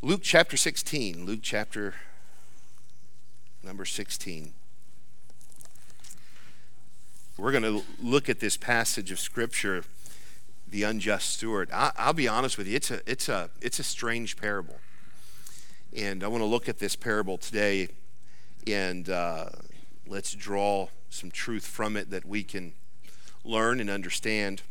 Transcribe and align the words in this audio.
Luke 0.00 0.20
chapter 0.22 0.56
16. 0.56 1.26
Luke 1.26 1.40
chapter 1.42 1.92
number 3.64 3.84
16. 3.84 4.52
We're 7.36 7.50
going 7.50 7.64
to 7.64 7.82
look 8.00 8.28
at 8.28 8.38
this 8.38 8.56
passage 8.56 9.10
of 9.10 9.18
Scripture, 9.18 9.82
the 10.68 10.84
unjust 10.84 11.30
steward. 11.30 11.68
I, 11.72 11.90
will 12.06 12.12
be 12.12 12.28
honest 12.28 12.56
with 12.56 12.68
you, 12.68 12.76
it's 12.76 12.92
a, 12.92 13.00
it's, 13.10 13.28
a, 13.28 13.50
it's 13.60 13.80
a 13.80 13.82
strange 13.82 14.36
parable. 14.36 14.76
And 15.96 16.22
I 16.22 16.28
want 16.28 16.42
to 16.42 16.46
look 16.46 16.68
at 16.68 16.78
this 16.78 16.94
parable 16.94 17.36
today 17.36 17.88
and 18.68 19.10
uh, 19.10 19.46
let's 20.06 20.32
draw 20.32 20.90
some 21.10 21.32
truth 21.32 21.66
from 21.66 21.96
it 21.96 22.10
that 22.10 22.24
we 22.24 22.44
can 22.44 22.72
learn 23.44 23.80
and 23.80 23.90
understand. 23.90 24.62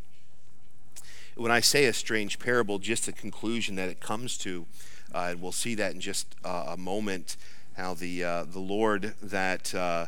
When 1.36 1.52
I 1.52 1.60
say 1.60 1.84
a 1.84 1.92
strange 1.92 2.40
parable, 2.40 2.80
just 2.80 3.08
the 3.08 3.12
conclusion 3.12 3.76
that 3.76 3.90
it 3.90 4.00
comes 4.00 4.38
to, 4.40 4.66
uh, 5.14 5.28
and 5.32 5.42
we'll 5.42 5.52
see 5.52 5.76
that 5.76 5.94
in 5.94 6.00
just 6.00 6.36
uh, 6.44 6.66
a 6.70 6.78
moment, 6.78 7.38
how 7.76 7.94
the, 7.94 8.24
uh, 8.24 8.44
the 8.44 8.60
Lord 8.60 9.14
that 9.22 9.74
uh, 9.74 10.08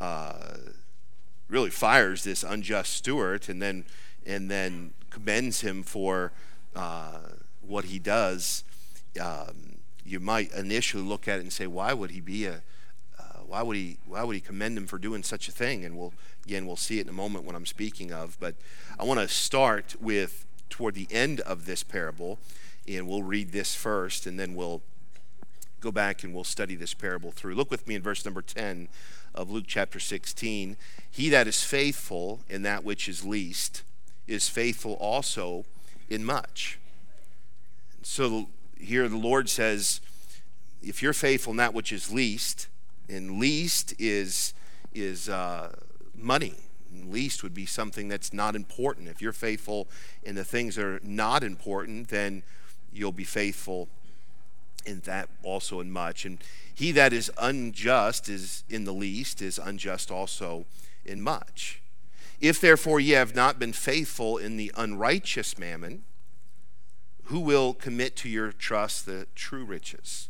uh, 0.00 0.56
really 1.48 1.70
fires 1.70 2.24
this 2.24 2.42
unjust 2.42 2.92
steward 2.92 3.48
and 3.48 3.60
then, 3.60 3.84
and 4.26 4.50
then 4.50 4.92
commends 5.10 5.60
him 5.60 5.82
for 5.82 6.32
uh, 6.74 7.18
what 7.66 7.86
he 7.86 7.98
does. 7.98 8.64
Um, 9.20 9.78
you 10.04 10.20
might 10.20 10.52
initially 10.52 11.02
look 11.02 11.26
at 11.26 11.38
it 11.38 11.42
and 11.42 11.52
say, 11.52 11.66
why 11.66 11.92
would 11.92 12.10
he 12.10 12.20
be 12.20 12.46
a, 12.46 12.62
why 13.46 13.62
would 13.62 13.76
he 13.76 13.96
why 14.06 14.22
would 14.24 14.34
he 14.34 14.40
commend 14.40 14.76
him 14.76 14.86
for 14.86 14.98
doing 14.98 15.22
such 15.22 15.48
a 15.48 15.52
thing 15.52 15.84
and 15.84 15.96
we'll 15.96 16.12
again 16.44 16.66
we'll 16.66 16.76
see 16.76 16.98
it 16.98 17.02
in 17.02 17.08
a 17.08 17.12
moment 17.12 17.44
when 17.44 17.54
i'm 17.54 17.66
speaking 17.66 18.12
of 18.12 18.36
but 18.40 18.54
i 18.98 19.04
want 19.04 19.20
to 19.20 19.28
start 19.28 19.94
with 20.00 20.44
toward 20.68 20.94
the 20.94 21.06
end 21.10 21.40
of 21.40 21.66
this 21.66 21.82
parable 21.82 22.38
and 22.88 23.08
we'll 23.08 23.22
read 23.22 23.52
this 23.52 23.74
first 23.74 24.26
and 24.26 24.38
then 24.38 24.54
we'll 24.54 24.82
go 25.80 25.90
back 25.92 26.22
and 26.22 26.34
we'll 26.34 26.44
study 26.44 26.74
this 26.74 26.94
parable 26.94 27.30
through. 27.30 27.54
Look 27.54 27.70
with 27.70 27.86
me 27.86 27.94
in 27.94 28.02
verse 28.02 28.24
number 28.24 28.42
10 28.42 28.88
of 29.34 29.50
Luke 29.50 29.64
chapter 29.66 30.00
16. 30.00 30.76
He 31.10 31.28
that 31.28 31.46
is 31.46 31.62
faithful 31.62 32.40
in 32.48 32.62
that 32.62 32.84
which 32.84 33.08
is 33.08 33.24
least 33.24 33.82
is 34.26 34.48
faithful 34.48 34.94
also 34.94 35.64
in 36.08 36.24
much. 36.24 36.78
So 38.02 38.48
here 38.78 39.08
the 39.08 39.16
Lord 39.16 39.48
says, 39.48 40.00
if 40.82 41.02
you're 41.02 41.12
faithful 41.12 41.52
in 41.52 41.56
that 41.58 41.74
which 41.74 41.92
is 41.92 42.12
least, 42.12 42.68
and 43.08 43.38
least 43.38 43.94
is 43.98 44.54
is 44.94 45.28
uh, 45.28 45.72
money. 46.14 46.54
Least 47.04 47.42
would 47.42 47.54
be 47.54 47.66
something 47.66 48.08
that's 48.08 48.32
not 48.32 48.56
important. 48.56 49.08
If 49.08 49.20
you're 49.20 49.32
faithful 49.32 49.88
in 50.22 50.34
the 50.34 50.44
things 50.44 50.76
that 50.76 50.84
are 50.84 51.00
not 51.02 51.44
important, 51.44 52.08
then 52.08 52.42
you'll 52.96 53.12
be 53.12 53.24
faithful 53.24 53.88
in 54.84 55.00
that 55.00 55.28
also 55.42 55.80
in 55.80 55.90
much. 55.90 56.24
And 56.24 56.38
he 56.74 56.92
that 56.92 57.12
is 57.12 57.30
unjust 57.38 58.28
is 58.28 58.64
in 58.68 58.84
the 58.84 58.92
least 58.92 59.42
is 59.42 59.58
unjust 59.58 60.10
also 60.10 60.66
in 61.04 61.20
much. 61.20 61.80
If 62.40 62.60
therefore 62.60 63.00
ye 63.00 63.12
have 63.12 63.34
not 63.34 63.58
been 63.58 63.72
faithful 63.72 64.36
in 64.36 64.56
the 64.56 64.72
unrighteous 64.76 65.58
mammon, 65.58 66.04
who 67.24 67.40
will 67.40 67.74
commit 67.74 68.14
to 68.16 68.28
your 68.28 68.52
trust 68.52 69.06
the 69.06 69.26
true 69.34 69.64
riches? 69.64 70.28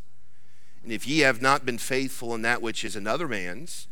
And 0.83 0.93
if 0.93 1.07
ye 1.07 1.21
have 1.21 1.43
not 1.43 1.67
been 1.67 1.79
faithful 1.79 2.35
in 2.35 2.43
that 2.43 2.63
which 2.63 2.85
is 2.85 2.97
another 2.97 3.29
man's, 3.29 3.89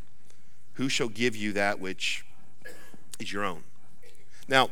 who 0.75 0.89
shall 0.89 1.09
give 1.09 1.37
you 1.37 1.53
that 1.53 1.81
which 1.81 2.25
is 3.19 3.33
your 3.33 3.45
own? 3.45 3.65
Now, 4.49 4.71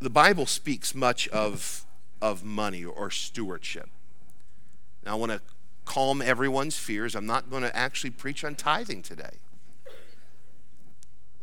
the 0.00 0.10
Bible 0.10 0.46
speaks 0.46 0.94
much 0.94 1.28
of, 1.28 1.84
of 2.20 2.44
money 2.44 2.84
or 2.84 3.10
stewardship. 3.10 3.88
Now, 5.04 5.12
I 5.12 5.14
want 5.14 5.32
to 5.32 5.40
calm 5.84 6.20
everyone's 6.20 6.76
fears. 6.76 7.14
I'm 7.14 7.26
not 7.26 7.50
going 7.50 7.62
to 7.62 7.74
actually 7.74 8.10
preach 8.10 8.44
on 8.44 8.54
tithing 8.54 9.02
today. 9.02 9.38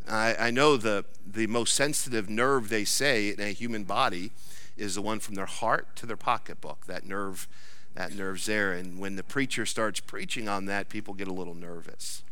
I, 0.07 0.35
I 0.35 0.51
know 0.51 0.77
the, 0.77 1.05
the 1.25 1.47
most 1.47 1.73
sensitive 1.75 2.29
nerve 2.29 2.69
they 2.69 2.85
say 2.85 3.29
in 3.29 3.39
a 3.39 3.53
human 3.53 3.83
body 3.83 4.31
is 4.77 4.95
the 4.95 5.01
one 5.01 5.19
from 5.19 5.35
their 5.35 5.45
heart 5.45 5.95
to 5.97 6.05
their 6.05 6.17
pocketbook. 6.17 6.85
That 6.85 7.05
nerve, 7.05 7.47
that 7.95 8.13
nerve's 8.13 8.45
there. 8.45 8.73
And 8.73 8.99
when 8.99 9.15
the 9.15 9.23
preacher 9.23 9.65
starts 9.65 9.99
preaching 9.99 10.47
on 10.47 10.65
that, 10.65 10.89
people 10.89 11.13
get 11.13 11.27
a 11.27 11.33
little 11.33 11.55
nervous. 11.55 12.23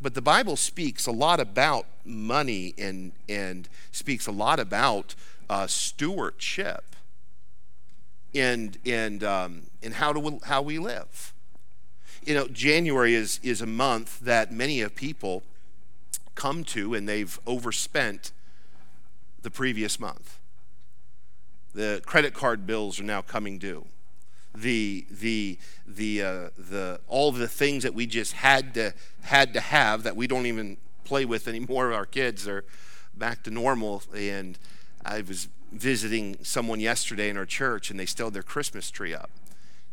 But 0.00 0.14
the 0.14 0.22
Bible 0.22 0.56
speaks 0.56 1.06
a 1.06 1.12
lot 1.12 1.40
about 1.40 1.86
money 2.04 2.74
and, 2.78 3.12
and 3.28 3.68
speaks 3.90 4.26
a 4.26 4.32
lot 4.32 4.60
about 4.60 5.14
uh, 5.48 5.66
stewardship 5.66 6.95
and 8.34 8.78
and 8.84 9.22
um, 9.24 9.62
and 9.82 9.94
how 9.94 10.12
do 10.12 10.20
we, 10.20 10.38
how 10.44 10.62
we 10.62 10.78
live. 10.78 11.32
You 12.24 12.34
know, 12.34 12.48
January 12.48 13.14
is 13.14 13.40
is 13.42 13.60
a 13.60 13.66
month 13.66 14.20
that 14.20 14.52
many 14.52 14.80
of 14.80 14.94
people 14.94 15.42
come 16.34 16.64
to, 16.64 16.94
and 16.94 17.08
they've 17.08 17.38
overspent 17.46 18.32
the 19.42 19.50
previous 19.50 19.98
month. 19.98 20.38
The 21.74 22.02
credit 22.06 22.34
card 22.34 22.66
bills 22.66 22.98
are 23.00 23.04
now 23.04 23.22
coming 23.22 23.58
due. 23.58 23.86
The 24.54 25.06
the 25.10 25.58
the 25.86 26.22
uh, 26.22 26.48
the 26.56 27.00
all 27.06 27.32
the 27.32 27.48
things 27.48 27.82
that 27.82 27.94
we 27.94 28.06
just 28.06 28.32
had 28.32 28.74
to 28.74 28.94
had 29.22 29.52
to 29.54 29.60
have 29.60 30.02
that 30.04 30.16
we 30.16 30.26
don't 30.26 30.46
even 30.46 30.78
play 31.04 31.24
with 31.24 31.46
anymore. 31.46 31.92
Our 31.94 32.06
kids 32.06 32.48
are 32.48 32.64
back 33.14 33.42
to 33.44 33.50
normal, 33.50 34.02
and 34.14 34.58
I 35.04 35.20
was 35.20 35.48
visiting 35.72 36.36
someone 36.42 36.80
yesterday 36.80 37.28
in 37.28 37.36
our 37.36 37.46
church, 37.46 37.90
and 37.90 37.98
they 37.98 38.06
still 38.06 38.26
had 38.26 38.34
their 38.34 38.42
Christmas 38.42 38.90
tree 38.90 39.14
up. 39.14 39.30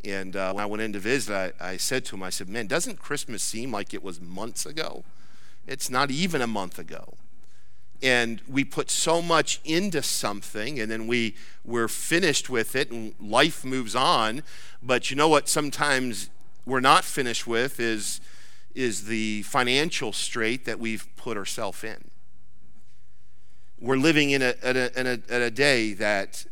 And 0.04 0.36
uh, 0.36 0.54
when 0.54 0.64
I 0.64 0.66
went 0.66 0.82
in 0.82 0.94
to 0.94 1.00
visit, 1.00 1.56
I, 1.60 1.72
I 1.72 1.78
said 1.78 2.06
to 2.06 2.16
him, 2.16 2.24
I 2.24 2.30
said, 2.30 2.50
Man, 2.50 2.68
doesn't 2.68 3.00
Christmas 3.00 3.42
seem 3.42 3.72
like 3.72 3.94
it 3.94 4.04
was 4.04 4.20
months 4.20 4.66
ago? 4.66 5.04
It's 5.66 5.90
not 5.90 6.12
even 6.12 6.42
a 6.42 6.48
month 6.48 6.78
ago. 6.78 7.14
And 8.02 8.42
we 8.50 8.66
put 8.66 8.90
so 8.90 9.22
much 9.22 9.62
into 9.64 10.02
something, 10.02 10.78
and 10.78 10.92
then 10.92 11.08
we, 11.08 11.36
we're 11.64 11.88
finished 11.88 12.50
with 12.50 12.76
it, 12.76 12.92
and 12.92 13.14
life 13.18 13.64
moves 13.64 13.96
on. 13.96 14.44
But 14.82 15.10
you 15.10 15.16
know 15.16 15.30
what? 15.30 15.48
Sometimes 15.48 16.30
we're 16.66 16.82
not 16.82 17.06
finished 17.06 17.48
with 17.48 17.80
is, 17.80 18.20
is 18.76 19.06
the 19.06 19.44
financial 19.44 20.12
strait 20.12 20.66
that 20.66 20.80
we've 20.80 21.08
put 21.16 21.38
ourselves 21.38 21.82
in 21.86 22.10
we're 23.84 23.98
living 23.98 24.32
in 24.32 24.42
a, 24.42 24.56
in 24.64 24.78
a, 24.78 24.90
in 24.96 25.08
a, 25.08 25.36
in 25.36 25.42
a 25.42 25.52
day 25.52 25.94
that 25.94 26.46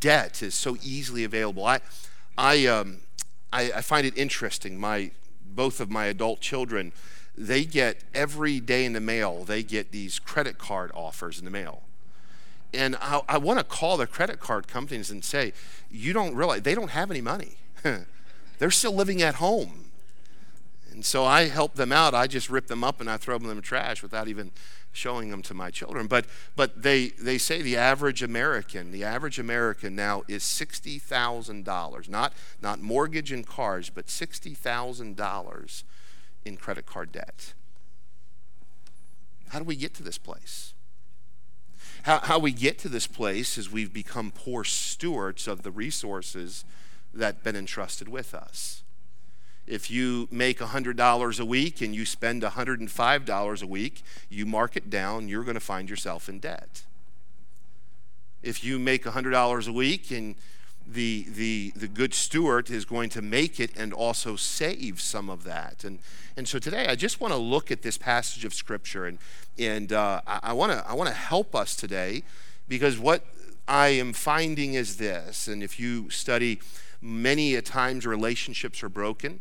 debt 0.00 0.42
is 0.42 0.54
so 0.54 0.76
easily 0.82 1.22
available. 1.22 1.66
I, 1.66 1.80
I, 2.36 2.64
um, 2.66 3.00
I, 3.52 3.72
I, 3.72 3.80
find 3.82 4.06
it 4.06 4.16
interesting. 4.16 4.80
My, 4.80 5.10
both 5.44 5.80
of 5.80 5.90
my 5.90 6.06
adult 6.06 6.40
children, 6.40 6.92
they 7.36 7.66
get 7.66 7.98
every 8.14 8.58
day 8.58 8.86
in 8.86 8.94
the 8.94 9.00
mail, 9.00 9.44
they 9.44 9.62
get 9.62 9.92
these 9.92 10.18
credit 10.18 10.56
card 10.56 10.90
offers 10.94 11.38
in 11.38 11.44
the 11.44 11.50
mail. 11.50 11.82
And 12.72 12.96
I, 12.96 13.20
I 13.28 13.36
want 13.36 13.58
to 13.58 13.64
call 13.64 13.98
the 13.98 14.06
credit 14.06 14.40
card 14.40 14.66
companies 14.66 15.10
and 15.10 15.22
say, 15.22 15.52
you 15.90 16.14
don't 16.14 16.34
realize 16.34 16.62
they 16.62 16.74
don't 16.74 16.92
have 16.92 17.10
any 17.10 17.20
money. 17.20 17.56
They're 18.58 18.70
still 18.70 18.94
living 18.94 19.20
at 19.20 19.34
home. 19.34 19.90
And 20.90 21.04
so 21.04 21.24
I 21.26 21.48
help 21.48 21.74
them 21.74 21.92
out. 21.92 22.14
I 22.14 22.26
just 22.26 22.48
rip 22.48 22.68
them 22.68 22.82
up 22.82 22.98
and 22.98 23.10
I 23.10 23.18
throw 23.18 23.36
them 23.36 23.50
in 23.50 23.56
the 23.56 23.62
trash 23.62 24.02
without 24.02 24.28
even 24.28 24.52
showing 24.92 25.30
them 25.30 25.42
to 25.42 25.54
my 25.54 25.70
children. 25.70 26.06
But, 26.06 26.26
but 26.54 26.82
they, 26.82 27.08
they 27.08 27.38
say 27.38 27.62
the 27.62 27.76
average 27.76 28.22
American, 28.22 28.92
the 28.92 29.04
average 29.04 29.38
American 29.38 29.96
now 29.96 30.22
is 30.28 30.42
$60,000, 30.42 32.08
not, 32.08 32.32
not 32.60 32.80
mortgage 32.80 33.32
and 33.32 33.46
cars, 33.46 33.90
but 33.90 34.06
$60,000 34.06 35.82
in 36.44 36.56
credit 36.56 36.86
card 36.86 37.12
debt. 37.12 37.54
How 39.48 39.58
do 39.58 39.64
we 39.64 39.76
get 39.76 39.94
to 39.94 40.02
this 40.02 40.18
place? 40.18 40.74
How, 42.04 42.18
how 42.18 42.38
we 42.38 42.52
get 42.52 42.78
to 42.80 42.88
this 42.88 43.06
place 43.06 43.56
is 43.56 43.70
we've 43.70 43.92
become 43.92 44.32
poor 44.32 44.64
stewards 44.64 45.46
of 45.46 45.62
the 45.62 45.70
resources 45.70 46.64
that 47.14 47.44
been 47.44 47.54
entrusted 47.54 48.08
with 48.08 48.34
us. 48.34 48.81
If 49.66 49.90
you 49.90 50.28
make 50.30 50.58
$100 50.58 51.40
a 51.40 51.44
week 51.44 51.80
and 51.80 51.94
you 51.94 52.04
spend 52.04 52.42
$105 52.42 53.62
a 53.62 53.66
week, 53.66 54.02
you 54.28 54.44
mark 54.44 54.76
it 54.76 54.90
down, 54.90 55.28
you're 55.28 55.44
going 55.44 55.54
to 55.54 55.60
find 55.60 55.88
yourself 55.88 56.28
in 56.28 56.40
debt. 56.40 56.82
If 58.42 58.64
you 58.64 58.78
make 58.78 59.04
$100 59.04 59.68
a 59.68 59.72
week 59.72 60.10
and 60.10 60.34
the, 60.86 61.26
the, 61.34 61.72
the 61.76 61.86
good 61.86 62.12
steward 62.12 62.70
is 62.70 62.84
going 62.84 63.08
to 63.10 63.22
make 63.22 63.60
it 63.60 63.70
and 63.76 63.92
also 63.92 64.34
save 64.34 65.00
some 65.00 65.30
of 65.30 65.44
that. 65.44 65.84
And, 65.84 66.00
and 66.36 66.48
so 66.48 66.58
today 66.58 66.88
I 66.88 66.96
just 66.96 67.20
want 67.20 67.32
to 67.32 67.38
look 67.38 67.70
at 67.70 67.82
this 67.82 67.96
passage 67.96 68.44
of 68.44 68.52
Scripture 68.52 69.06
and, 69.06 69.18
and 69.58 69.92
uh, 69.92 70.22
I 70.26 70.52
want 70.52 70.72
to 70.72 70.84
I 70.88 70.94
wanna 70.94 71.12
help 71.12 71.54
us 71.54 71.76
today 71.76 72.24
because 72.68 72.98
what 72.98 73.24
I 73.68 73.88
am 73.88 74.12
finding 74.12 74.74
is 74.74 74.96
this, 74.96 75.46
and 75.46 75.62
if 75.62 75.78
you 75.78 76.10
study 76.10 76.60
many 77.00 77.54
a 77.54 77.62
times 77.62 78.06
relationships 78.06 78.82
are 78.82 78.88
broken, 78.88 79.40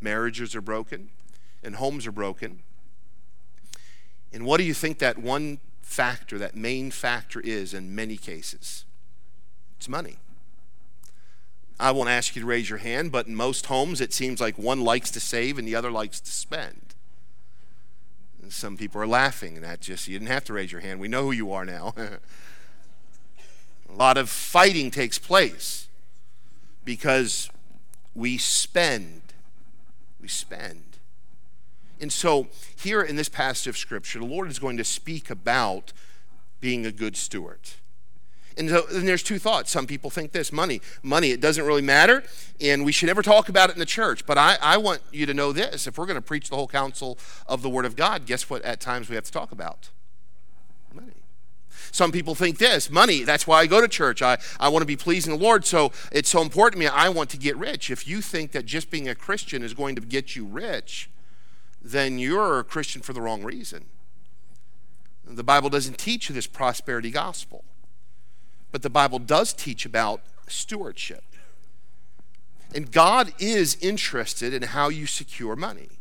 marriages 0.00 0.54
are 0.54 0.60
broken, 0.60 1.10
and 1.62 1.76
homes 1.76 2.06
are 2.06 2.12
broken. 2.12 2.60
And 4.32 4.44
what 4.44 4.58
do 4.58 4.64
you 4.64 4.74
think 4.74 4.98
that 4.98 5.18
one 5.18 5.58
factor, 5.82 6.38
that 6.38 6.54
main 6.54 6.90
factor 6.90 7.40
is 7.40 7.72
in 7.72 7.94
many 7.94 8.16
cases? 8.16 8.84
It's 9.78 9.88
money. 9.88 10.16
I 11.78 11.90
won't 11.90 12.08
ask 12.08 12.34
you 12.34 12.42
to 12.42 12.46
raise 12.46 12.70
your 12.70 12.78
hand, 12.78 13.12
but 13.12 13.26
in 13.26 13.36
most 13.36 13.66
homes, 13.66 14.00
it 14.00 14.12
seems 14.12 14.40
like 14.40 14.56
one 14.56 14.80
likes 14.80 15.10
to 15.10 15.20
save 15.20 15.58
and 15.58 15.68
the 15.68 15.74
other 15.74 15.90
likes 15.90 16.20
to 16.20 16.30
spend. 16.30 16.94
And 18.42 18.52
some 18.52 18.76
people 18.76 19.00
are 19.00 19.06
laughing, 19.06 19.56
and 19.56 19.64
that 19.64 19.80
just, 19.80 20.08
you 20.08 20.18
didn't 20.18 20.30
have 20.30 20.44
to 20.44 20.52
raise 20.54 20.72
your 20.72 20.80
hand. 20.80 21.00
We 21.00 21.08
know 21.08 21.24
who 21.24 21.32
you 21.32 21.52
are 21.52 21.64
now. 21.64 21.94
A 23.88 23.92
lot 23.92 24.16
of 24.16 24.30
fighting 24.30 24.90
takes 24.90 25.18
place 25.18 25.88
because 26.84 27.50
we 28.14 28.38
spend. 28.38 29.22
We 30.26 30.30
spend. 30.30 30.98
And 32.00 32.12
so, 32.12 32.48
here 32.76 33.00
in 33.00 33.14
this 33.14 33.28
passage 33.28 33.68
of 33.68 33.78
Scripture, 33.78 34.18
the 34.18 34.24
Lord 34.24 34.50
is 34.50 34.58
going 34.58 34.76
to 34.76 34.82
speak 34.82 35.30
about 35.30 35.92
being 36.60 36.84
a 36.84 36.90
good 36.90 37.16
steward. 37.16 37.60
And, 38.56 38.68
so, 38.68 38.86
and 38.90 39.06
there's 39.06 39.22
two 39.22 39.38
thoughts. 39.38 39.70
Some 39.70 39.86
people 39.86 40.10
think 40.10 40.32
this 40.32 40.50
money, 40.50 40.80
money, 41.00 41.30
it 41.30 41.40
doesn't 41.40 41.64
really 41.64 41.80
matter, 41.80 42.24
and 42.60 42.84
we 42.84 42.90
should 42.90 43.06
never 43.06 43.22
talk 43.22 43.48
about 43.48 43.70
it 43.70 43.74
in 43.74 43.78
the 43.78 43.86
church. 43.86 44.26
But 44.26 44.36
I, 44.36 44.58
I 44.60 44.78
want 44.78 45.00
you 45.12 45.26
to 45.26 45.32
know 45.32 45.52
this 45.52 45.86
if 45.86 45.96
we're 45.96 46.06
going 46.06 46.16
to 46.16 46.20
preach 46.20 46.50
the 46.50 46.56
whole 46.56 46.66
counsel 46.66 47.16
of 47.46 47.62
the 47.62 47.70
Word 47.70 47.84
of 47.84 47.94
God, 47.94 48.26
guess 48.26 48.50
what 48.50 48.62
at 48.62 48.80
times 48.80 49.08
we 49.08 49.14
have 49.14 49.24
to 49.26 49.32
talk 49.32 49.52
about? 49.52 49.90
Some 51.92 52.12
people 52.12 52.34
think 52.34 52.58
this 52.58 52.90
money, 52.90 53.22
that's 53.22 53.46
why 53.46 53.60
I 53.60 53.66
go 53.66 53.80
to 53.80 53.88
church. 53.88 54.22
I, 54.22 54.38
I 54.58 54.68
want 54.68 54.82
to 54.82 54.86
be 54.86 54.96
pleasing 54.96 55.36
the 55.36 55.42
Lord, 55.42 55.64
so 55.64 55.92
it's 56.12 56.28
so 56.28 56.42
important 56.42 56.80
to 56.80 56.86
me. 56.86 56.86
I 56.86 57.08
want 57.08 57.30
to 57.30 57.36
get 57.36 57.56
rich. 57.56 57.90
If 57.90 58.06
you 58.06 58.20
think 58.20 58.52
that 58.52 58.66
just 58.66 58.90
being 58.90 59.08
a 59.08 59.14
Christian 59.14 59.62
is 59.62 59.74
going 59.74 59.94
to 59.96 60.02
get 60.02 60.36
you 60.36 60.44
rich, 60.44 61.10
then 61.82 62.18
you're 62.18 62.58
a 62.58 62.64
Christian 62.64 63.02
for 63.02 63.12
the 63.12 63.20
wrong 63.20 63.42
reason. 63.42 63.86
The 65.24 65.44
Bible 65.44 65.70
doesn't 65.70 65.98
teach 65.98 66.28
you 66.28 66.34
this 66.34 66.46
prosperity 66.46 67.10
gospel. 67.10 67.64
But 68.70 68.82
the 68.82 68.90
Bible 68.90 69.18
does 69.18 69.52
teach 69.52 69.86
about 69.86 70.20
stewardship. 70.48 71.24
And 72.74 72.92
God 72.92 73.32
is 73.38 73.76
interested 73.80 74.52
in 74.52 74.62
how 74.62 74.88
you 74.88 75.06
secure 75.06 75.56
money. 75.56 75.95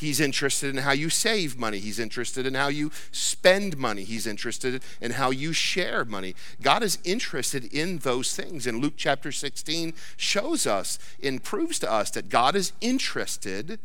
He's 0.00 0.18
interested 0.18 0.70
in 0.70 0.82
how 0.82 0.92
you 0.92 1.10
save 1.10 1.58
money. 1.58 1.78
He's 1.78 1.98
interested 1.98 2.46
in 2.46 2.54
how 2.54 2.68
you 2.68 2.90
spend 3.12 3.76
money. 3.76 4.02
He's 4.02 4.26
interested 4.26 4.82
in 4.98 5.10
how 5.10 5.30
you 5.30 5.52
share 5.52 6.06
money. 6.06 6.34
God 6.62 6.82
is 6.82 6.96
interested 7.04 7.66
in 7.70 7.98
those 7.98 8.34
things. 8.34 8.66
And 8.66 8.80
Luke 8.80 8.94
chapter 8.96 9.30
16 9.30 9.92
shows 10.16 10.66
us 10.66 10.98
and 11.22 11.44
proves 11.44 11.78
to 11.80 11.92
us 11.92 12.10
that 12.12 12.30
God 12.30 12.56
is 12.56 12.72
interested 12.80 13.78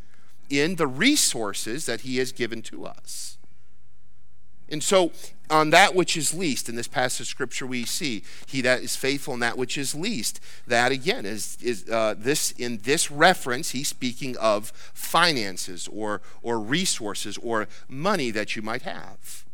in 0.49 0.77
the 0.77 0.87
resources 0.87 1.85
that 1.85 2.01
He 2.01 2.15
has 2.19 2.31
given 2.31 2.61
to 2.61 2.85
us. 2.85 3.37
And 4.69 4.81
so, 4.81 5.11
on 5.49 5.69
that 5.71 5.95
which 5.95 6.17
is 6.17 6.33
least, 6.33 6.69
in 6.69 6.75
this 6.75 6.87
passage 6.87 7.21
of 7.21 7.27
scripture, 7.27 7.65
we 7.65 7.85
see 7.85 8.23
he 8.47 8.61
that 8.61 8.81
is 8.81 8.95
faithful 8.95 9.33
in 9.33 9.39
that 9.41 9.57
which 9.57 9.77
is 9.77 9.95
least. 9.95 10.39
That 10.67 10.91
again 10.91 11.25
is 11.25 11.57
is 11.61 11.89
uh, 11.89 12.15
this 12.17 12.51
in 12.51 12.79
this 12.83 13.11
reference. 13.11 13.71
He's 13.71 13.87
speaking 13.87 14.35
of 14.37 14.71
finances 14.93 15.87
or 15.87 16.21
or 16.41 16.59
resources 16.59 17.37
or 17.37 17.67
money 17.87 18.31
that 18.31 18.55
you 18.55 18.61
might 18.61 18.81
have 18.81 19.44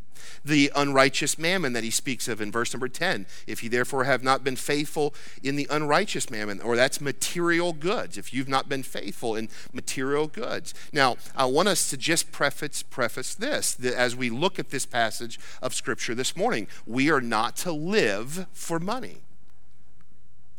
the 0.43 0.71
unrighteous 0.75 1.37
mammon 1.37 1.73
that 1.73 1.83
he 1.83 1.91
speaks 1.91 2.27
of 2.27 2.41
in 2.41 2.51
verse 2.51 2.73
number 2.73 2.87
10. 2.87 3.25
If 3.47 3.63
ye 3.63 3.69
therefore 3.69 4.05
have 4.05 4.23
not 4.23 4.43
been 4.43 4.55
faithful 4.55 5.13
in 5.43 5.55
the 5.55 5.67
unrighteous 5.69 6.29
mammon, 6.29 6.61
or 6.61 6.75
that's 6.75 7.01
material 7.01 7.73
goods, 7.73 8.17
if 8.17 8.33
you've 8.33 8.49
not 8.49 8.69
been 8.69 8.83
faithful 8.83 9.35
in 9.35 9.49
material 9.73 10.27
goods. 10.27 10.73
Now, 10.91 11.17
I 11.35 11.45
want 11.45 11.67
us 11.67 11.89
to 11.89 11.97
just 11.97 12.31
preface, 12.31 12.83
preface 12.83 13.35
this 13.35 13.73
that 13.75 13.93
as 13.93 14.15
we 14.15 14.29
look 14.29 14.59
at 14.59 14.69
this 14.69 14.85
passage 14.85 15.39
of 15.61 15.73
Scripture 15.73 16.15
this 16.15 16.35
morning. 16.35 16.67
We 16.85 17.11
are 17.11 17.21
not 17.21 17.55
to 17.57 17.71
live 17.71 18.47
for 18.53 18.79
money, 18.79 19.17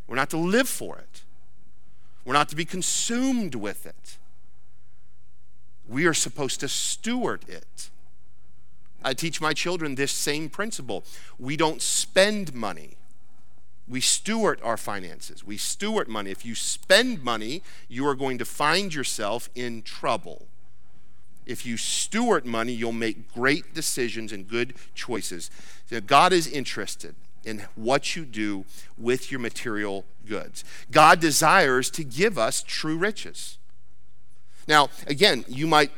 we're 0.06 0.16
not 0.16 0.30
to 0.30 0.38
live 0.38 0.68
for 0.68 0.98
it, 0.98 1.22
we're 2.24 2.34
not 2.34 2.48
to 2.50 2.56
be 2.56 2.64
consumed 2.64 3.54
with 3.54 3.86
it. 3.86 4.18
We 5.88 6.06
are 6.06 6.14
supposed 6.14 6.60
to 6.60 6.68
steward 6.68 7.44
it. 7.48 7.90
I 9.04 9.14
teach 9.14 9.40
my 9.40 9.52
children 9.52 9.94
this 9.94 10.12
same 10.12 10.48
principle. 10.48 11.04
We 11.38 11.56
don't 11.56 11.82
spend 11.82 12.54
money. 12.54 12.96
We 13.88 14.00
steward 14.00 14.60
our 14.62 14.76
finances. 14.76 15.44
We 15.44 15.56
steward 15.56 16.08
money. 16.08 16.30
If 16.30 16.46
you 16.46 16.54
spend 16.54 17.22
money, 17.22 17.62
you 17.88 18.06
are 18.06 18.14
going 18.14 18.38
to 18.38 18.44
find 18.44 18.94
yourself 18.94 19.50
in 19.54 19.82
trouble. 19.82 20.46
If 21.44 21.66
you 21.66 21.76
steward 21.76 22.46
money, 22.46 22.72
you'll 22.72 22.92
make 22.92 23.34
great 23.34 23.74
decisions 23.74 24.32
and 24.32 24.48
good 24.48 24.74
choices. 24.94 25.50
God 26.06 26.32
is 26.32 26.46
interested 26.46 27.16
in 27.44 27.64
what 27.74 28.14
you 28.14 28.24
do 28.24 28.64
with 28.96 29.32
your 29.32 29.40
material 29.40 30.04
goods. 30.26 30.64
God 30.92 31.18
desires 31.18 31.90
to 31.90 32.04
give 32.04 32.38
us 32.38 32.62
true 32.62 32.96
riches. 32.96 33.58
Now, 34.68 34.90
again, 35.06 35.44
you 35.48 35.66
might 35.66 35.90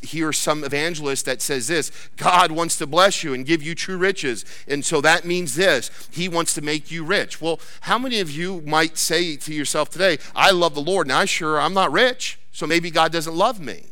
hear 0.00 0.32
some 0.32 0.62
evangelist 0.62 1.24
that 1.24 1.42
says 1.42 1.66
this 1.66 1.90
God 2.16 2.52
wants 2.52 2.78
to 2.78 2.86
bless 2.86 3.22
you 3.22 3.34
and 3.34 3.44
give 3.44 3.62
you 3.62 3.74
true 3.74 3.96
riches. 3.96 4.44
And 4.66 4.84
so 4.84 5.00
that 5.00 5.24
means 5.24 5.54
this 5.54 5.90
He 6.10 6.28
wants 6.28 6.54
to 6.54 6.62
make 6.62 6.90
you 6.90 7.04
rich. 7.04 7.40
Well, 7.40 7.60
how 7.82 7.98
many 7.98 8.20
of 8.20 8.30
you 8.30 8.62
might 8.62 8.98
say 8.98 9.36
to 9.36 9.54
yourself 9.54 9.90
today, 9.90 10.18
I 10.34 10.50
love 10.50 10.74
the 10.74 10.82
Lord, 10.82 11.06
and 11.06 11.14
I 11.14 11.24
sure 11.24 11.60
I'm 11.60 11.74
not 11.74 11.92
rich, 11.92 12.38
so 12.52 12.66
maybe 12.66 12.90
God 12.90 13.12
doesn't 13.12 13.34
love 13.34 13.60
me? 13.60 13.84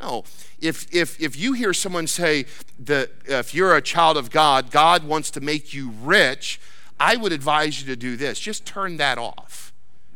No. 0.00 0.24
If, 0.60 0.92
if, 0.94 1.20
if 1.20 1.36
you 1.36 1.54
hear 1.54 1.72
someone 1.72 2.06
say 2.06 2.46
that 2.80 3.10
if 3.26 3.54
you're 3.54 3.76
a 3.76 3.82
child 3.82 4.16
of 4.16 4.30
God, 4.30 4.70
God 4.70 5.04
wants 5.04 5.30
to 5.32 5.40
make 5.40 5.72
you 5.72 5.90
rich, 6.02 6.60
I 7.00 7.16
would 7.16 7.32
advise 7.32 7.80
you 7.80 7.86
to 7.86 7.96
do 7.96 8.16
this. 8.16 8.38
Just 8.38 8.66
turn 8.66 8.98
that 8.98 9.18
off 9.18 9.72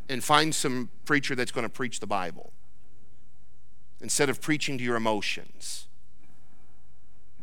and 0.09 0.23
find 0.23 0.55
some 0.55 0.91
preacher 1.05 1.35
that's 1.35 1.53
going 1.53 1.65
to 1.65 1.71
preach 1.71 2.01
the 2.01 2.07
Bible 2.07 2.53
instead 4.01 4.29
of 4.29 4.41
preaching 4.41 4.79
to 4.79 4.85
your 4.85 4.97
emotions. 4.97 5.87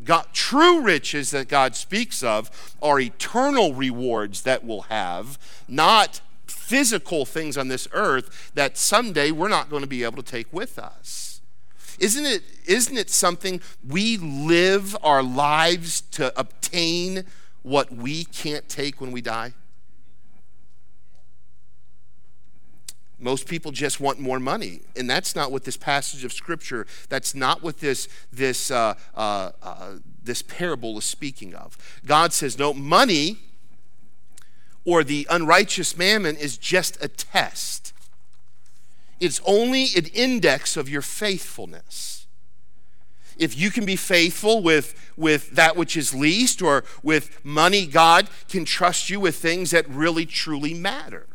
God, 0.03 0.27
true 0.31 0.81
riches 0.81 1.31
that 1.31 1.47
God 1.47 1.75
speaks 1.75 2.23
of 2.23 2.75
are 2.81 2.99
eternal 2.99 3.73
rewards 3.73 4.43
that 4.43 4.63
we'll 4.63 4.81
have, 4.83 5.37
not 5.67 6.21
physical 6.45 7.25
things 7.25 7.57
on 7.57 7.67
this 7.67 7.87
earth 7.91 8.51
that 8.53 8.77
someday 8.77 9.31
we're 9.31 9.47
not 9.47 9.69
going 9.69 9.81
to 9.81 9.87
be 9.87 10.03
able 10.03 10.21
to 10.21 10.31
take 10.31 10.51
with 10.53 10.77
us. 10.77 11.41
Isn't 11.99 12.25
it, 12.25 12.43
isn't 12.65 12.97
it 12.97 13.09
something 13.09 13.59
we 13.85 14.17
live 14.17 14.95
our 15.01 15.23
lives 15.23 16.01
to 16.11 16.37
obtain 16.39 17.23
what 17.63 17.91
we 17.91 18.25
can't 18.25 18.69
take 18.69 19.01
when 19.01 19.11
we 19.11 19.21
die? 19.21 19.53
Most 23.19 23.47
people 23.47 23.71
just 23.71 23.99
want 23.99 24.19
more 24.19 24.39
money, 24.39 24.81
and 24.95 25.09
that's 25.09 25.35
not 25.35 25.51
what 25.51 25.63
this 25.63 25.77
passage 25.77 26.23
of 26.23 26.31
Scripture. 26.31 26.85
That's 27.09 27.33
not 27.33 27.63
what 27.63 27.79
this 27.79 28.07
this 28.31 28.69
uh, 28.69 28.93
uh, 29.15 29.51
uh, 29.63 29.93
this 30.23 30.43
parable 30.43 30.97
is 30.99 31.05
speaking 31.05 31.55
of. 31.55 31.77
God 32.05 32.31
says, 32.31 32.59
no, 32.59 32.73
money 32.73 33.37
or 34.85 35.03
the 35.03 35.25
unrighteous 35.29 35.97
mammon 35.97 36.35
is 36.35 36.57
just 36.57 37.03
a 37.03 37.07
test. 37.07 37.93
It's 39.19 39.41
only 39.45 39.87
an 39.95 40.05
index 40.13 40.77
of 40.77 40.87
your 40.87 41.01
faithfulness. 41.01 42.27
If 43.37 43.57
you 43.57 43.71
can 43.71 43.85
be 43.85 43.95
faithful 43.95 44.61
with, 44.61 44.95
with 45.15 45.51
that 45.51 45.75
which 45.75 45.97
is 45.97 46.13
least 46.13 46.61
or 46.61 46.83
with 47.03 47.43
money, 47.43 47.85
God 47.85 48.29
can 48.47 48.65
trust 48.65 49.09
you 49.09 49.19
with 49.19 49.35
things 49.35 49.71
that 49.71 49.87
really 49.89 50.25
truly 50.25 50.73
matter. 50.73 51.27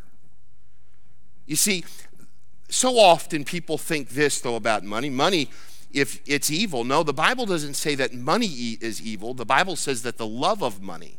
You 1.47 1.57
see, 1.57 1.85
so 2.69 2.99
often 2.99 3.45
people 3.45 3.79
think 3.79 4.11
this, 4.11 4.41
though, 4.41 4.57
about 4.57 4.85
money. 4.85 5.11
Money, 5.11 5.51
if 5.93 6.21
it's 6.27 6.51
evil, 6.51 6.85
no, 6.85 7.03
the 7.03 7.13
Bible 7.13 7.47
doesn't 7.47 7.75
say 7.75 7.95
that 7.97 8.15
money 8.15 8.47
is 8.81 9.03
evil. 9.03 9.35
The 9.35 9.45
Bible 9.45 9.77
says 9.77 10.03
that 10.03 10.17
the 10.17 10.27
love 10.27 10.63
of 10.63 10.81
money 10.81 11.17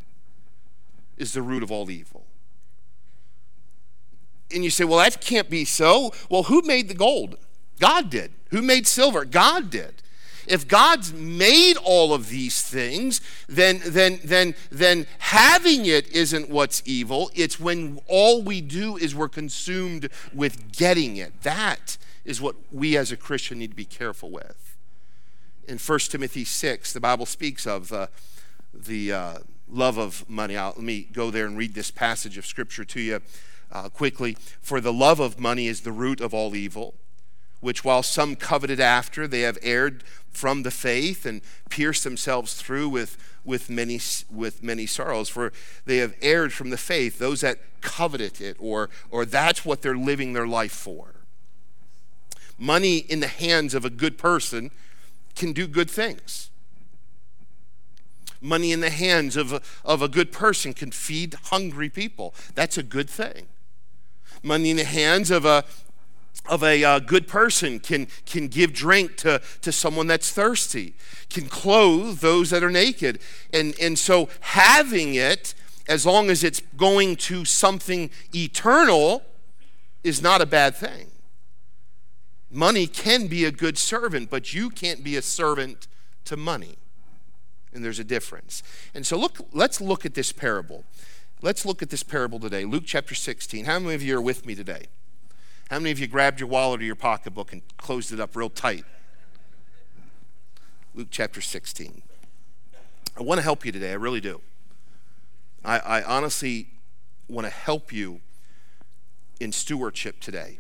is 1.17 1.33
the 1.33 1.41
root 1.41 1.61
of 1.61 1.71
all 1.71 1.91
evil. 1.91 2.25
And 4.53 4.63
you 4.63 4.69
say, 4.69 4.83
well, 4.83 4.99
that 4.99 5.21
can't 5.21 5.49
be 5.49 5.65
so. 5.65 6.13
Well, 6.29 6.43
who 6.43 6.61
made 6.61 6.87
the 6.87 6.93
gold? 6.93 7.37
God 7.79 8.09
did. 8.09 8.31
Who 8.49 8.61
made 8.61 8.87
silver? 8.87 9.25
God 9.25 9.69
did. 9.69 10.01
If 10.47 10.67
God's 10.67 11.13
made 11.13 11.77
all 11.77 12.13
of 12.13 12.29
these 12.29 12.61
things, 12.61 13.21
then, 13.47 13.81
then, 13.85 14.19
then, 14.23 14.55
then 14.71 15.07
having 15.19 15.85
it 15.85 16.07
isn't 16.09 16.49
what's 16.49 16.81
evil. 16.85 17.31
It's 17.33 17.59
when 17.59 17.99
all 18.07 18.41
we 18.41 18.61
do 18.61 18.97
is 18.97 19.15
we're 19.15 19.29
consumed 19.29 20.09
with 20.33 20.71
getting 20.71 21.17
it. 21.17 21.41
That 21.43 21.97
is 22.25 22.41
what 22.41 22.55
we 22.71 22.97
as 22.97 23.11
a 23.11 23.17
Christian 23.17 23.59
need 23.59 23.71
to 23.71 23.75
be 23.75 23.85
careful 23.85 24.29
with. 24.29 24.77
In 25.67 25.77
1 25.77 25.99
Timothy 25.99 26.45
6, 26.45 26.93
the 26.93 26.99
Bible 26.99 27.25
speaks 27.25 27.65
of 27.65 27.91
uh, 27.93 28.07
the 28.73 29.13
uh, 29.13 29.37
love 29.69 29.97
of 29.97 30.29
money. 30.29 30.57
I'll, 30.57 30.73
let 30.75 30.83
me 30.83 31.07
go 31.11 31.31
there 31.31 31.45
and 31.45 31.57
read 31.57 31.73
this 31.73 31.91
passage 31.91 32.37
of 32.37 32.45
Scripture 32.45 32.83
to 32.85 32.99
you 32.99 33.21
uh, 33.71 33.89
quickly. 33.89 34.37
For 34.61 34.81
the 34.81 34.93
love 34.93 35.19
of 35.19 35.39
money 35.39 35.67
is 35.67 35.81
the 35.81 35.91
root 35.91 36.19
of 36.19 36.33
all 36.33 36.55
evil 36.55 36.95
which 37.63 37.83
while 37.83 38.03
some 38.03 38.35
coveted 38.35 38.81
after, 38.81 39.25
they 39.25 39.41
have 39.41 39.57
erred 39.61 40.03
from 40.33 40.63
the 40.63 40.71
faith 40.71 41.25
and 41.25 41.41
pierced 41.69 42.03
themselves 42.03 42.55
through 42.55 42.89
with, 42.89 43.17
with, 43.45 43.69
many, 43.69 43.99
with 44.31 44.63
many 44.63 44.85
sorrows. 44.85 45.29
For 45.29 45.53
they 45.85 45.97
have 45.97 46.15
erred 46.21 46.53
from 46.53 46.69
the 46.69 46.77
faith, 46.77 47.19
those 47.19 47.41
that 47.41 47.59
coveted 47.81 48.41
it, 48.41 48.57
or, 48.59 48.89
or 49.11 49.25
that's 49.25 49.63
what 49.63 49.81
they're 49.81 49.95
living 49.95 50.33
their 50.33 50.47
life 50.47 50.71
for. 50.71 51.13
Money 52.57 52.97
in 52.97 53.19
the 53.19 53.27
hands 53.27 53.73
of 53.73 53.85
a 53.85 53.89
good 53.89 54.17
person 54.17 54.71
can 55.35 55.53
do 55.53 55.67
good 55.67 55.89
things. 55.89 56.49
Money 58.41 58.71
in 58.71 58.81
the 58.81 58.89
hands 58.89 59.37
of 59.37 59.53
a, 59.53 59.61
of 59.85 60.01
a 60.01 60.07
good 60.09 60.31
person 60.31 60.73
can 60.73 60.91
feed 60.91 61.35
hungry 61.45 61.89
people. 61.89 62.33
That's 62.55 62.77
a 62.77 62.83
good 62.83 63.09
thing. 63.09 63.47
Money 64.43 64.71
in 64.71 64.77
the 64.77 64.83
hands 64.83 65.31
of 65.31 65.45
a, 65.45 65.63
of 66.47 66.63
a 66.63 66.83
uh, 66.83 66.99
good 66.99 67.27
person 67.27 67.79
can, 67.79 68.07
can 68.25 68.47
give 68.47 68.73
drink 68.73 69.15
to, 69.17 69.41
to 69.61 69.71
someone 69.71 70.07
that's 70.07 70.31
thirsty, 70.31 70.93
can 71.29 71.47
clothe 71.47 72.19
those 72.19 72.49
that 72.49 72.63
are 72.63 72.71
naked. 72.71 73.19
And, 73.53 73.73
and 73.81 73.97
so 73.97 74.29
having 74.41 75.15
it, 75.15 75.53
as 75.87 76.05
long 76.05 76.29
as 76.29 76.43
it's 76.43 76.61
going 76.77 77.15
to 77.17 77.45
something 77.45 78.09
eternal, 78.33 79.23
is 80.03 80.21
not 80.21 80.41
a 80.41 80.45
bad 80.45 80.75
thing. 80.75 81.07
Money 82.51 82.87
can 82.87 83.27
be 83.27 83.45
a 83.45 83.51
good 83.51 83.77
servant, 83.77 84.29
but 84.29 84.53
you 84.53 84.69
can't 84.69 85.03
be 85.03 85.15
a 85.15 85.21
servant 85.21 85.87
to 86.25 86.37
money. 86.37 86.75
And 87.73 87.83
there's 87.83 87.99
a 87.99 88.03
difference. 88.03 88.61
And 88.93 89.07
so 89.07 89.17
look, 89.17 89.39
let's 89.53 89.81
look 89.81 90.05
at 90.05 90.13
this 90.13 90.31
parable. 90.31 90.83
Let's 91.41 91.65
look 91.65 91.81
at 91.81 91.89
this 91.89 92.03
parable 92.03 92.39
today. 92.39 92.63
Luke 92.63 92.83
chapter 92.85 93.15
16. 93.15 93.65
How 93.65 93.79
many 93.79 93.95
of 93.95 94.03
you 94.03 94.17
are 94.17 94.21
with 94.21 94.45
me 94.45 94.53
today? 94.55 94.87
How 95.73 95.79
many 95.79 95.89
of 95.89 95.97
you 95.97 96.05
grabbed 96.05 96.39
your 96.39 96.49
wallet 96.49 96.81
or 96.81 96.83
your 96.83 96.93
pocketbook 96.93 97.51
and 97.51 97.63
closed 97.77 98.13
it 98.13 98.19
up 98.19 98.35
real 98.35 98.51
tight? 98.51 98.85
Luke 100.93 101.07
chapter 101.09 101.41
16. 101.41 102.03
I 103.17 103.23
want 103.23 103.39
to 103.39 103.41
help 103.41 103.65
you 103.65 103.71
today. 103.71 103.89
I 103.89 103.95
really 103.95 104.21
do. 104.21 104.41
I, 105.65 105.79
I 105.79 106.03
honestly 106.03 106.67
want 107.27 107.47
to 107.47 107.49
help 107.51 107.91
you 107.91 108.21
in 109.39 109.51
stewardship 109.51 110.19
today 110.19 110.59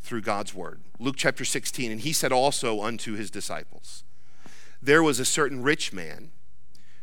through 0.00 0.22
God's 0.22 0.54
word. 0.54 0.80
Luke 0.98 1.16
chapter 1.18 1.44
16. 1.44 1.92
And 1.92 2.00
he 2.00 2.14
said 2.14 2.32
also 2.32 2.80
unto 2.80 3.12
his 3.12 3.30
disciples, 3.30 4.04
There 4.80 5.02
was 5.02 5.20
a 5.20 5.26
certain 5.26 5.62
rich 5.62 5.92
man 5.92 6.30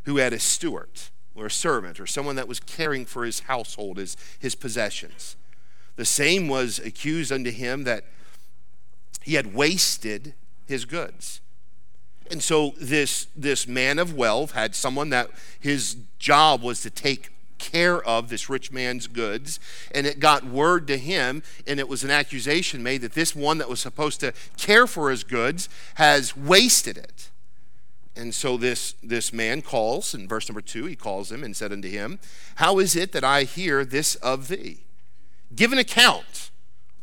who 0.05 0.17
had 0.17 0.33
a 0.33 0.39
steward 0.39 0.89
or 1.35 1.45
a 1.45 1.51
servant 1.51 1.99
or 1.99 2.07
someone 2.07 2.35
that 2.37 2.47
was 2.47 2.59
caring 2.59 3.05
for 3.05 3.25
his 3.25 3.41
household, 3.41 3.97
his, 3.97 4.17
his 4.39 4.55
possessions. 4.55 5.35
The 5.95 6.05
same 6.05 6.47
was 6.47 6.79
accused 6.79 7.31
unto 7.31 7.51
him 7.51 7.83
that 7.83 8.05
he 9.21 9.35
had 9.35 9.53
wasted 9.53 10.33
his 10.67 10.85
goods. 10.85 11.41
And 12.29 12.41
so 12.41 12.73
this, 12.79 13.27
this 13.35 13.67
man 13.67 13.99
of 13.99 14.13
wealth 14.15 14.51
had 14.51 14.75
someone 14.75 15.09
that 15.11 15.29
his 15.59 15.97
job 16.17 16.61
was 16.61 16.81
to 16.81 16.89
take 16.89 17.29
care 17.57 18.03
of 18.03 18.29
this 18.29 18.49
rich 18.49 18.71
man's 18.71 19.07
goods. 19.07 19.59
And 19.93 20.05
it 20.05 20.19
got 20.19 20.43
word 20.43 20.87
to 20.87 20.97
him, 20.97 21.43
and 21.67 21.79
it 21.79 21.87
was 21.87 22.03
an 22.03 22.11
accusation 22.11 22.83
made 22.83 23.01
that 23.01 23.13
this 23.13 23.35
one 23.35 23.57
that 23.59 23.69
was 23.69 23.79
supposed 23.79 24.19
to 24.21 24.33
care 24.57 24.87
for 24.87 25.09
his 25.09 25.23
goods 25.23 25.69
has 25.95 26.35
wasted 26.35 26.97
it. 26.97 27.29
And 28.15 28.33
so 28.33 28.55
this, 28.55 28.95
this 29.03 29.33
man 29.33 29.61
calls, 29.61 30.13
in 30.13 30.27
verse 30.27 30.47
number 30.47 30.61
two, 30.61 30.85
he 30.85 30.95
calls 30.95 31.31
him 31.31 31.43
and 31.43 31.55
said 31.55 31.73
unto 31.73 31.89
him, 31.89 32.19
How 32.55 32.79
is 32.79 32.95
it 32.95 33.11
that 33.11 33.23
I 33.23 33.43
hear 33.43 33.83
this 33.83 34.15
of 34.15 34.47
thee? 34.47 34.84
Give 35.55 35.71
an 35.71 35.77
account 35.77 36.51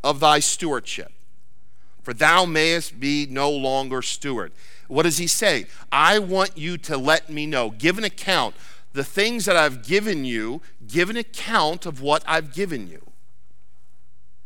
of 0.05 0.21
thy 0.21 0.41
stewardship, 0.41 1.13
for 2.03 2.13
thou 2.13 2.45
mayest 2.45 3.01
be 3.01 3.27
no 3.31 3.51
longer 3.51 4.03
steward. 4.03 4.53
What 4.89 5.05
does 5.05 5.19
he 5.19 5.27
say? 5.27 5.67
I 5.91 6.19
want 6.19 6.59
you 6.59 6.77
to 6.79 6.99
let 6.99 7.31
me 7.31 7.47
know. 7.47 7.71
Give 7.71 7.99
an 7.99 8.05
account. 8.05 8.55
The 8.93 9.05
things 9.05 9.47
that 9.47 9.57
I've 9.57 9.87
given 9.87 10.25
you, 10.25 10.61
give 10.87 11.09
an 11.09 11.17
account 11.17 11.87
of 11.87 12.03
what 12.03 12.23
I've 12.27 12.53
given 12.53 12.89
you. 12.89 13.01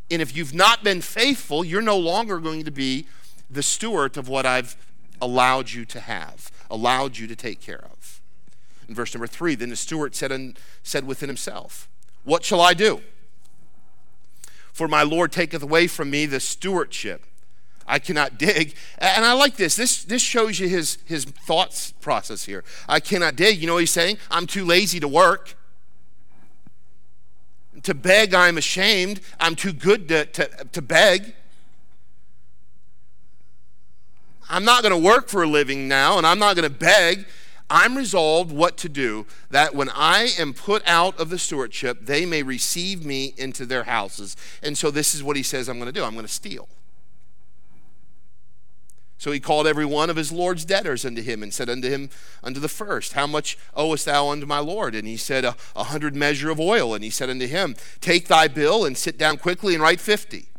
And 0.09 0.23
if 0.23 0.37
you've 0.37 0.55
not 0.55 0.85
been 0.85 1.01
faithful, 1.01 1.65
you're 1.65 1.83
no 1.83 1.99
longer 1.99 2.39
going 2.39 2.65
to 2.65 2.71
be 2.71 3.07
the 3.51 3.63
steward 3.63 4.17
of 4.17 4.29
what 4.29 4.47
I've 4.47 4.77
allowed 5.21 5.71
you 5.71 5.85
to 5.87 5.99
have, 5.99 6.53
allowed 6.71 7.19
you 7.19 7.27
to 7.27 7.35
take 7.35 7.61
care 7.61 7.85
of. 7.85 8.21
In 8.89 8.95
verse 8.95 9.15
number 9.15 9.27
three, 9.27 9.57
then 9.57 9.71
the 9.71 9.77
steward 9.77 10.15
said, 10.15 10.31
and, 10.31 10.57
said 10.85 11.07
within 11.07 11.29
himself, 11.29 11.89
What 12.23 12.45
shall 12.45 12.61
I 12.61 12.73
do? 12.75 13.03
For 14.77 14.89
my 14.89 15.05
Lord 15.05 15.33
taketh 15.33 15.63
away 15.63 15.87
from 15.87 16.11
me 16.11 16.27
the 16.27 16.39
stewardship. 16.39 17.25
I 17.87 17.99
cannot 17.99 18.37
dig. 18.37 18.75
And 18.99 19.25
I 19.25 19.33
like 19.33 19.57
this. 19.57 19.75
This, 19.75 20.05
this 20.05 20.21
shows 20.21 20.61
you 20.61 20.69
his, 20.69 20.99
his 21.07 21.25
thoughts 21.25 21.93
process 21.93 22.45
here. 22.45 22.63
I 22.87 23.01
cannot 23.01 23.37
dig. 23.37 23.59
You 23.59 23.69
know 23.69 23.73
what 23.73 23.79
he's 23.79 23.91
saying? 23.91 24.19
I'm 24.31 24.47
too 24.47 24.67
lazy 24.67 25.01
to 25.01 25.09
work. 25.09 25.57
To 27.85 27.95
beg, 27.95 28.35
I'm 28.35 28.59
ashamed. 28.59 29.23
I'm 29.41 29.57
too 29.57 29.73
good 29.73 30.09
to, 30.09 30.27
to, 30.27 30.47
to 30.71 30.83
beg. 30.83 31.33
I'm 34.51 34.67
not 34.67 34.83
going 34.83 34.93
to 34.93 35.03
work 35.03 35.31
for 35.31 35.43
a 35.43 35.49
living 35.49 35.89
now, 35.89 36.19
and 36.19 36.27
I'm 36.27 36.39
not 36.39 36.55
going 36.55 36.71
to 36.71 36.79
beg. 36.79 37.25
I'm 37.69 37.97
resolved 37.97 38.53
what 38.53 38.77
to 38.79 38.89
do, 38.89 39.27
that 39.51 39.75
when 39.75 39.91
I 39.91 40.31
am 40.39 40.55
put 40.55 40.83
out 40.87 41.19
of 41.19 41.31
the 41.31 41.39
stewardship, 41.39 42.07
they 42.07 42.25
may 42.25 42.43
receive 42.43 43.05
me 43.05 43.35
into 43.37 43.67
their 43.67 43.85
houses. 43.85 44.37
And 44.63 44.79
so 44.79 44.91
this 44.91 45.15
is 45.15 45.23
what 45.23 45.37
he 45.37 45.43
says 45.43 45.69
I'm 45.69 45.79
going 45.79 45.93
to 45.93 45.93
do 45.93 46.05
I'm 46.05 46.15
going 46.15 46.27
to 46.27 46.33
steal. 46.33 46.69
So 49.19 49.33
he 49.33 49.41
called 49.41 49.67
every 49.67 49.87
one 49.87 50.11
of 50.11 50.17
his 50.17 50.31
Lord's 50.31 50.65
debtors 50.65 51.05
unto 51.05 51.23
him 51.23 51.43
and 51.43 51.53
said 51.53 51.71
unto 51.71 51.89
him, 51.89 52.11
unto 52.45 52.61
the 52.61 52.69
first, 52.69 53.15
How 53.15 53.27
much 53.27 53.59
owest 53.75 54.05
thou 54.05 54.29
unto 54.29 54.47
my 54.47 54.59
Lord? 54.59 54.95
And 54.95 55.09
he 55.09 55.17
said, 55.17 55.45
A, 55.45 55.57
a 55.75 55.85
hundred 55.85 56.15
measure 56.15 56.51
of 56.51 56.61
oil. 56.61 56.95
And 56.95 57.03
he 57.03 57.11
said 57.11 57.31
unto 57.31 57.47
him, 57.47 57.75
Take 58.01 58.29
thy 58.29 58.47
bill 58.47 58.85
and 58.85 58.97
sit 58.97 59.19
down 59.19 59.39
quickly 59.39 59.75
and 59.75 59.83
write 59.83 60.01
fifty. 60.01 60.51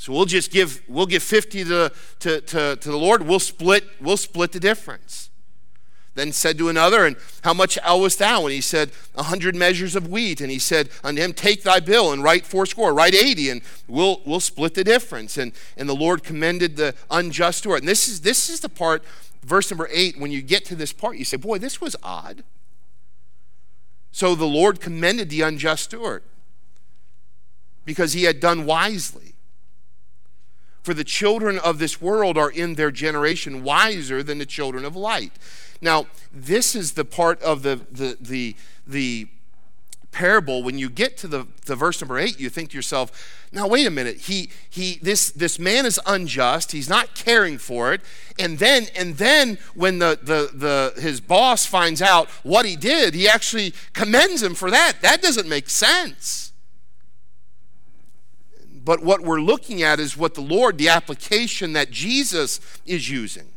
So 0.00 0.14
we'll 0.14 0.24
just 0.24 0.50
give 0.50 0.82
we'll 0.88 1.04
give 1.04 1.22
50 1.22 1.64
to, 1.64 1.92
to, 2.20 2.40
to, 2.40 2.76
to 2.76 2.88
the 2.90 2.96
Lord. 2.96 3.20
We'll 3.20 3.38
split, 3.38 3.84
we'll 4.00 4.16
split 4.16 4.52
the 4.52 4.58
difference. 4.58 5.29
Then 6.14 6.32
said 6.32 6.58
to 6.58 6.68
another, 6.68 7.06
And 7.06 7.16
how 7.42 7.54
much 7.54 7.78
owest 7.84 8.18
thou? 8.18 8.42
And 8.44 8.52
he 8.52 8.60
said, 8.60 8.90
A 9.14 9.24
hundred 9.24 9.54
measures 9.54 9.94
of 9.94 10.08
wheat. 10.08 10.40
And 10.40 10.50
he 10.50 10.58
said 10.58 10.90
unto 11.04 11.22
him, 11.22 11.32
Take 11.32 11.62
thy 11.62 11.80
bill 11.80 12.12
and 12.12 12.22
write 12.22 12.44
fourscore, 12.44 12.92
write 12.92 13.14
eighty, 13.14 13.48
and 13.48 13.62
we'll, 13.86 14.20
we'll 14.26 14.40
split 14.40 14.74
the 14.74 14.84
difference. 14.84 15.38
And, 15.38 15.52
and 15.76 15.88
the 15.88 15.94
Lord 15.94 16.24
commended 16.24 16.76
the 16.76 16.94
unjust 17.10 17.58
steward. 17.58 17.82
And 17.82 17.88
this 17.88 18.08
is, 18.08 18.22
this 18.22 18.50
is 18.50 18.60
the 18.60 18.68
part, 18.68 19.04
verse 19.44 19.70
number 19.70 19.88
eight, 19.92 20.18
when 20.18 20.32
you 20.32 20.42
get 20.42 20.64
to 20.66 20.74
this 20.74 20.92
part, 20.92 21.16
you 21.16 21.24
say, 21.24 21.36
Boy, 21.36 21.58
this 21.58 21.80
was 21.80 21.94
odd. 22.02 22.42
So 24.12 24.34
the 24.34 24.46
Lord 24.46 24.80
commended 24.80 25.30
the 25.30 25.42
unjust 25.42 25.84
steward 25.84 26.24
because 27.84 28.12
he 28.12 28.24
had 28.24 28.40
done 28.40 28.66
wisely. 28.66 29.34
For 30.82 30.94
the 30.94 31.04
children 31.04 31.58
of 31.58 31.78
this 31.78 32.00
world 32.00 32.38
are 32.38 32.50
in 32.50 32.74
their 32.74 32.90
generation 32.90 33.62
wiser 33.62 34.22
than 34.22 34.38
the 34.38 34.46
children 34.46 34.84
of 34.84 34.96
light. 34.96 35.32
Now, 35.80 36.06
this 36.32 36.74
is 36.74 36.92
the 36.92 37.04
part 37.04 37.40
of 37.42 37.62
the, 37.62 37.80
the, 37.90 38.16
the, 38.20 38.56
the 38.86 39.28
parable. 40.12 40.62
When 40.62 40.78
you 40.78 40.90
get 40.90 41.16
to 41.18 41.28
the, 41.28 41.46
the 41.66 41.76
verse 41.76 42.00
number 42.00 42.18
eight 42.18 42.40
you 42.40 42.48
think 42.48 42.70
to 42.70 42.76
yourself 42.76 43.46
now 43.52 43.66
wait 43.66 43.86
a 43.86 43.90
minute. 43.90 44.16
He 44.16 44.50
he 44.68 44.98
this 45.02 45.30
this 45.30 45.58
man 45.58 45.86
is 45.86 46.00
unjust. 46.06 46.72
He's 46.72 46.88
not 46.88 47.14
caring 47.14 47.58
for 47.58 47.92
it. 47.92 48.00
And 48.38 48.58
then 48.58 48.86
and 48.96 49.16
then 49.16 49.58
when 49.74 49.98
the 49.98 50.18
the, 50.22 50.50
the 50.54 51.00
his 51.00 51.20
boss 51.20 51.66
finds 51.66 52.02
out 52.02 52.28
what 52.42 52.66
he 52.66 52.76
did 52.76 53.14
he 53.14 53.28
actually 53.28 53.72
commends 53.92 54.42
him 54.42 54.54
for 54.54 54.70
that. 54.70 54.98
That 55.02 55.22
doesn't 55.22 55.48
make 55.48 55.68
sense. 55.68 56.52
But 58.82 59.02
what 59.02 59.20
we're 59.20 59.40
looking 59.40 59.82
at 59.82 60.00
is 60.00 60.16
what 60.16 60.34
the 60.34 60.40
lord 60.40 60.78
the 60.78 60.88
application 60.88 61.74
that 61.74 61.90
jesus 61.90 62.60
is 62.86 63.10
using 63.10 63.48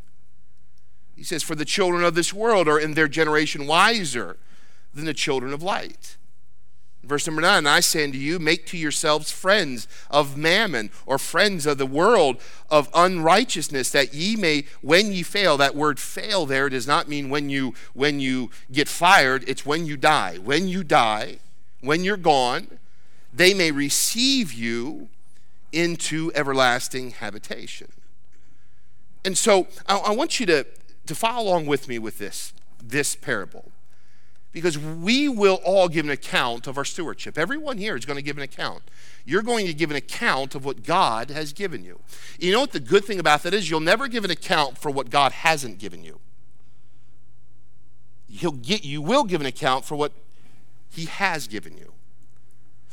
he 1.15 1.23
says, 1.23 1.43
For 1.43 1.55
the 1.55 1.65
children 1.65 2.03
of 2.03 2.15
this 2.15 2.33
world 2.33 2.67
are 2.67 2.79
in 2.79 2.93
their 2.93 3.07
generation 3.07 3.67
wiser 3.67 4.37
than 4.93 5.05
the 5.05 5.13
children 5.13 5.53
of 5.53 5.63
light. 5.63 6.17
Verse 7.03 7.27
number 7.27 7.41
nine, 7.41 7.67
I 7.67 7.81
say 7.81 8.05
unto 8.05 8.17
you, 8.17 8.39
make 8.39 8.65
to 8.67 8.77
yourselves 8.77 9.29
friends 9.29 9.89
of 10.09 10.37
mammon 10.37 10.89
or 11.05 11.17
friends 11.17 11.65
of 11.65 11.77
the 11.77 11.85
world 11.85 12.37
of 12.69 12.89
unrighteousness, 12.93 13.89
that 13.91 14.13
ye 14.13 14.37
may, 14.37 14.63
when 14.81 15.11
ye 15.11 15.21
fail, 15.21 15.57
that 15.57 15.75
word 15.75 15.99
fail 15.99 16.45
there 16.45 16.69
does 16.69 16.87
not 16.87 17.09
mean 17.09 17.29
when 17.29 17.49
you 17.49 17.73
when 17.93 18.21
you 18.21 18.51
get 18.71 18.87
fired, 18.87 19.43
it's 19.47 19.65
when 19.65 19.85
you 19.85 19.97
die. 19.97 20.37
When 20.37 20.69
you 20.69 20.81
die, 20.85 21.39
when 21.81 22.05
you're 22.05 22.15
gone, 22.15 22.79
they 23.33 23.53
may 23.53 23.71
receive 23.71 24.53
you 24.53 25.09
into 25.73 26.31
everlasting 26.35 27.11
habitation. 27.11 27.91
And 29.25 29.37
so 29.37 29.67
I, 29.87 29.97
I 29.97 30.11
want 30.11 30.39
you 30.39 30.45
to 30.45 30.65
to 31.05 31.15
follow 31.15 31.49
along 31.49 31.65
with 31.65 31.87
me 31.87 31.99
with 31.99 32.17
this, 32.17 32.53
this 32.81 33.15
parable. 33.15 33.71
Because 34.51 34.77
we 34.77 35.27
will 35.27 35.59
all 35.65 35.89
give 35.89 36.05
an 36.05 36.11
account 36.11 36.67
of 36.67 36.77
our 36.77 36.85
stewardship. 36.85 37.39
Everyone 37.39 37.79
here 37.79 37.95
is 37.95 38.05
going 38.05 38.17
to 38.17 38.23
give 38.23 38.37
an 38.37 38.43
account. 38.43 38.83
You're 39.25 39.41
going 39.41 39.65
to 39.65 39.73
give 39.73 39.89
an 39.89 39.97
account 39.97 40.53
of 40.53 40.63
what 40.63 40.83
God 40.83 41.31
has 41.31 41.53
given 41.53 41.83
you. 41.83 41.99
You 42.39 42.51
know 42.51 42.59
what 42.59 42.71
the 42.71 42.79
good 42.79 43.03
thing 43.03 43.19
about 43.19 43.41
that 43.43 43.53
is? 43.53 43.69
You'll 43.69 43.79
never 43.79 44.07
give 44.07 44.23
an 44.23 44.29
account 44.31 44.77
for 44.77 44.91
what 44.91 45.09
God 45.09 45.31
hasn't 45.31 45.79
given 45.79 46.03
you. 46.03 46.19
He'll 48.29 48.51
get, 48.51 48.83
you 48.83 49.01
will 49.01 49.23
give 49.23 49.41
an 49.41 49.47
account 49.47 49.85
for 49.85 49.95
what 49.95 50.11
He 50.91 51.05
has 51.05 51.47
given 51.47 51.75
you. 51.75 51.93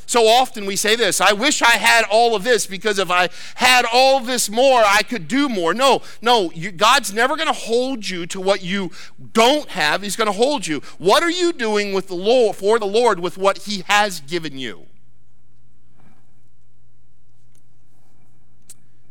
So 0.07 0.27
often 0.27 0.67
we 0.67 0.77
say 0.77 0.97
this 0.97 1.21
I 1.21 1.33
wish 1.33 1.63
I 1.63 1.77
had 1.77 2.05
all 2.11 2.35
of 2.35 2.43
this 2.43 2.67
because 2.67 2.99
if 2.99 3.11
I 3.11 3.29
had 3.55 3.85
all 3.93 4.21
this 4.21 4.51
more, 4.51 4.83
I 4.85 5.03
could 5.03 5.29
do 5.29 5.49
more. 5.49 5.73
No, 5.73 6.03
no, 6.21 6.51
you, 6.53 6.73
God's 6.73 7.13
never 7.13 7.37
going 7.37 7.47
to 7.47 7.53
hold 7.53 8.09
you 8.09 8.27
to 8.27 8.41
what 8.41 8.63
you 8.63 8.91
don't 9.33 9.69
have. 9.71 10.03
He's 10.03 10.17
going 10.17 10.27
to 10.27 10.33
hold 10.33 10.67
you. 10.67 10.81
What 10.99 11.23
are 11.23 11.31
you 11.31 11.53
doing 11.53 11.93
with 11.93 12.09
the 12.09 12.15
Lord, 12.15 12.57
for 12.57 12.79
the 12.79 12.87
Lord 12.87 13.21
with 13.21 13.39
what 13.39 13.59
He 13.59 13.85
has 13.87 14.21
given 14.21 14.59
you? 14.59 14.87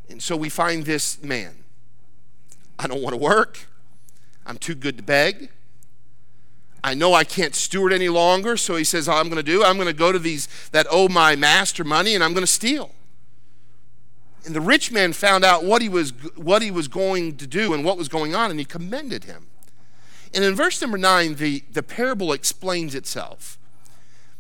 And 0.10 0.22
so 0.22 0.36
we 0.36 0.50
find 0.50 0.86
this 0.86 1.22
man. 1.24 1.64
I 2.78 2.88
don't 2.88 3.02
want 3.02 3.14
to 3.14 3.18
work. 3.18 3.68
I'm 4.46 4.58
too 4.58 4.76
good 4.76 4.98
to 4.98 5.04
beg. 5.04 5.50
I 6.84 6.94
know 6.94 7.14
I 7.14 7.24
can't 7.24 7.56
steward 7.56 7.92
any 7.92 8.10
longer, 8.10 8.56
so 8.56 8.76
he 8.76 8.84
says, 8.84 9.10
I'm 9.10 9.26
going 9.26 9.38
to 9.38 9.44
do, 9.44 9.64
I'm 9.64 9.76
going 9.76 9.88
to 9.88 9.94
go 9.94 10.12
to 10.12 10.20
these 10.20 10.48
that 10.72 10.88
owe 10.90 11.08
my 11.08 11.36
master 11.36 11.84
money 11.84 12.16
and 12.16 12.24
I'm 12.24 12.34
going 12.34 12.46
to 12.46 12.52
steal. 12.52 12.92
And 14.46 14.56
the 14.56 14.62
rich 14.62 14.92
man 14.92 15.14
found 15.14 15.44
out 15.44 15.66
what 15.66 15.82
he 15.82 15.90
was 15.90 16.12
what 16.36 16.62
he 16.62 16.72
was 16.72 16.88
going 16.88 17.36
to 17.38 17.48
do 17.48 17.74
and 17.74 17.84
what 17.84 17.98
was 17.98 18.08
going 18.08 18.34
on, 18.34 18.50
and 18.50 18.60
he 18.60 18.66
commended 18.66 19.26
him. 19.26 19.48
And 20.34 20.44
in 20.44 20.56
verse 20.56 20.80
number 20.82 20.98
nine, 20.98 21.36
the, 21.36 21.64
the 21.72 21.84
parable 21.84 22.32
explains 22.32 22.96
itself. 22.96 23.58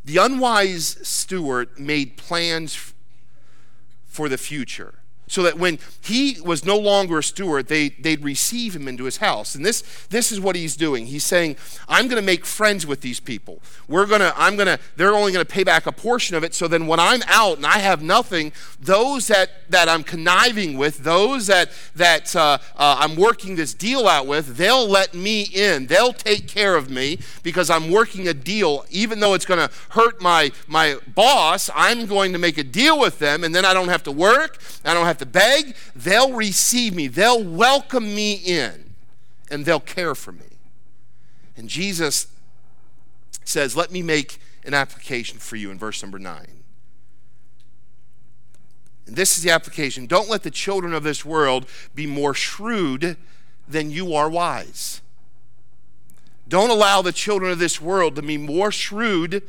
The 0.05 0.17
unwise 0.17 0.97
steward 1.07 1.77
made 1.79 2.15
plans 2.15 2.93
for 4.07 4.29
the 4.29 4.37
future 4.37 4.98
so 5.29 5.43
that 5.43 5.57
when 5.57 5.77
he 6.01 6.41
was 6.41 6.65
no 6.65 6.77
longer 6.77 7.19
a 7.19 7.23
steward, 7.23 7.67
they, 7.67 7.89
they'd 7.89 8.23
receive 8.23 8.75
him 8.75 8.87
into 8.87 9.03
his 9.05 9.17
house. 9.17 9.53
And 9.53 9.63
this, 9.63 9.83
this 10.09 10.31
is 10.31 10.39
what 10.41 10.55
he's 10.55 10.75
doing. 10.75 11.05
He's 11.05 11.23
saying, 11.23 11.55
I'm 11.87 12.07
going 12.07 12.19
to 12.19 12.25
make 12.25 12.45
friends 12.45 12.87
with 12.87 13.01
these 13.01 13.19
people. 13.19 13.61
We're 13.87 14.07
going 14.07 14.21
to, 14.21 14.33
I'm 14.35 14.55
going 14.55 14.65
to, 14.65 14.79
they're 14.97 15.13
only 15.13 15.31
going 15.31 15.45
to 15.45 15.51
pay 15.51 15.63
back 15.63 15.85
a 15.85 15.91
portion 15.91 16.35
of 16.35 16.43
it. 16.43 16.55
So 16.55 16.67
then 16.67 16.87
when 16.87 16.99
I'm 16.99 17.21
out 17.27 17.57
and 17.57 17.65
I 17.65 17.77
have 17.77 18.01
nothing, 18.01 18.51
those 18.81 19.27
that, 19.27 19.69
that 19.69 19.87
I'm 19.87 20.03
conniving 20.03 20.77
with, 20.77 21.03
those 21.03 21.45
that, 21.45 21.69
that 21.95 22.35
uh, 22.35 22.57
uh, 22.75 22.97
I'm 22.99 23.15
working 23.15 23.55
this 23.55 23.75
deal 23.75 24.07
out 24.07 24.25
with, 24.25 24.57
they'll 24.57 24.87
let 24.87 25.13
me 25.13 25.43
in. 25.43 25.85
They'll 25.85 26.13
take 26.13 26.47
care 26.47 26.75
of 26.75 26.89
me 26.89 27.19
because 27.43 27.69
I'm 27.69 27.91
working 27.91 28.27
a 28.27 28.33
deal. 28.33 28.83
Even 28.89 29.19
though 29.19 29.35
it's 29.35 29.45
going 29.45 29.59
to 29.59 29.71
hurt 29.89 30.19
my, 30.19 30.51
my 30.67 30.97
boss, 31.13 31.69
I'm 31.75 32.07
going 32.07 32.33
to 32.33 32.39
make 32.39 32.57
a 32.57 32.63
deal 32.63 32.99
with 32.99 33.19
them 33.19 33.43
and 33.43 33.53
then 33.53 33.63
I 33.63 33.75
don't 33.75 33.89
have 33.89 34.01
to 34.03 34.11
work. 34.11 34.59
I 34.83 34.95
don't 34.95 35.05
have 35.05 35.18
to 35.19 35.25
beg, 35.25 35.75
they'll 35.95 36.33
receive 36.33 36.95
me, 36.95 37.07
they'll 37.07 37.43
welcome 37.43 38.15
me 38.15 38.33
in, 38.33 38.95
and 39.49 39.65
they'll 39.65 39.79
care 39.79 40.15
for 40.15 40.31
me. 40.31 40.57
And 41.55 41.69
Jesus 41.69 42.27
says, 43.43 43.75
Let 43.75 43.91
me 43.91 44.01
make 44.01 44.39
an 44.65 44.73
application 44.73 45.39
for 45.39 45.55
you 45.55 45.71
in 45.71 45.77
verse 45.77 46.01
number 46.01 46.19
nine. 46.19 46.63
And 49.07 49.15
this 49.15 49.37
is 49.37 49.43
the 49.43 49.49
application. 49.49 50.05
Don't 50.05 50.29
let 50.29 50.43
the 50.43 50.51
children 50.51 50.93
of 50.93 51.03
this 51.03 51.25
world 51.25 51.65
be 51.95 52.05
more 52.05 52.33
shrewd 52.33 53.17
than 53.67 53.89
you 53.89 54.13
are 54.13 54.29
wise. 54.29 55.01
Don't 56.47 56.69
allow 56.69 57.01
the 57.01 57.11
children 57.11 57.51
of 57.51 57.59
this 57.59 57.81
world 57.81 58.15
to 58.15 58.21
be 58.21 58.37
more 58.37 58.71
shrewd 58.71 59.43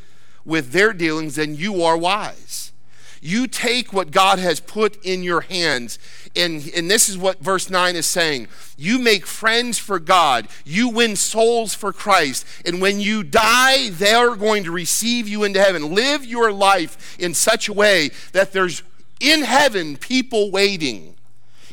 with 0.45 0.73
their 0.73 0.93
dealings 0.93 1.37
than 1.37 1.57
you 1.57 1.83
are 1.83 1.97
wise. 1.97 2.73
You 3.21 3.47
take 3.47 3.93
what 3.93 4.11
God 4.11 4.39
has 4.39 4.61
put 4.61 5.05
in 5.05 5.23
your 5.23 5.43
hands, 5.43 5.99
and, 6.35 6.71
and 6.75 6.91
this 6.91 7.09
is 7.09 7.19
what 7.19 7.41
verse 7.41 7.69
9 7.69 7.95
is 7.95 8.07
saying. 8.07 8.49
You 8.79 8.99
make 8.99 9.27
friends 9.27 9.79
for 9.79 9.99
God, 9.99 10.49
you 10.65 10.89
win 10.89 11.17
souls 11.17 11.75
for 11.75 11.93
Christ, 11.93 12.47
and 12.65 12.81
when 12.81 12.99
you 12.99 13.23
die, 13.23 13.91
they're 13.91 14.37
going 14.37 14.65
to 14.65 14.71
receive 14.71 15.29
you 15.29 15.45
into 15.45 15.61
heaven. 15.61 15.95
Live 15.95 16.25
your 16.25 16.51
life 16.51 17.17
in 17.19 17.35
such 17.35 17.69
a 17.69 17.75
way 17.75 18.11
that 18.33 18.53
there's 18.53 18.83
in 19.21 19.43
heaven 19.43 19.99
people 19.99 20.51
waiting. 20.51 21.15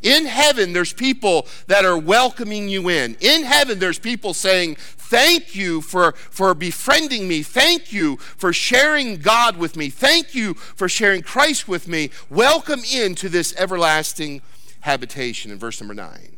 In 0.07 0.25
heaven, 0.25 0.71
there's 0.71 0.93
people 0.93 1.47
that 1.67 1.83
are 1.83 1.97
welcoming 1.97 2.69
you 2.69 2.87
in. 2.87 3.17
In 3.19 3.43
heaven, 3.43 3.77
there's 3.77 3.99
people 3.99 4.33
saying, 4.33 4.75
Thank 4.75 5.53
you 5.53 5.81
for, 5.81 6.13
for 6.13 6.53
befriending 6.53 7.27
me. 7.27 7.43
Thank 7.43 7.91
you 7.91 8.15
for 8.15 8.53
sharing 8.53 9.17
God 9.17 9.57
with 9.57 9.75
me. 9.75 9.89
Thank 9.89 10.33
you 10.33 10.53
for 10.53 10.87
sharing 10.87 11.23
Christ 11.23 11.67
with 11.67 11.89
me. 11.89 12.09
Welcome 12.29 12.81
into 12.93 13.27
this 13.27 13.53
everlasting 13.57 14.41
habitation 14.81 15.51
in 15.51 15.59
verse 15.59 15.81
number 15.81 15.93
nine. 15.93 16.37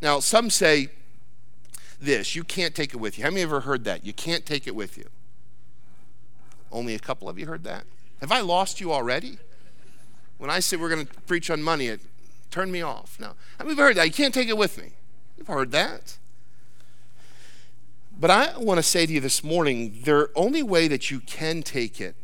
Now, 0.00 0.20
some 0.20 0.48
say 0.48 0.90
this 2.00 2.36
you 2.36 2.44
can't 2.44 2.72
take 2.72 2.94
it 2.94 2.98
with 2.98 3.18
you. 3.18 3.24
How 3.24 3.30
many 3.30 3.42
ever 3.42 3.62
heard 3.62 3.82
that? 3.82 4.06
You 4.06 4.12
can't 4.12 4.46
take 4.46 4.68
it 4.68 4.76
with 4.76 4.96
you. 4.96 5.08
Only 6.70 6.94
a 6.94 7.00
couple 7.00 7.28
of 7.28 7.36
you 7.36 7.46
heard 7.46 7.64
that? 7.64 7.82
Have 8.20 8.30
I 8.30 8.42
lost 8.42 8.80
you 8.80 8.92
already? 8.92 9.38
When 10.38 10.50
I 10.50 10.60
say 10.60 10.76
we're 10.76 10.90
going 10.90 11.06
to 11.06 11.14
preach 11.22 11.50
on 11.50 11.62
money, 11.62 11.96
turned 12.50 12.72
me 12.72 12.82
off. 12.82 13.18
No. 13.20 13.32
How 13.58 13.64
many 13.64 13.76
heard 13.76 13.96
that? 13.96 14.06
You 14.06 14.12
can't 14.12 14.34
take 14.34 14.48
it 14.48 14.56
with 14.56 14.78
me. 14.78 14.92
You've 15.36 15.46
heard 15.46 15.72
that. 15.72 16.18
But 18.18 18.30
I 18.30 18.56
want 18.58 18.78
to 18.78 18.82
say 18.82 19.04
to 19.04 19.12
you 19.12 19.20
this 19.20 19.44
morning 19.44 20.00
the 20.04 20.30
only 20.34 20.62
way 20.62 20.88
that 20.88 21.10
you 21.10 21.20
can 21.20 21.62
take 21.62 22.00
it 22.00 22.16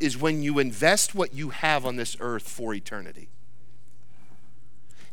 is 0.00 0.16
when 0.16 0.42
you 0.42 0.58
invest 0.58 1.14
what 1.14 1.34
you 1.34 1.50
have 1.50 1.84
on 1.84 1.96
this 1.96 2.16
earth 2.20 2.48
for 2.48 2.72
eternity. 2.72 3.28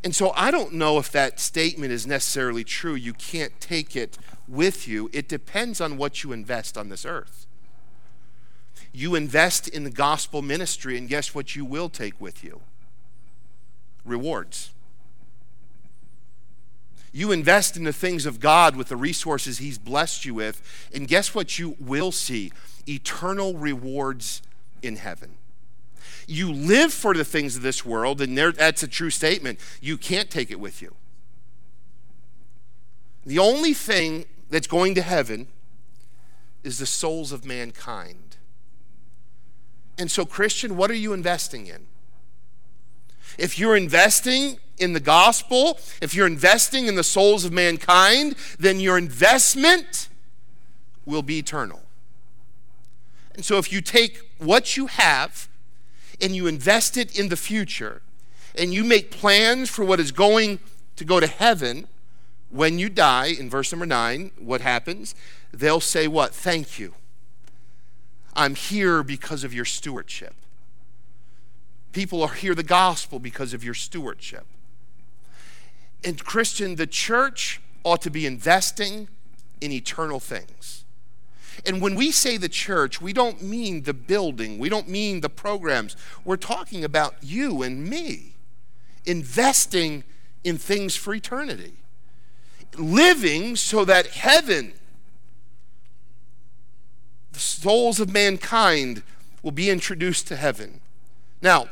And 0.03 0.13
so 0.13 0.33
I 0.35 0.51
don't 0.51 0.73
know 0.73 0.97
if 0.97 1.11
that 1.11 1.39
statement 1.39 1.93
is 1.93 2.05
necessarily 2.05 2.63
true. 2.65 2.93
You 2.93 3.13
can't 3.13 3.57
take 3.61 3.95
it 3.95 4.17
with 4.47 4.87
you. 4.87 5.09
It 5.13 5.29
depends 5.29 5.79
on 5.79 5.97
what 5.97 6.23
you 6.23 6.33
invest 6.33 6.77
on 6.77 6.89
this 6.89 7.05
earth. 7.05 7.45
You 8.91 9.15
invest 9.15 9.67
in 9.67 9.85
the 9.85 9.89
gospel 9.89 10.41
ministry, 10.41 10.97
and 10.97 11.07
guess 11.07 11.33
what 11.33 11.55
you 11.55 11.65
will 11.65 11.89
take 11.89 12.19
with 12.19 12.43
you? 12.43 12.61
Rewards. 14.05 14.71
You 17.11 17.31
invest 17.31 17.77
in 17.77 17.83
the 17.83 17.93
things 17.93 18.25
of 18.25 18.39
God 18.39 18.75
with 18.75 18.89
the 18.89 18.97
resources 18.97 19.59
He's 19.59 19.77
blessed 19.77 20.25
you 20.25 20.33
with, 20.33 20.89
and 20.93 21.07
guess 21.07 21.35
what 21.35 21.59
you 21.59 21.77
will 21.79 22.11
see? 22.11 22.51
Eternal 22.87 23.55
rewards 23.55 24.41
in 24.81 24.95
heaven. 24.95 25.35
You 26.27 26.51
live 26.51 26.91
for 26.91 27.13
the 27.13 27.23
things 27.23 27.55
of 27.55 27.61
this 27.61 27.85
world, 27.85 28.19
and 28.19 28.37
there, 28.37 28.51
that's 28.51 28.81
a 28.81 28.87
true 28.87 29.11
statement. 29.11 29.59
You 29.79 29.97
can't 29.97 30.29
take 30.29 30.49
it 30.49 30.59
with 30.59 30.81
you. 30.81 30.95
The 33.25 33.39
only 33.39 33.73
thing 33.73 34.25
that's 34.49 34.67
going 34.67 34.95
to 34.95 35.01
heaven 35.01 35.47
is 36.63 36.79
the 36.79 36.85
souls 36.85 37.31
of 37.31 37.45
mankind. 37.45 38.37
And 39.97 40.09
so, 40.09 40.25
Christian, 40.25 40.75
what 40.75 40.89
are 40.89 40.95
you 40.95 41.13
investing 41.13 41.67
in? 41.67 41.85
If 43.37 43.57
you're 43.57 43.75
investing 43.75 44.57
in 44.77 44.93
the 44.93 44.99
gospel, 44.99 45.79
if 46.01 46.13
you're 46.13 46.27
investing 46.27 46.87
in 46.87 46.95
the 46.95 47.03
souls 47.03 47.45
of 47.45 47.51
mankind, 47.51 48.35
then 48.59 48.79
your 48.79 48.97
investment 48.97 50.09
will 51.05 51.21
be 51.21 51.37
eternal. 51.37 51.81
And 53.35 53.43
so 53.43 53.57
if 53.57 53.71
you 53.71 53.81
take 53.81 54.21
what 54.37 54.77
you 54.77 54.87
have 54.87 55.47
and 56.21 56.35
you 56.35 56.47
invest 56.47 56.97
it 56.97 57.17
in 57.17 57.29
the 57.29 57.35
future, 57.35 58.01
and 58.55 58.73
you 58.73 58.83
make 58.83 59.11
plans 59.11 59.69
for 59.69 59.83
what 59.83 59.99
is 59.99 60.11
going 60.11 60.59
to 60.95 61.05
go 61.05 61.19
to 61.19 61.27
heaven, 61.27 61.87
when 62.49 62.77
you 62.77 62.89
die, 62.89 63.27
in 63.27 63.49
verse 63.49 63.71
number 63.71 63.85
nine, 63.85 64.31
what 64.37 64.61
happens? 64.61 65.15
They'll 65.51 65.79
say, 65.79 66.07
What? 66.07 66.35
Thank 66.35 66.77
you. 66.77 66.93
I'm 68.35 68.55
here 68.55 69.03
because 69.03 69.43
of 69.43 69.53
your 69.53 69.65
stewardship. 69.65 70.35
People 71.93 72.21
are 72.23 72.33
hear 72.33 72.55
the 72.55 72.63
gospel 72.63 73.19
because 73.19 73.53
of 73.53 73.63
your 73.63 73.73
stewardship. 73.73 74.45
And, 76.03 76.23
Christian, 76.23 76.75
the 76.75 76.87
church 76.87 77.61
ought 77.83 78.01
to 78.01 78.09
be 78.09 78.25
investing 78.25 79.07
in 79.61 79.71
eternal 79.71 80.19
things. 80.19 80.83
And 81.65 81.81
when 81.81 81.95
we 81.95 82.11
say 82.11 82.37
the 82.37 82.49
church, 82.49 82.99
we 82.99 83.13
don't 83.13 83.41
mean 83.41 83.83
the 83.83 83.93
building, 83.93 84.57
we 84.59 84.69
don't 84.69 84.89
mean 84.89 85.21
the 85.21 85.29
programs. 85.29 85.95
We're 86.25 86.35
talking 86.35 86.83
about 86.83 87.15
you 87.21 87.61
and 87.61 87.87
me 87.87 88.33
investing 89.05 90.03
in 90.43 90.57
things 90.57 90.95
for 90.95 91.13
eternity, 91.13 91.73
living 92.77 93.55
so 93.55 93.85
that 93.85 94.07
heaven, 94.07 94.73
the 97.31 97.39
souls 97.39 97.99
of 97.99 98.11
mankind, 98.11 99.03
will 99.41 99.51
be 99.51 99.69
introduced 99.69 100.27
to 100.29 100.35
heaven. 100.35 100.79
Now, 101.41 101.67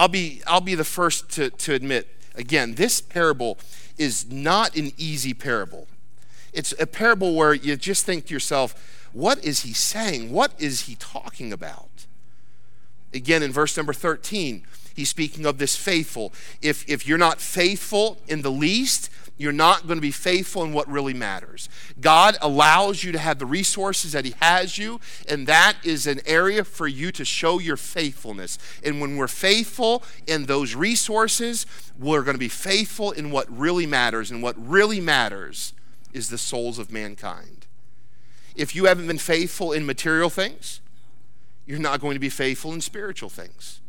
I'll 0.00 0.08
be, 0.08 0.42
I'll 0.46 0.60
be 0.60 0.74
the 0.74 0.84
first 0.84 1.30
to, 1.32 1.50
to 1.50 1.74
admit 1.74 2.08
Again, 2.34 2.74
this 2.74 3.00
parable 3.00 3.58
is 3.98 4.30
not 4.30 4.76
an 4.76 4.92
easy 4.96 5.34
parable. 5.34 5.88
It's 6.52 6.74
a 6.80 6.86
parable 6.86 7.34
where 7.34 7.54
you 7.54 7.76
just 7.76 8.06
think 8.06 8.26
to 8.26 8.34
yourself, 8.34 9.08
what 9.12 9.44
is 9.44 9.60
he 9.60 9.72
saying? 9.72 10.32
What 10.32 10.52
is 10.58 10.82
he 10.82 10.94
talking 10.94 11.52
about? 11.52 12.06
Again, 13.12 13.42
in 13.42 13.52
verse 13.52 13.76
number 13.76 13.92
13, 13.92 14.62
he's 14.94 15.08
speaking 15.10 15.44
of 15.44 15.58
this 15.58 15.76
faithful. 15.76 16.32
If, 16.62 16.88
if 16.88 17.06
you're 17.06 17.18
not 17.18 17.40
faithful 17.40 18.18
in 18.28 18.42
the 18.42 18.50
least, 18.50 19.10
you're 19.40 19.52
not 19.52 19.86
going 19.86 19.96
to 19.96 20.02
be 20.02 20.10
faithful 20.10 20.62
in 20.64 20.74
what 20.74 20.86
really 20.86 21.14
matters. 21.14 21.70
God 21.98 22.36
allows 22.42 23.02
you 23.02 23.10
to 23.12 23.18
have 23.18 23.38
the 23.38 23.46
resources 23.46 24.12
that 24.12 24.26
He 24.26 24.34
has 24.38 24.76
you, 24.76 25.00
and 25.26 25.46
that 25.46 25.76
is 25.82 26.06
an 26.06 26.20
area 26.26 26.62
for 26.62 26.86
you 26.86 27.10
to 27.12 27.24
show 27.24 27.58
your 27.58 27.78
faithfulness. 27.78 28.58
And 28.84 29.00
when 29.00 29.16
we're 29.16 29.28
faithful 29.28 30.02
in 30.26 30.44
those 30.44 30.74
resources, 30.74 31.64
we're 31.98 32.22
going 32.22 32.34
to 32.34 32.38
be 32.38 32.50
faithful 32.50 33.12
in 33.12 33.30
what 33.30 33.50
really 33.50 33.86
matters. 33.86 34.30
And 34.30 34.42
what 34.42 34.56
really 34.58 35.00
matters 35.00 35.72
is 36.12 36.28
the 36.28 36.36
souls 36.36 36.78
of 36.78 36.92
mankind. 36.92 37.66
If 38.54 38.76
you 38.76 38.84
haven't 38.84 39.06
been 39.06 39.16
faithful 39.16 39.72
in 39.72 39.86
material 39.86 40.28
things, 40.28 40.82
you're 41.64 41.78
not 41.78 42.02
going 42.02 42.12
to 42.12 42.20
be 42.20 42.28
faithful 42.28 42.74
in 42.74 42.82
spiritual 42.82 43.30
things. 43.30 43.80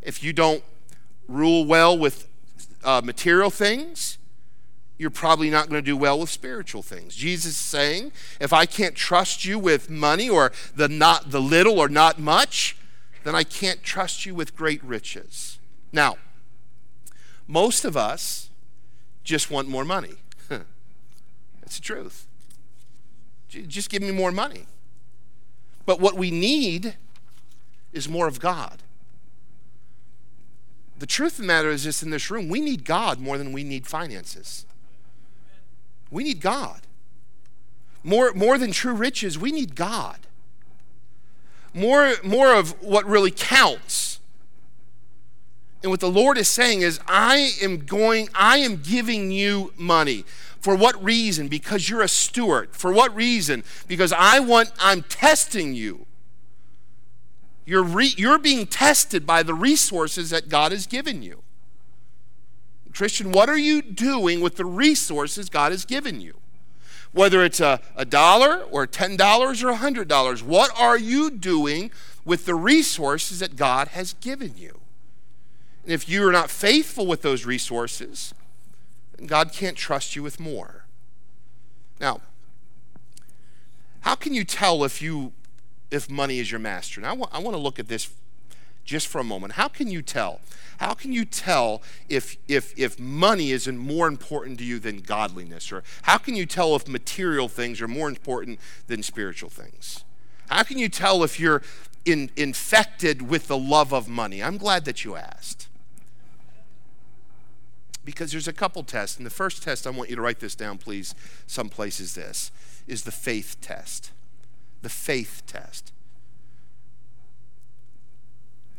If 0.00 0.24
you 0.24 0.32
don't 0.32 0.64
rule 1.28 1.66
well 1.66 1.98
with 1.98 2.28
uh, 2.82 3.02
material 3.04 3.50
things, 3.50 4.16
you're 4.96 5.10
probably 5.10 5.50
not 5.50 5.68
going 5.68 5.82
to 5.82 5.84
do 5.84 5.96
well 5.96 6.20
with 6.20 6.30
spiritual 6.30 6.82
things. 6.82 7.16
Jesus 7.16 7.52
is 7.52 7.56
saying, 7.56 8.12
if 8.40 8.52
I 8.52 8.64
can't 8.64 8.94
trust 8.94 9.44
you 9.44 9.58
with 9.58 9.90
money 9.90 10.28
or 10.28 10.52
the 10.76 10.88
not 10.88 11.30
the 11.30 11.40
little 11.40 11.80
or 11.80 11.88
not 11.88 12.18
much, 12.18 12.76
then 13.24 13.34
I 13.34 13.42
can't 13.42 13.82
trust 13.82 14.24
you 14.24 14.34
with 14.34 14.56
great 14.56 14.82
riches. 14.84 15.58
Now, 15.92 16.16
most 17.48 17.84
of 17.84 17.96
us 17.96 18.50
just 19.24 19.50
want 19.50 19.68
more 19.68 19.84
money. 19.84 20.14
That's 20.48 21.76
the 21.76 21.82
truth. 21.82 22.26
Just 23.48 23.90
give 23.90 24.02
me 24.02 24.10
more 24.10 24.32
money. 24.32 24.66
But 25.86 26.00
what 26.00 26.16
we 26.16 26.30
need 26.30 26.96
is 27.92 28.08
more 28.08 28.26
of 28.26 28.40
God. 28.40 28.82
The 30.98 31.06
truth 31.06 31.32
of 31.32 31.38
the 31.38 31.46
matter 31.46 31.70
is 31.70 31.84
this 31.84 32.02
in 32.02 32.10
this 32.10 32.30
room, 32.30 32.48
we 32.48 32.60
need 32.60 32.84
God 32.84 33.20
more 33.20 33.36
than 33.36 33.52
we 33.52 33.64
need 33.64 33.86
finances. 33.86 34.64
We 36.14 36.22
need 36.22 36.40
God. 36.40 36.82
More, 38.04 38.32
more 38.34 38.56
than 38.56 38.70
true 38.70 38.94
riches, 38.94 39.36
we 39.36 39.50
need 39.50 39.74
God. 39.74 40.18
More, 41.74 42.14
more 42.22 42.54
of 42.54 42.80
what 42.80 43.04
really 43.04 43.32
counts. 43.32 44.20
And 45.82 45.90
what 45.90 45.98
the 45.98 46.08
Lord 46.10 46.38
is 46.38 46.48
saying 46.48 46.82
is, 46.82 47.00
I 47.08 47.54
am 47.60 47.84
going, 47.84 48.28
I 48.32 48.58
am 48.58 48.76
giving 48.76 49.32
you 49.32 49.72
money. 49.76 50.24
For 50.60 50.76
what 50.76 51.02
reason? 51.02 51.48
Because 51.48 51.90
you're 51.90 52.02
a 52.02 52.08
steward. 52.08 52.76
For 52.76 52.92
what 52.92 53.14
reason? 53.14 53.64
Because 53.88 54.12
I 54.12 54.38
want, 54.38 54.70
I'm 54.78 55.02
testing 55.02 55.74
you. 55.74 56.06
You're, 57.66 57.82
re, 57.82 58.12
you're 58.16 58.38
being 58.38 58.68
tested 58.68 59.26
by 59.26 59.42
the 59.42 59.52
resources 59.52 60.30
that 60.30 60.48
God 60.48 60.70
has 60.70 60.86
given 60.86 61.24
you. 61.24 61.43
Christian, 62.94 63.32
what 63.32 63.48
are 63.48 63.58
you 63.58 63.82
doing 63.82 64.40
with 64.40 64.56
the 64.56 64.64
resources 64.64 65.48
God 65.50 65.72
has 65.72 65.84
given 65.84 66.20
you? 66.20 66.34
Whether 67.12 67.44
it's 67.44 67.60
a, 67.60 67.80
a 67.96 68.04
dollar 68.04 68.62
or 68.70 68.86
$10 68.86 69.18
or 69.62 69.72
$100, 69.72 70.42
what 70.42 70.70
are 70.78 70.98
you 70.98 71.30
doing 71.30 71.90
with 72.24 72.46
the 72.46 72.54
resources 72.54 73.40
that 73.40 73.56
God 73.56 73.88
has 73.88 74.14
given 74.14 74.54
you? 74.56 74.80
And 75.84 75.92
if 75.92 76.08
you 76.08 76.26
are 76.26 76.32
not 76.32 76.50
faithful 76.50 77.06
with 77.06 77.22
those 77.22 77.44
resources, 77.44 78.32
God 79.26 79.52
can't 79.52 79.76
trust 79.76 80.16
you 80.16 80.22
with 80.22 80.40
more. 80.40 80.84
Now, 82.00 82.20
how 84.00 84.14
can 84.14 84.34
you 84.34 84.44
tell 84.44 84.84
if 84.84 85.00
you 85.00 85.32
if 85.90 86.10
money 86.10 86.38
is 86.38 86.50
your 86.50 86.60
master? 86.60 87.00
Now, 87.00 87.10
I 87.10 87.12
want, 87.14 87.34
I 87.34 87.38
want 87.38 87.54
to 87.54 87.60
look 87.60 87.78
at 87.78 87.88
this 87.88 88.10
just 88.84 89.06
for 89.06 89.20
a 89.20 89.24
moment. 89.24 89.54
How 89.54 89.68
can 89.68 89.88
you 89.88 90.02
tell? 90.02 90.40
How 90.78 90.94
can 90.94 91.12
you 91.12 91.24
tell 91.24 91.82
if, 92.08 92.36
if, 92.48 92.72
if 92.76 92.98
money 92.98 93.52
isn't 93.52 93.78
more 93.78 94.06
important 94.06 94.58
to 94.58 94.64
you 94.64 94.78
than 94.78 95.00
godliness? 95.00 95.72
Or 95.72 95.82
how 96.02 96.18
can 96.18 96.34
you 96.34 96.46
tell 96.46 96.74
if 96.74 96.88
material 96.88 97.48
things 97.48 97.80
are 97.80 97.88
more 97.88 98.08
important 98.08 98.58
than 98.86 99.02
spiritual 99.02 99.50
things? 99.50 100.04
How 100.50 100.62
can 100.62 100.78
you 100.78 100.88
tell 100.88 101.22
if 101.22 101.40
you're 101.40 101.62
in, 102.04 102.30
infected 102.36 103.28
with 103.28 103.48
the 103.48 103.58
love 103.58 103.92
of 103.92 104.08
money? 104.08 104.42
I'm 104.42 104.58
glad 104.58 104.84
that 104.84 105.04
you 105.04 105.16
asked. 105.16 105.68
Because 108.04 108.32
there's 108.32 108.48
a 108.48 108.52
couple 108.52 108.82
tests. 108.82 109.16
And 109.16 109.24
the 109.24 109.30
first 109.30 109.62
test, 109.62 109.86
I 109.86 109.90
want 109.90 110.10
you 110.10 110.16
to 110.16 110.22
write 110.22 110.40
this 110.40 110.54
down, 110.54 110.76
please, 110.76 111.14
someplace 111.46 112.00
is 112.00 112.14
this, 112.14 112.50
is 112.86 113.04
the 113.04 113.12
faith 113.12 113.56
test. 113.62 114.10
The 114.82 114.90
faith 114.90 115.42
test. 115.46 115.93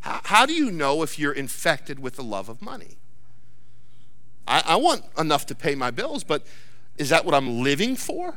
How, 0.05 0.21
how 0.23 0.45
do 0.45 0.53
you 0.53 0.71
know 0.71 1.01
if 1.01 1.17
you're 1.17 1.33
infected 1.33 1.99
with 1.99 2.15
the 2.15 2.23
love 2.23 2.47
of 2.47 2.61
money? 2.61 2.97
I, 4.47 4.61
I 4.65 4.75
want 4.75 5.03
enough 5.17 5.47
to 5.47 5.55
pay 5.55 5.73
my 5.73 5.89
bills, 5.89 6.23
but 6.23 6.45
is 6.97 7.09
that 7.09 7.25
what 7.25 7.33
I'm 7.33 7.63
living 7.63 7.95
for? 7.95 8.35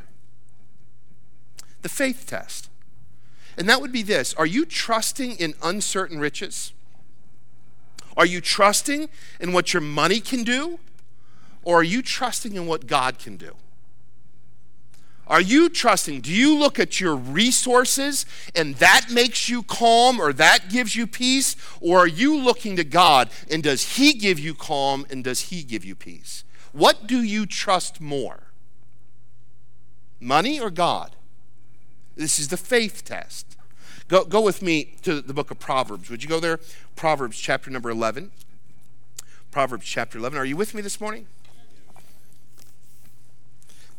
The 1.83 1.91
faith 1.91 2.25
test. 2.27 2.71
And 3.59 3.69
that 3.69 3.83
would 3.83 3.93
be 3.93 4.03
this 4.03 4.35
Are 4.35 4.47
you 4.47 4.65
trusting 4.65 5.33
in 5.33 5.55
uncertain 5.63 6.19
riches? 6.19 6.73
Are 8.17 8.27
you 8.27 8.41
trusting 8.41 9.11
in 9.39 9.53
what 9.53 9.73
your 9.75 9.83
money 9.83 10.21
can 10.21 10.45
do? 10.45 10.81
Or 11.65 11.81
are 11.81 11.85
you 11.85 12.01
trusting 12.01 12.55
in 12.55 12.67
what 12.67 12.87
God 12.87 13.19
can 13.19 13.37
do? 13.37 13.55
Are 15.29 15.43
you 15.43 15.69
trusting? 15.69 16.23
Do 16.23 16.33
you 16.33 16.59
look 16.59 16.79
at 16.79 17.01
your 17.01 17.15
resources 17.15 18.25
and 18.55 18.75
that 18.77 19.09
makes 19.11 19.49
you 19.49 19.63
calm 19.63 20.19
or 20.19 20.33
that 20.33 20.71
gives 20.71 20.97
you 20.97 21.07
peace? 21.07 21.55
Or 21.81 21.99
are 21.99 22.07
you 22.07 22.37
looking 22.37 22.77
to 22.77 22.85
God 22.85 23.29
and 23.51 23.63
does 23.63 23.97
He 23.97 24.15
give 24.15 24.39
you 24.39 24.55
calm 24.55 25.07
and 25.11 25.23
does 25.23 25.43
He 25.43 25.63
give 25.63 25.85
you 25.85 25.95
peace? 25.95 26.45
What 26.73 27.07
do 27.07 27.23
you 27.23 27.45
trust 27.45 28.01
more? 28.01 28.45
Money 30.19 30.59
or 30.59 30.71
God? 30.71 31.15
This 32.17 32.39
is 32.39 32.49
the 32.49 32.57
faith 32.57 33.05
test. 33.05 33.57
Go, 34.09 34.25
go 34.25 34.41
with 34.41 34.63
me 34.63 34.95
to 35.03 35.21
the 35.21 35.35
book 35.35 35.51
of 35.51 35.59
Proverbs. 35.59 36.09
Would 36.09 36.23
you 36.23 36.29
go 36.29 36.41
there? 36.41 36.59
Proverbs 36.97 37.39
chapter 37.39 37.71
number 37.71 37.91
11. 37.91 38.31
Proverbs 39.51 39.87
chapter 39.87 40.19
11. 40.19 40.39
Are 40.39 40.45
you 40.47 40.57
with 40.57 40.75
me 40.75 40.81
this 40.81 41.01
morning? 41.01 41.27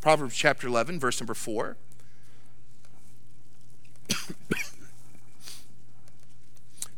Proverbs 0.00 0.34
chapter 0.34 0.66
11, 0.66 0.98
verse 0.98 1.20
number 1.20 1.34
4. 1.34 1.76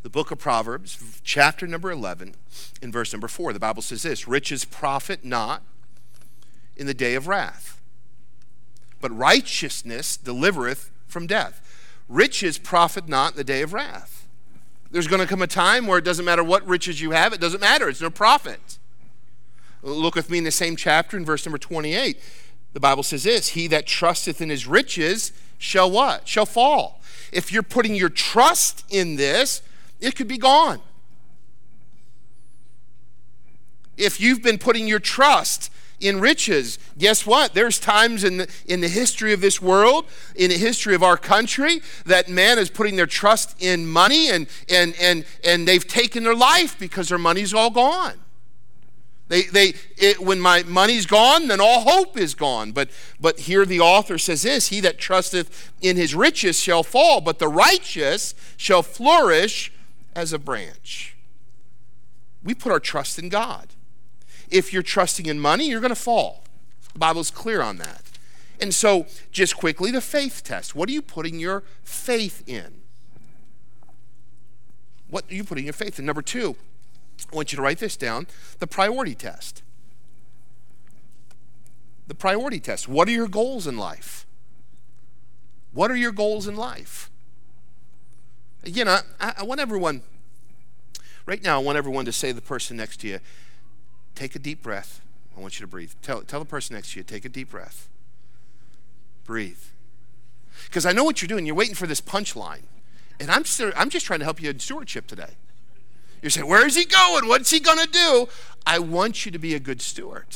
the 0.03 0.09
book 0.09 0.31
of 0.31 0.39
Proverbs, 0.39 1.21
chapter 1.25 1.67
number 1.67 1.91
11, 1.91 2.35
in 2.81 2.93
verse 2.93 3.13
number 3.13 3.27
4. 3.27 3.53
The 3.53 3.59
Bible 3.59 3.83
says 3.83 4.03
this 4.03 4.29
Riches 4.29 4.65
profit 4.65 5.25
not 5.25 5.63
in 6.77 6.87
the 6.87 6.95
day 6.95 7.15
of 7.15 7.27
wrath, 7.27 7.81
but 9.01 9.11
righteousness 9.17 10.17
delivereth 10.17 10.91
from 11.09 11.27
death. 11.27 11.61
Riches 12.09 12.59
profit 12.59 13.09
not 13.09 13.33
in 13.33 13.37
the 13.37 13.45
day 13.45 13.63
of 13.63 13.73
wrath. 13.73 14.29
There's 14.93 15.09
going 15.09 15.23
to 15.23 15.27
come 15.27 15.43
a 15.43 15.47
time 15.47 15.87
where 15.87 15.99
it 15.99 16.05
doesn't 16.05 16.25
matter 16.25 16.45
what 16.45 16.67
riches 16.69 17.01
you 17.01 17.13
have, 17.13 17.33
it 17.33 17.41
doesn't 17.41 17.61
matter. 17.61 17.89
It's 17.89 18.01
no 18.01 18.11
profit. 18.11 18.79
Look 19.83 20.15
with 20.15 20.31
me 20.31 20.39
in 20.39 20.45
the 20.45 20.53
same 20.53 20.77
chapter 20.77 21.17
in 21.17 21.25
verse 21.25 21.45
number 21.45 21.59
28. 21.59 22.19
The 22.73 22.81
Bible 22.81 23.03
says 23.03 23.25
this 23.25 23.49
He 23.49 23.67
that 23.69 23.87
trusteth 23.87 24.41
in 24.41 24.49
his 24.49 24.67
riches 24.67 25.33
shall 25.59 25.91
what? 25.91 26.27
Shall 26.27 26.47
fall. 26.47 27.01
If 27.33 27.53
you're 27.53 27.63
putting 27.63 27.95
your 27.95 28.09
trust 28.09 28.85
in 28.91 29.17
this, 29.17 29.63
it 30.01 30.17
could 30.17 30.29
be 30.29 30.39
gone. 30.39 30.81
If 33.97 34.21
you've 34.21 34.43
been 34.43 34.59
putting 34.59 34.89
your 34.89 34.99
trust 34.99 35.71
in 36.01 36.19
riches, 36.21 36.79
guess 36.99 37.25
what? 37.25 37.55
There's 37.55 37.79
times 37.79 38.25
in 38.25 38.39
the, 38.39 38.49
in 38.67 38.81
the 38.81 38.89
history 38.89 39.33
of 39.33 39.41
this 39.41 39.63
world, 39.63 40.07
in 40.35 40.51
the 40.51 40.59
history 40.59 40.95
of 40.95 41.03
our 41.03 41.17
country, 41.17 41.81
that 42.05 42.29
man 42.29 42.59
is 42.59 42.69
putting 42.71 42.97
their 42.97 43.07
trust 43.07 43.55
in 43.63 43.87
money 43.87 44.29
and, 44.29 44.49
and, 44.69 44.95
and, 45.01 45.25
and 45.45 45.69
they've 45.69 45.87
taken 45.87 46.25
their 46.25 46.35
life 46.35 46.79
because 46.79 47.09
their 47.09 47.19
money's 47.19 47.55
all 47.55 47.71
gone. 47.71 48.15
They, 49.29 49.43
they, 49.43 49.75
it, 49.97 50.21
when 50.21 50.41
my 50.41 50.63
money's 50.65 51.07
gone, 51.07 51.49
then 51.49 51.61
all 51.61 51.81
hope 51.81 52.19
is 52.19 52.35
gone. 52.35 52.73
But, 52.73 52.91
but 53.21 53.41
here 53.41 53.65
the 53.65 53.81
author 53.81 54.19
says 54.19 54.43
this 54.43 54.69
He 54.69 54.81
that 54.81 54.99
trusteth 54.99 55.73
in 55.81 55.97
his 55.97 56.15
riches 56.15 56.59
shall 56.59 56.83
fall, 56.83 57.21
but 57.21 57.39
the 57.39 57.49
righteous 57.49 58.35
shall 58.57 58.83
flourish 58.83 59.73
as 60.15 60.33
a 60.33 60.39
branch. 60.39 61.17
We 62.45 62.55
put 62.55 62.73
our 62.73 62.81
trust 62.81 63.19
in 63.19 63.29
God. 63.29 63.69
If 64.51 64.73
you're 64.73 64.83
trusting 64.83 65.27
in 65.27 65.41
money, 65.41 65.69
you're 65.69 65.81
going 65.81 65.91
to 65.91 65.95
fall. 65.95 66.45
The 66.93 66.99
Bible's 66.99 67.31
clear 67.31 67.63
on 67.63 67.79
that. 67.79 68.03
And 68.61 68.75
so, 68.75 69.07
just 69.31 69.57
quickly, 69.57 69.91
the 69.91 70.01
faith 70.01 70.43
test. 70.45 70.75
What 70.75 70.89
are 70.89 70.93
you 70.93 71.03
putting 71.03 71.41
your 71.41 71.63
faith 71.83 72.43
in? 72.47 72.83
What 75.09 75.25
are 75.31 75.35
you 75.35 75.45
putting 75.45 75.65
your 75.65 75.73
faith 75.73 75.99
in? 75.99 76.05
Number 76.05 76.23
two, 76.23 76.57
I 77.31 77.37
want 77.37 77.53
you 77.53 77.57
to 77.57 77.63
write 77.63 77.79
this 77.79 77.97
down 77.97 78.27
the 78.59 78.67
priority 78.67 79.15
test. 79.15 79.63
The 82.07 82.15
priority 82.15 82.61
test. 82.61 82.89
What 82.89 83.09
are 83.09 83.13
your 83.13 83.29
goals 83.29 83.67
in 83.67 83.77
life? 83.77 84.27
What 85.73 85.91
are 85.91 85.97
your 85.97 86.13
goals 86.13 86.47
in 86.47 86.57
life? 86.57 87.11
Again, 88.65 88.89
I, 88.89 89.01
I 89.21 89.43
want 89.43 89.61
everyone, 89.61 90.03
right 91.27 91.43
now, 91.43 91.61
I 91.61 91.63
want 91.63 91.79
everyone 91.79 92.05
to 92.05 92.13
say 92.13 92.29
to 92.29 92.35
the 92.35 92.43
person 92.43 92.77
next 92.77 93.01
to 93.01 93.09
you, 93.09 93.21
take 94.15 94.37
a 94.37 94.39
deep 94.39 94.63
breath. 94.63 95.01
I 95.37 95.41
want 95.41 95.59
you 95.59 95.65
to 95.65 95.71
breathe. 95.71 95.93
Tell, 96.03 96.23
tell 96.23 96.41
the 96.41 96.47
person 96.47 96.75
next 96.75 96.93
to 96.93 97.01
you, 97.01 97.05
take 97.05 97.25
a 97.25 97.29
deep 97.29 97.51
breath. 97.51 97.89
Breathe. 99.25 99.59
Because 100.67 100.85
I 100.85 100.93
know 100.93 101.05
what 101.05 101.23
you're 101.23 101.29
doing. 101.29 101.47
You're 101.47 101.55
waiting 101.55 101.75
for 101.75 101.87
this 101.87 102.01
punchline. 102.01 102.63
And 103.19 103.31
I'm, 103.31 103.45
I'm 103.77 103.89
just 103.89 104.05
trying 104.05 104.19
to 104.19 104.25
help 104.25 104.43
you 104.43 104.51
in 104.51 104.59
stewardship 104.59 105.07
today. 105.07 105.37
You're 106.23 106.31
saying, 106.31 106.47
where 106.47 106.67
is 106.67 106.77
he 106.77 106.85
going? 106.85 107.27
What's 107.27 107.51
he 107.51 107.61
going 107.61 107.85
to 107.85 107.91
do? 107.91 108.29
I 108.65 108.79
want 108.79 109.27
you 109.27 109.33
to 109.33 109.39
be 109.39 109.55
a 109.55 109.61
good 109.61 109.83
steward. 109.83 110.27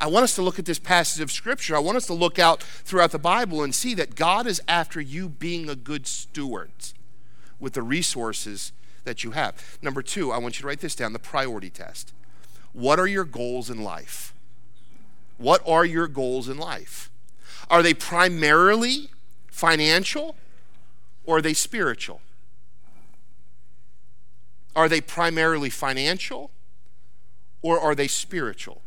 I 0.00 0.06
want 0.06 0.24
us 0.24 0.34
to 0.36 0.42
look 0.42 0.58
at 0.58 0.64
this 0.64 0.78
passage 0.78 1.20
of 1.20 1.30
Scripture. 1.30 1.76
I 1.76 1.80
want 1.80 1.98
us 1.98 2.06
to 2.06 2.14
look 2.14 2.38
out 2.38 2.62
throughout 2.62 3.10
the 3.10 3.18
Bible 3.18 3.62
and 3.62 3.74
see 3.74 3.92
that 3.94 4.14
God 4.14 4.46
is 4.46 4.62
after 4.66 5.00
you 5.00 5.28
being 5.28 5.68
a 5.68 5.74
good 5.74 6.06
steward 6.06 6.70
with 7.58 7.74
the 7.74 7.82
resources 7.82 8.72
that 9.04 9.24
you 9.24 9.32
have. 9.32 9.78
Number 9.82 10.00
two, 10.00 10.32
I 10.32 10.38
want 10.38 10.56
you 10.56 10.62
to 10.62 10.68
write 10.68 10.80
this 10.80 10.94
down 10.94 11.12
the 11.12 11.18
priority 11.18 11.68
test. 11.68 12.14
What 12.72 12.98
are 12.98 13.06
your 13.06 13.24
goals 13.24 13.68
in 13.68 13.82
life? 13.82 14.32
What 15.36 15.60
are 15.66 15.84
your 15.84 16.06
goals 16.06 16.48
in 16.48 16.56
life? 16.56 17.10
Are 17.68 17.82
they 17.82 17.94
primarily 17.94 19.10
financial 19.48 20.36
or 21.26 21.38
are 21.38 21.42
they 21.42 21.54
spiritual? 21.54 22.20
Are 24.74 24.88
they 24.88 25.00
primarily 25.00 25.70
financial 25.70 26.50
or 27.62 27.78
are 27.78 27.94
they 27.94 28.08
spiritual? 28.08 28.82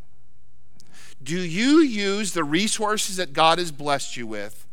Do 1.21 1.39
you 1.39 1.79
use 1.79 2.33
the 2.33 2.43
resources 2.43 3.15
that 3.17 3.33
God 3.33 3.57
has 3.57 3.71
blessed 3.71 4.17
you 4.17 4.27
with 4.27 4.67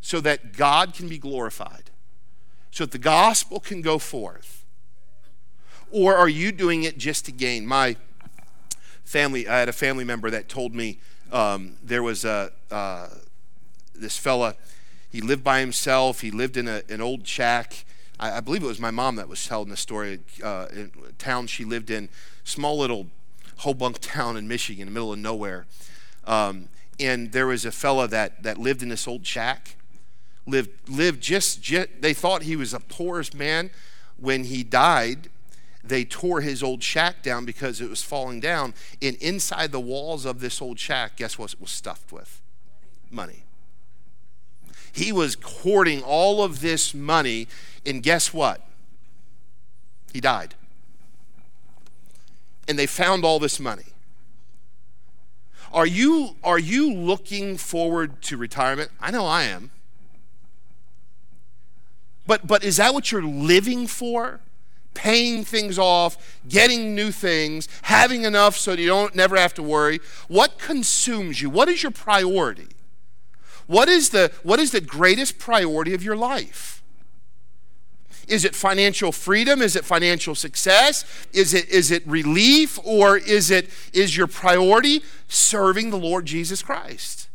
so 0.00 0.20
that 0.20 0.52
God 0.52 0.94
can 0.94 1.08
be 1.08 1.18
glorified? 1.18 1.90
So 2.70 2.84
that 2.84 2.92
the 2.92 2.98
gospel 2.98 3.60
can 3.60 3.82
go 3.82 3.98
forth? 3.98 4.64
Or 5.90 6.16
are 6.16 6.28
you 6.28 6.52
doing 6.52 6.84
it 6.84 6.96
just 6.96 7.26
to 7.26 7.32
gain? 7.32 7.66
My 7.66 7.96
family, 9.04 9.46
I 9.46 9.58
had 9.58 9.68
a 9.68 9.74
family 9.74 10.04
member 10.04 10.30
that 10.30 10.48
told 10.48 10.74
me 10.74 10.98
um, 11.30 11.76
there 11.82 12.02
was 12.02 12.24
a, 12.24 12.52
uh, 12.70 13.08
this 13.94 14.16
fella, 14.16 14.54
he 15.10 15.20
lived 15.20 15.44
by 15.44 15.60
himself, 15.60 16.20
he 16.20 16.30
lived 16.30 16.56
in 16.56 16.68
a, 16.68 16.82
an 16.88 17.00
old 17.00 17.26
shack. 17.26 17.84
I, 18.22 18.36
I, 18.36 18.40
believe 18.40 18.62
it 18.62 18.66
was 18.66 18.78
my 18.78 18.92
mom 18.92 19.16
that 19.16 19.28
was 19.28 19.44
telling 19.44 19.68
the 19.68 19.76
story, 19.76 20.20
uh, 20.42 20.68
in 20.72 20.92
a 21.06 21.12
town 21.12 21.48
she 21.48 21.64
lived 21.64 21.90
in, 21.90 22.08
small 22.44 22.78
little 22.78 23.08
Hobunk 23.60 23.98
town 24.00 24.36
in 24.36 24.46
Michigan, 24.46 24.82
in 24.82 24.88
the 24.88 24.92
middle 24.92 25.12
of 25.12 25.18
nowhere. 25.18 25.66
Um, 26.24 26.68
and 27.00 27.32
there 27.32 27.48
was 27.48 27.64
a 27.64 27.72
fella 27.72 28.06
that, 28.08 28.44
that 28.44 28.58
lived 28.58 28.82
in 28.82 28.88
this 28.88 29.08
old 29.08 29.26
shack. 29.26 29.74
Lived, 30.46 30.70
lived 30.88 31.20
just, 31.20 31.62
just, 31.62 31.88
they 32.00 32.14
thought 32.14 32.42
he 32.42 32.54
was 32.54 32.70
the 32.70 32.80
poorest 32.80 33.34
man. 33.34 33.70
When 34.18 34.44
he 34.44 34.62
died, 34.62 35.28
they 35.82 36.04
tore 36.04 36.42
his 36.42 36.62
old 36.62 36.82
shack 36.82 37.22
down 37.22 37.44
because 37.44 37.80
it 37.80 37.90
was 37.90 38.02
falling 38.02 38.38
down. 38.38 38.74
And 39.00 39.16
inside 39.16 39.72
the 39.72 39.80
walls 39.80 40.24
of 40.24 40.38
this 40.38 40.62
old 40.62 40.78
shack, 40.78 41.16
guess 41.16 41.38
what 41.38 41.54
it 41.54 41.60
was 41.60 41.72
stuffed 41.72 42.12
with? 42.12 42.40
Money. 43.10 43.42
He 44.92 45.12
was 45.12 45.36
hoarding 45.42 46.02
all 46.02 46.42
of 46.42 46.60
this 46.60 46.94
money, 46.94 47.48
and 47.84 48.02
guess 48.02 48.32
what? 48.32 48.60
He 50.12 50.20
died 50.20 50.54
and 52.68 52.78
they 52.78 52.86
found 52.86 53.24
all 53.24 53.38
this 53.38 53.58
money. 53.58 53.84
Are 55.72 55.86
you, 55.86 56.36
are 56.44 56.58
you 56.58 56.92
looking 56.92 57.56
forward 57.56 58.22
to 58.22 58.36
retirement? 58.36 58.90
I 59.00 59.10
know 59.10 59.26
I 59.26 59.44
am. 59.44 59.70
But, 62.26 62.46
but 62.46 62.62
is 62.62 62.76
that 62.76 62.94
what 62.94 63.10
you're 63.10 63.22
living 63.22 63.86
for? 63.86 64.40
Paying 64.94 65.44
things 65.44 65.78
off, 65.78 66.38
getting 66.46 66.94
new 66.94 67.10
things, 67.10 67.66
having 67.82 68.24
enough 68.24 68.56
so 68.56 68.72
you 68.72 68.86
don't 68.86 69.14
never 69.14 69.36
have 69.36 69.54
to 69.54 69.62
worry. 69.62 70.00
What 70.28 70.58
consumes 70.58 71.40
you? 71.40 71.48
What 71.48 71.68
is 71.68 71.82
your 71.82 71.92
priority? 71.92 72.68
What 73.72 73.88
is 73.88 74.10
the, 74.10 74.30
what 74.42 74.60
is 74.60 74.70
the 74.70 74.82
greatest 74.82 75.38
priority 75.38 75.94
of 75.94 76.02
your 76.02 76.14
life? 76.14 76.82
Is 78.28 78.44
it 78.44 78.54
financial 78.54 79.12
freedom? 79.12 79.62
Is 79.62 79.76
it 79.76 79.86
financial 79.86 80.34
success? 80.34 81.06
Is 81.32 81.54
it, 81.54 81.70
is 81.70 81.90
it 81.90 82.06
relief? 82.06 82.78
Or 82.84 83.16
is 83.16 83.50
it 83.50 83.70
is 83.94 84.14
your 84.14 84.26
priority 84.26 85.02
serving 85.26 85.88
the 85.88 85.96
Lord 85.96 86.26
Jesus 86.26 86.60
Christ? 86.60 87.30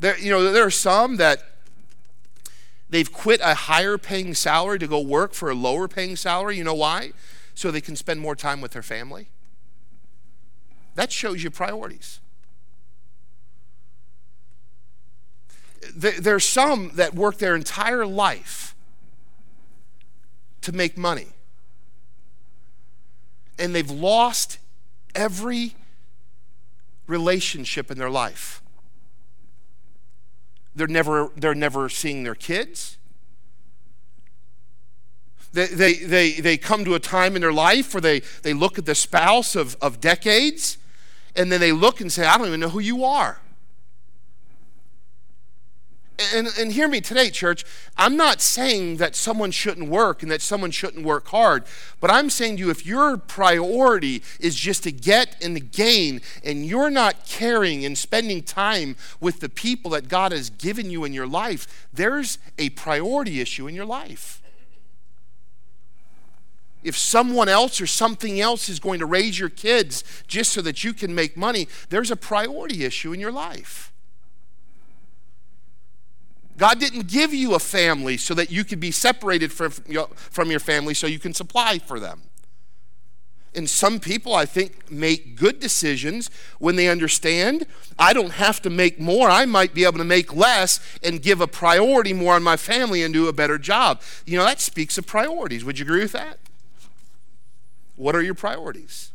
There, 0.00 0.18
you 0.18 0.32
know, 0.32 0.50
there 0.50 0.66
are 0.66 0.70
some 0.72 1.18
that 1.18 1.44
they've 2.90 3.12
quit 3.12 3.40
a 3.44 3.54
higher 3.54 3.96
paying 3.96 4.34
salary 4.34 4.80
to 4.80 4.88
go 4.88 4.98
work 4.98 5.34
for 5.34 5.50
a 5.50 5.54
lower 5.54 5.86
paying 5.86 6.16
salary. 6.16 6.56
You 6.56 6.64
know 6.64 6.74
why? 6.74 7.12
So 7.54 7.70
they 7.70 7.80
can 7.80 7.94
spend 7.94 8.18
more 8.18 8.34
time 8.34 8.60
with 8.60 8.72
their 8.72 8.82
family. 8.82 9.28
That 10.96 11.12
shows 11.12 11.44
you 11.44 11.50
priorities. 11.52 12.18
There's 15.94 16.44
some 16.44 16.92
that 16.94 17.14
work 17.14 17.38
their 17.38 17.54
entire 17.54 18.06
life 18.06 18.74
to 20.62 20.72
make 20.72 20.98
money. 20.98 21.28
And 23.58 23.74
they've 23.74 23.90
lost 23.90 24.58
every 25.14 25.76
relationship 27.06 27.90
in 27.90 27.98
their 27.98 28.10
life. 28.10 28.62
They're 30.74 30.86
never, 30.86 31.30
they're 31.36 31.54
never 31.54 31.88
seeing 31.88 32.24
their 32.24 32.34
kids. 32.34 32.98
They, 35.52 35.66
they, 35.66 35.94
they, 35.94 36.32
they 36.32 36.56
come 36.58 36.84
to 36.84 36.94
a 36.94 37.00
time 37.00 37.34
in 37.34 37.40
their 37.40 37.52
life 37.52 37.94
where 37.94 38.00
they, 38.00 38.20
they 38.42 38.52
look 38.52 38.76
at 38.78 38.84
the 38.84 38.94
spouse 38.94 39.56
of, 39.56 39.76
of 39.80 40.00
decades 40.00 40.76
and 41.34 41.50
then 41.50 41.60
they 41.60 41.72
look 41.72 42.00
and 42.00 42.12
say, 42.12 42.26
I 42.26 42.36
don't 42.36 42.48
even 42.48 42.60
know 42.60 42.68
who 42.68 42.80
you 42.80 43.04
are 43.04 43.40
and, 46.34 46.48
and 46.58 46.72
hear 46.72 46.88
me 46.88 47.00
today, 47.00 47.30
church. 47.30 47.64
I'm 47.96 48.16
not 48.16 48.40
saying 48.40 48.96
that 48.96 49.14
someone 49.14 49.50
shouldn't 49.50 49.88
work 49.88 50.22
and 50.22 50.30
that 50.30 50.40
someone 50.40 50.70
shouldn't 50.70 51.04
work 51.04 51.28
hard, 51.28 51.64
but 52.00 52.10
I'm 52.10 52.30
saying 52.30 52.56
to 52.56 52.64
you 52.64 52.70
if 52.70 52.86
your 52.86 53.16
priority 53.16 54.22
is 54.40 54.54
just 54.54 54.82
to 54.84 54.92
get 54.92 55.36
and 55.42 55.56
to 55.56 55.60
gain, 55.60 56.20
and 56.44 56.64
you're 56.64 56.90
not 56.90 57.26
caring 57.26 57.84
and 57.84 57.96
spending 57.96 58.42
time 58.42 58.96
with 59.20 59.40
the 59.40 59.48
people 59.48 59.90
that 59.92 60.08
God 60.08 60.32
has 60.32 60.50
given 60.50 60.90
you 60.90 61.04
in 61.04 61.12
your 61.12 61.26
life, 61.26 61.88
there's 61.92 62.38
a 62.58 62.70
priority 62.70 63.40
issue 63.40 63.66
in 63.66 63.74
your 63.74 63.86
life. 63.86 64.42
If 66.82 66.96
someone 66.96 67.48
else 67.48 67.80
or 67.80 67.86
something 67.86 68.40
else 68.40 68.68
is 68.68 68.78
going 68.78 69.00
to 69.00 69.06
raise 69.06 69.40
your 69.40 69.48
kids 69.48 70.04
just 70.28 70.52
so 70.52 70.62
that 70.62 70.84
you 70.84 70.92
can 70.92 71.14
make 71.14 71.36
money, 71.36 71.66
there's 71.88 72.12
a 72.12 72.16
priority 72.16 72.84
issue 72.84 73.12
in 73.12 73.18
your 73.18 73.32
life. 73.32 73.92
God 76.56 76.80
didn't 76.80 77.08
give 77.08 77.34
you 77.34 77.54
a 77.54 77.58
family 77.58 78.16
so 78.16 78.34
that 78.34 78.50
you 78.50 78.64
could 78.64 78.80
be 78.80 78.90
separated 78.90 79.52
from, 79.52 79.70
from 79.70 80.50
your 80.50 80.60
family 80.60 80.94
so 80.94 81.06
you 81.06 81.18
can 81.18 81.34
supply 81.34 81.78
for 81.78 82.00
them. 82.00 82.22
And 83.56 83.70
some 83.70 84.00
people, 84.00 84.34
I 84.34 84.44
think, 84.44 84.90
make 84.90 85.34
good 85.34 85.60
decisions 85.60 86.30
when 86.58 86.76
they 86.76 86.88
understand 86.88 87.66
I 87.98 88.12
don't 88.12 88.32
have 88.32 88.60
to 88.62 88.70
make 88.70 89.00
more. 89.00 89.30
I 89.30 89.46
might 89.46 89.72
be 89.72 89.84
able 89.84 89.96
to 89.96 90.04
make 90.04 90.36
less 90.36 90.78
and 91.02 91.22
give 91.22 91.40
a 91.40 91.46
priority 91.46 92.12
more 92.12 92.34
on 92.34 92.42
my 92.42 92.58
family 92.58 93.02
and 93.02 93.14
do 93.14 93.28
a 93.28 93.32
better 93.32 93.56
job. 93.56 94.02
You 94.26 94.36
know, 94.36 94.44
that 94.44 94.60
speaks 94.60 94.98
of 94.98 95.06
priorities. 95.06 95.64
Would 95.64 95.78
you 95.78 95.86
agree 95.86 96.02
with 96.02 96.12
that? 96.12 96.38
What 97.96 98.14
are 98.14 98.20
your 98.20 98.34
priorities? 98.34 99.10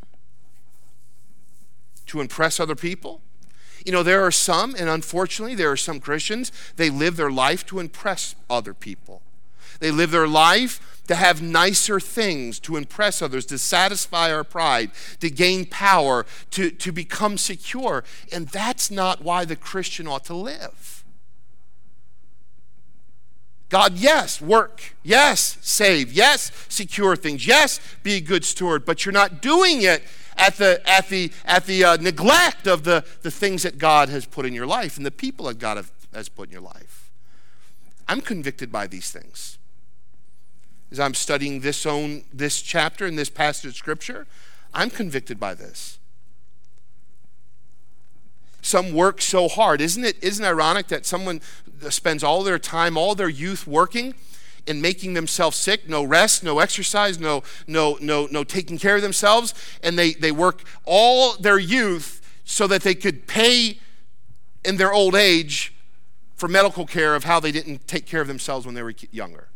To 2.06 2.20
impress 2.20 2.58
other 2.58 2.74
people? 2.74 3.20
You 3.84 3.92
know, 3.92 4.02
there 4.02 4.22
are 4.22 4.30
some, 4.30 4.74
and 4.78 4.88
unfortunately, 4.88 5.54
there 5.54 5.70
are 5.70 5.76
some 5.76 6.00
Christians, 6.00 6.52
they 6.76 6.90
live 6.90 7.16
their 7.16 7.30
life 7.30 7.66
to 7.66 7.80
impress 7.80 8.34
other 8.48 8.74
people. 8.74 9.22
They 9.80 9.90
live 9.90 10.10
their 10.10 10.28
life 10.28 11.02
to 11.08 11.14
have 11.16 11.42
nicer 11.42 11.98
things, 11.98 12.60
to 12.60 12.76
impress 12.76 13.20
others, 13.20 13.44
to 13.46 13.58
satisfy 13.58 14.32
our 14.32 14.44
pride, 14.44 14.92
to 15.20 15.28
gain 15.28 15.66
power, 15.66 16.24
to, 16.50 16.70
to 16.70 16.92
become 16.92 17.36
secure. 17.36 18.04
And 18.32 18.48
that's 18.48 18.90
not 18.90 19.22
why 19.22 19.44
the 19.44 19.56
Christian 19.56 20.06
ought 20.06 20.24
to 20.26 20.34
live. 20.34 21.04
God, 23.68 23.94
yes, 23.94 24.40
work. 24.40 24.94
Yes, 25.02 25.56
save. 25.62 26.12
Yes, 26.12 26.52
secure 26.68 27.16
things. 27.16 27.46
Yes, 27.46 27.80
be 28.02 28.16
a 28.16 28.20
good 28.20 28.44
steward. 28.44 28.84
But 28.84 29.04
you're 29.04 29.12
not 29.12 29.40
doing 29.40 29.82
it 29.82 30.02
at 30.36 30.56
the, 30.56 30.80
at 30.88 31.08
the, 31.08 31.32
at 31.44 31.66
the 31.66 31.84
uh, 31.84 31.96
neglect 31.96 32.66
of 32.66 32.84
the, 32.84 33.04
the 33.22 33.30
things 33.30 33.62
that 33.62 33.78
God 33.78 34.08
has 34.08 34.26
put 34.26 34.46
in 34.46 34.54
your 34.54 34.66
life 34.66 34.96
and 34.96 35.06
the 35.06 35.10
people 35.10 35.46
that 35.46 35.58
God 35.58 35.76
have, 35.76 35.90
has 36.14 36.28
put 36.28 36.48
in 36.48 36.52
your 36.52 36.62
life. 36.62 37.10
I'm 38.08 38.20
convicted 38.20 38.70
by 38.70 38.86
these 38.86 39.10
things. 39.10 39.58
As 40.90 41.00
I'm 41.00 41.14
studying 41.14 41.60
this 41.60 41.86
own 41.86 42.24
this 42.32 42.60
chapter 42.60 43.06
and 43.06 43.18
this 43.18 43.30
passage 43.30 43.70
of 43.70 43.76
scripture, 43.76 44.26
I'm 44.74 44.90
convicted 44.90 45.40
by 45.40 45.54
this. 45.54 45.98
some 48.62 48.92
work 48.92 49.20
so 49.20 49.48
hard. 49.48 49.80
Isn't 49.80 50.04
it 50.04 50.22
isn't 50.22 50.44
it 50.44 50.48
ironic 50.48 50.86
that 50.88 51.04
someone 51.04 51.40
spends 51.90 52.22
all 52.22 52.42
their 52.42 52.58
time, 52.58 52.96
all 52.96 53.14
their 53.14 53.28
youth 53.28 53.66
working 53.66 54.14
and 54.66 54.80
making 54.80 55.14
themselves 55.14 55.56
sick, 55.56 55.88
no 55.88 56.04
rest, 56.04 56.42
no 56.42 56.58
exercise, 56.58 57.18
no 57.18 57.42
no 57.66 57.98
no 58.00 58.28
no 58.30 58.44
taking 58.44 58.78
care 58.78 58.96
of 58.96 59.02
themselves, 59.02 59.54
and 59.82 59.98
they 59.98 60.12
they 60.12 60.32
work 60.32 60.62
all 60.84 61.36
their 61.36 61.58
youth 61.58 62.20
so 62.44 62.66
that 62.66 62.82
they 62.82 62.94
could 62.94 63.26
pay 63.26 63.78
in 64.64 64.76
their 64.76 64.92
old 64.92 65.14
age 65.14 65.74
for 66.36 66.48
medical 66.48 66.86
care 66.86 67.14
of 67.14 67.24
how 67.24 67.38
they 67.38 67.52
didn't 67.52 67.86
take 67.86 68.06
care 68.06 68.20
of 68.20 68.28
themselves 68.28 68.66
when 68.66 68.74
they 68.74 68.82
were 68.82 68.94
younger. 69.10 69.48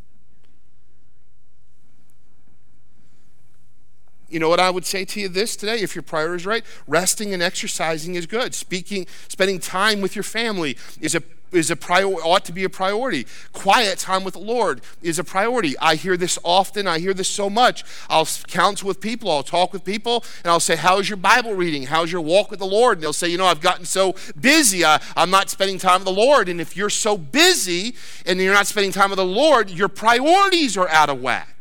You 4.29 4.41
know 4.41 4.49
what 4.49 4.61
I 4.61 4.71
would 4.71 4.85
say 4.85 5.05
to 5.05 5.21
you 5.21 5.29
this 5.29 5.55
today, 5.57 5.81
if 5.81 5.95
your 5.95 6.03
priority 6.03 6.43
is 6.43 6.47
right? 6.47 6.65
Resting 6.87 7.33
and 7.33 7.43
exercising 7.43 8.17
is 8.17 8.27
good. 8.27 8.55
Speaking, 8.55 9.07
spending 9.29 9.61
time 9.61 10.01
with 10.01 10.17
your 10.17 10.25
family 10.25 10.77
is 11.01 11.15
a 11.15 11.23
is 11.53 11.71
a 11.71 11.77
prior, 11.77 12.07
ought 12.07 12.45
to 12.45 12.53
be 12.53 12.65
a 12.65 12.69
priority. 12.69 13.25
Quiet 13.53 13.99
time 13.99 14.25
with 14.25 14.35
the 14.35 14.41
Lord 14.41 14.81
is 15.01 15.19
a 15.19 15.25
priority. 15.25 15.79
I 15.79 15.95
hear 15.95 16.17
this 16.17 16.39
often. 16.43 16.87
I 16.87 16.99
hear 16.99 17.15
this 17.15 17.29
so 17.29 17.49
much. 17.49 17.85
I'll 18.11 18.27
counsel 18.49 18.89
with 18.89 19.01
people. 19.01 19.31
I'll 19.31 19.45
talk 19.45 19.73
with 19.73 19.85
people, 19.85 20.25
and 20.43 20.51
I'll 20.51 20.61
say, 20.61 20.77
"How's 20.77 21.09
your 21.09 21.17
Bible 21.17 21.55
reading? 21.55 21.85
How's 21.85 22.11
your 22.11 22.21
walk 22.21 22.51
with 22.51 22.59
the 22.59 22.67
Lord?" 22.67 22.99
And 22.99 23.05
they'll 23.05 23.13
say, 23.13 23.29
"You 23.29 23.39
know, 23.39 23.47
I've 23.47 23.61
gotten 23.61 23.85
so 23.85 24.17
busy. 24.39 24.85
I, 24.85 25.01
I'm 25.17 25.31
not 25.31 25.49
spending 25.49 25.79
time 25.79 26.01
with 26.01 26.07
the 26.07 26.21
Lord." 26.21 26.49
And 26.49 26.61
if 26.61 26.77
you're 26.77 26.91
so 26.91 27.17
busy 27.17 27.95
and 28.27 28.41
you're 28.41 28.53
not 28.53 28.67
spending 28.67 28.93
time 28.93 29.11
with 29.11 29.19
the 29.19 29.25
Lord, 29.25 29.71
your 29.71 29.89
priorities 29.89 30.77
are 30.77 30.89
out 30.89 31.09
of 31.09 31.21
whack. 31.21 31.56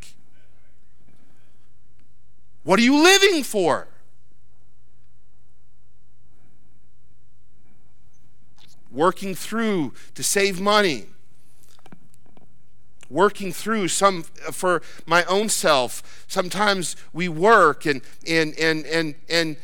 What 2.65 2.79
are 2.79 2.81
you 2.83 3.01
living 3.01 3.43
for? 3.43 3.87
Working 8.91 9.35
through 9.35 9.93
to 10.15 10.23
save 10.23 10.59
money. 10.59 11.05
Working 13.07 13.53
through 13.53 13.89
some 13.89 14.25
uh, 14.47 14.51
for 14.51 14.81
my 15.05 15.23
own 15.25 15.47
self. 15.47 16.25
Sometimes 16.27 16.95
we 17.13 17.29
work 17.29 17.85
and 17.85 18.01
and 18.27 18.57
and 18.57 18.83
and 18.87 19.13
and 19.29 19.57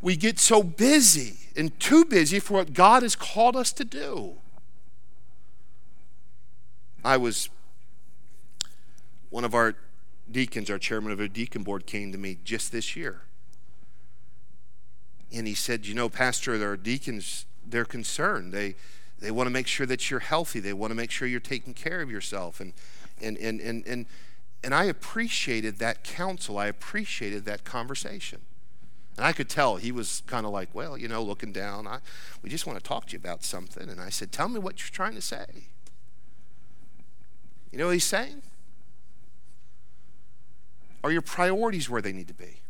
we 0.00 0.14
get 0.14 0.38
so 0.38 0.62
busy 0.62 1.38
and 1.56 1.78
too 1.80 2.04
busy 2.04 2.38
for 2.38 2.54
what 2.54 2.72
God 2.72 3.02
has 3.02 3.16
called 3.16 3.56
us 3.56 3.72
to 3.72 3.84
do. 3.84 4.34
I 7.04 7.16
was 7.16 7.48
one 9.30 9.44
of 9.44 9.54
our 9.54 9.74
deacons, 10.30 10.70
our 10.70 10.78
chairman 10.78 11.12
of 11.12 11.20
our 11.20 11.28
deacon 11.28 11.62
board, 11.62 11.86
came 11.86 12.12
to 12.12 12.18
me 12.18 12.38
just 12.44 12.72
this 12.72 12.96
year. 12.96 13.22
And 15.32 15.46
he 15.46 15.54
said, 15.54 15.86
You 15.86 15.94
know, 15.94 16.08
Pastor, 16.08 16.62
our 16.64 16.76
deacons, 16.76 17.46
they're 17.66 17.84
concerned. 17.84 18.52
They, 18.52 18.74
they 19.18 19.30
want 19.30 19.46
to 19.46 19.52
make 19.52 19.66
sure 19.66 19.86
that 19.86 20.10
you're 20.10 20.20
healthy. 20.20 20.60
They 20.60 20.72
want 20.72 20.90
to 20.90 20.94
make 20.94 21.10
sure 21.10 21.26
you're 21.26 21.40
taking 21.40 21.74
care 21.74 22.02
of 22.02 22.10
yourself. 22.10 22.60
And, 22.60 22.72
and, 23.20 23.36
and, 23.38 23.60
and, 23.60 23.86
and, 23.86 24.06
and 24.64 24.74
I 24.74 24.84
appreciated 24.84 25.78
that 25.78 26.04
counsel. 26.04 26.58
I 26.58 26.66
appreciated 26.66 27.44
that 27.46 27.64
conversation. 27.64 28.40
And 29.16 29.26
I 29.26 29.32
could 29.32 29.48
tell 29.48 29.76
he 29.76 29.92
was 29.92 30.22
kind 30.26 30.46
of 30.46 30.52
like, 30.52 30.70
well, 30.72 30.96
you 30.96 31.08
know, 31.08 31.22
looking 31.22 31.52
down. 31.52 31.86
I, 31.86 31.98
we 32.42 32.50
just 32.50 32.66
want 32.66 32.78
to 32.78 32.84
talk 32.84 33.06
to 33.06 33.12
you 33.12 33.18
about 33.18 33.44
something. 33.44 33.88
And 33.88 34.00
I 34.00 34.08
said, 34.08 34.32
tell 34.32 34.48
me 34.48 34.58
what 34.58 34.80
you're 34.80 34.92
trying 34.92 35.14
to 35.14 35.22
say. 35.22 35.46
You 37.70 37.78
know 37.78 37.86
what 37.86 37.92
he's 37.92 38.04
saying? 38.04 38.42
Are 41.04 41.10
your 41.10 41.22
priorities 41.22 41.90
where 41.90 42.02
they 42.02 42.12
need 42.12 42.28
to 42.28 42.34
be? 42.34 42.60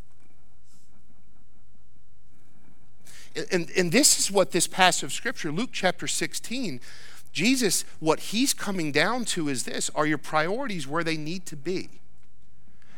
And, 3.50 3.70
and 3.76 3.92
this 3.92 4.18
is 4.18 4.30
what 4.30 4.50
this 4.50 4.66
passage 4.66 5.04
of 5.04 5.12
scripture, 5.12 5.50
Luke 5.50 5.70
chapter 5.72 6.06
16, 6.06 6.80
Jesus, 7.32 7.84
what 7.98 8.20
he's 8.20 8.52
coming 8.52 8.92
down 8.92 9.24
to 9.26 9.48
is 9.48 9.64
this 9.64 9.90
Are 9.94 10.06
your 10.06 10.18
priorities 10.18 10.86
where 10.86 11.02
they 11.02 11.16
need 11.16 11.46
to 11.46 11.56
be? 11.56 11.88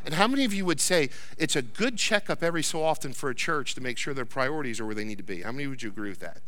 And 0.04 0.14
how 0.14 0.28
many 0.28 0.44
of 0.44 0.52
you 0.52 0.66
would 0.66 0.80
say 0.80 1.08
it's 1.38 1.56
a 1.56 1.62
good 1.62 1.96
checkup 1.96 2.42
every 2.42 2.62
so 2.62 2.82
often 2.82 3.12
for 3.12 3.30
a 3.30 3.34
church 3.34 3.74
to 3.74 3.80
make 3.80 3.96
sure 3.96 4.12
their 4.12 4.26
priorities 4.26 4.80
are 4.80 4.86
where 4.86 4.94
they 4.94 5.04
need 5.04 5.18
to 5.18 5.24
be? 5.24 5.42
How 5.42 5.52
many 5.52 5.66
would 5.66 5.82
you 5.82 5.88
agree 5.88 6.10
with 6.10 6.20
that? 6.20 6.38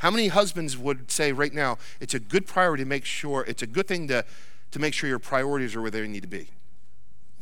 How 0.00 0.10
many 0.10 0.28
husbands 0.28 0.76
would 0.76 1.10
say 1.10 1.32
right 1.32 1.54
now 1.54 1.78
it's 2.00 2.14
a 2.14 2.18
good 2.18 2.46
priority 2.46 2.82
to 2.82 2.88
make 2.88 3.04
sure, 3.04 3.44
it's 3.46 3.62
a 3.62 3.66
good 3.66 3.86
thing 3.86 4.08
to, 4.08 4.24
to 4.72 4.78
make 4.78 4.94
sure 4.94 5.08
your 5.08 5.18
priorities 5.18 5.74
are 5.76 5.80
where 5.80 5.90
they 5.90 6.06
need 6.06 6.22
to 6.22 6.28
be? 6.28 6.48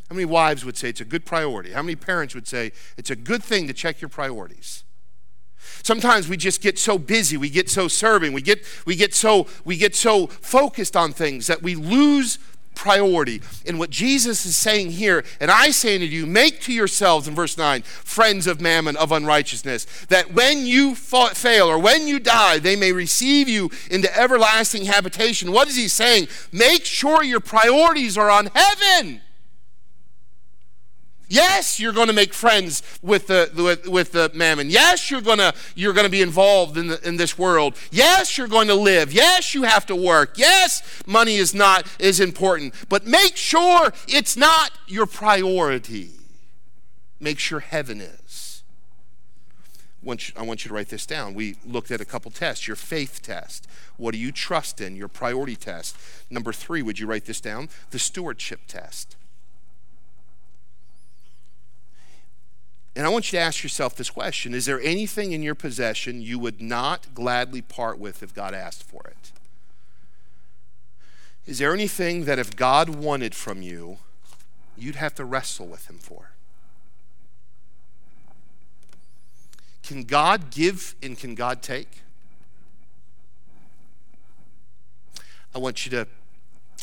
How 0.09 0.14
many 0.14 0.25
wives 0.25 0.64
would 0.64 0.77
say 0.77 0.88
it's 0.88 1.01
a 1.01 1.05
good 1.05 1.27
priority? 1.27 1.73
How 1.73 1.83
many 1.83 1.97
parents 1.97 2.35
would 2.35 2.49
say 2.49 2.73
it's 2.97 3.11
a 3.11 3.16
good 3.16 3.42
thing 3.42 3.66
to 3.66 3.75
check 3.75 4.01
your 4.01 4.09
priorities? 4.09 4.85
Sometimes 5.83 6.29
we 6.29 6.37
just 6.37 6.62
get 6.62 6.79
so 6.79 6.99
busy, 6.99 7.37
we 7.37 7.51
get 7.51 7.68
so 7.68 7.88
serving, 7.88 8.33
we 8.33 8.40
get 8.40 8.64
we 8.87 8.97
get 8.97 9.14
so 9.14 9.47
we 9.64 9.77
get 9.77 9.94
so 9.94 10.27
focused 10.27 10.97
on 10.97 11.12
things 11.12 11.47
that 11.47 11.62
we 11.62 11.75
lose 11.75 12.38
priority. 12.75 13.42
And 13.66 13.79
what 13.79 13.90
Jesus 13.90 14.47
is 14.47 14.57
saying 14.57 14.92
here, 14.92 15.25
and 15.40 15.51
I 15.51 15.71
say 15.71 15.97
unto 15.97 16.07
you, 16.07 16.27
make 16.27 16.61
to 16.62 16.73
yourselves, 16.73 17.27
in 17.27 17.35
verse 17.35 17.59
9, 17.59 17.83
friends 17.83 18.47
of 18.47 18.61
mammon, 18.61 18.97
of 18.97 19.11
unrighteousness, 19.11 19.85
that 20.07 20.33
when 20.33 20.64
you 20.64 20.94
fail 20.94 21.66
or 21.66 21.79
when 21.79 22.07
you 22.07 22.21
die, 22.21 22.61
they 22.61 22.77
may 22.77 22.92
receive 22.92 23.49
you 23.49 23.71
into 23.90 24.16
everlasting 24.16 24.85
habitation. 24.85 25.51
What 25.51 25.66
is 25.66 25.75
he 25.75 25.88
saying? 25.88 26.29
Make 26.53 26.85
sure 26.85 27.25
your 27.25 27.40
priorities 27.40 28.16
are 28.16 28.31
on 28.31 28.49
heaven. 28.55 29.23
Yes, 31.28 31.78
you're 31.78 31.92
going 31.92 32.06
to 32.06 32.14
make 32.14 32.32
friends 32.32 32.82
with 33.02 33.26
the, 33.26 33.50
with, 33.54 33.86
with 33.86 34.12
the 34.12 34.30
mammon. 34.34 34.70
Yes, 34.70 35.10
you're 35.10 35.20
going 35.20 35.38
to, 35.38 35.52
you're 35.74 35.92
going 35.92 36.06
to 36.06 36.10
be 36.10 36.22
involved 36.22 36.76
in, 36.78 36.88
the, 36.88 37.06
in 37.06 37.16
this 37.16 37.38
world. 37.38 37.76
Yes, 37.90 38.38
you're 38.38 38.48
going 38.48 38.68
to 38.68 38.74
live. 38.74 39.12
Yes, 39.12 39.54
you 39.54 39.64
have 39.64 39.84
to 39.86 39.96
work. 39.96 40.38
Yes, 40.38 40.82
money 41.06 41.36
is 41.36 41.54
not 41.54 41.86
is 41.98 42.18
important. 42.18 42.74
But 42.88 43.06
make 43.06 43.36
sure 43.36 43.92
it's 44.06 44.36
not 44.36 44.72
your 44.86 45.06
priority. 45.06 46.10
Make 47.20 47.38
sure 47.38 47.60
heaven 47.60 48.00
is. 48.00 48.62
I 50.36 50.42
want 50.42 50.64
you 50.64 50.68
to 50.68 50.74
write 50.74 50.88
this 50.88 51.04
down. 51.04 51.34
We 51.34 51.56
looked 51.66 51.90
at 51.90 52.00
a 52.00 52.04
couple 52.06 52.30
tests. 52.30 52.66
Your 52.66 52.76
faith 52.76 53.20
test. 53.22 53.66
What 53.98 54.12
do 54.12 54.18
you 54.18 54.32
trust 54.32 54.80
in? 54.80 54.96
Your 54.96 55.08
priority 55.08 55.56
test. 55.56 55.96
Number 56.30 56.52
three, 56.52 56.80
would 56.80 56.98
you 56.98 57.06
write 57.06 57.26
this 57.26 57.40
down? 57.40 57.68
The 57.90 57.98
stewardship 57.98 58.60
test. 58.68 59.16
And 62.98 63.06
I 63.06 63.11
want 63.11 63.32
you 63.32 63.38
to 63.38 63.44
ask 63.44 63.62
yourself 63.62 63.94
this 63.94 64.11
question 64.11 64.52
Is 64.52 64.66
there 64.66 64.80
anything 64.80 65.30
in 65.30 65.40
your 65.40 65.54
possession 65.54 66.20
you 66.20 66.37
would 66.40 66.61
not 66.61 67.14
gladly 67.14 67.62
part 67.62 68.00
with 68.00 68.24
if 68.24 68.34
God 68.34 68.54
asked 68.54 68.82
for 68.82 69.02
it? 69.06 69.30
Is 71.46 71.61
there 71.61 71.72
anything 71.72 72.24
that 72.24 72.40
if 72.40 72.56
God 72.56 72.88
wanted 72.90 73.37
from 73.37 73.62
you, 73.62 73.98
you'd 74.76 74.96
have 74.96 75.14
to 75.14 75.24
wrestle 75.24 75.68
with 75.68 75.88
Him 75.88 75.98
for? 75.98 76.32
Can 79.84 80.02
God 80.02 80.50
give 80.50 80.96
and 81.00 81.16
can 81.16 81.37
God 81.37 81.62
take? 81.62 82.02
I 85.54 85.58
want 85.58 85.87
you 85.87 85.92
to 85.92 86.08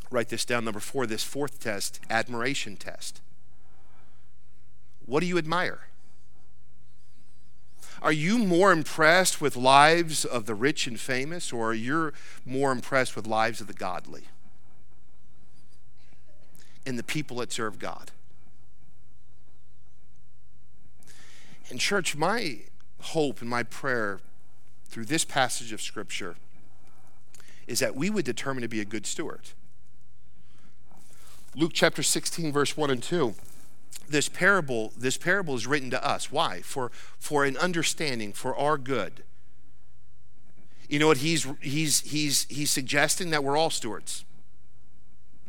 write 0.10 0.30
this 0.30 0.46
down. 0.46 0.64
Number 0.64 0.80
four, 0.80 1.06
this 1.06 1.26
fourth 1.26 1.60
test, 1.60 2.00
admiration 2.10 2.78
test. 2.78 3.20
What 5.06 5.20
do 5.20 5.26
you 5.26 5.38
admire? 5.38 5.82
Are 8.02 8.12
you 8.12 8.38
more 8.38 8.72
impressed 8.72 9.42
with 9.42 9.56
lives 9.56 10.26
of 10.26 10.46
the 10.46 10.56
rich 10.56 10.88
and 10.88 11.00
famous, 11.00 11.52
or 11.54 11.70
are 11.70 11.74
you 11.74 12.12
more 12.46 12.72
impressed 12.72 13.16
with 13.16 13.26
lives 13.26 13.62
of 13.62 13.68
the 13.68 13.74
godly 13.74 14.24
and 16.86 17.00
the 17.00 17.04
people 17.04 17.38
that 17.38 17.52
serve 17.52 17.80
God? 17.80 18.12
And, 21.70 21.80
church, 21.80 22.16
my 22.16 22.60
hope 23.00 23.42
and 23.42 23.50
my 23.50 23.64
prayer 23.64 24.20
through 24.88 25.06
this 25.06 25.26
passage 25.26 25.72
of 25.72 25.82
Scripture 25.82 26.36
is 27.68 27.80
that 27.80 27.96
we 27.96 28.10
would 28.10 28.26
determine 28.26 28.62
to 28.62 28.68
be 28.68 28.82
a 28.82 28.86
good 28.86 29.06
steward. 29.06 29.42
Luke 31.56 31.72
chapter 31.74 32.04
16, 32.04 32.52
verse 32.52 32.78
1 32.78 32.92
and 32.92 33.02
2 33.02 33.34
this 34.08 34.30
parable 34.30 34.94
this 34.98 35.18
parable 35.18 35.56
is 35.56 35.68
written 35.68 35.90
to 35.92 36.06
us. 36.06 36.32
Why? 36.32 36.62
For 36.62 36.92
for 37.18 37.46
an 37.46 37.58
understanding 37.58 38.34
for 38.34 38.56
our 38.56 38.78
good. 38.78 39.24
You 40.90 41.00
know 41.00 41.08
what? 41.08 41.18
He's 41.18 41.48
he's 41.62 42.02
he's 42.02 42.46
he's 42.50 42.72
suggesting 42.72 43.32
that 43.32 43.44
we're 43.44 43.58
all 43.58 43.70
stewards. 43.70 44.26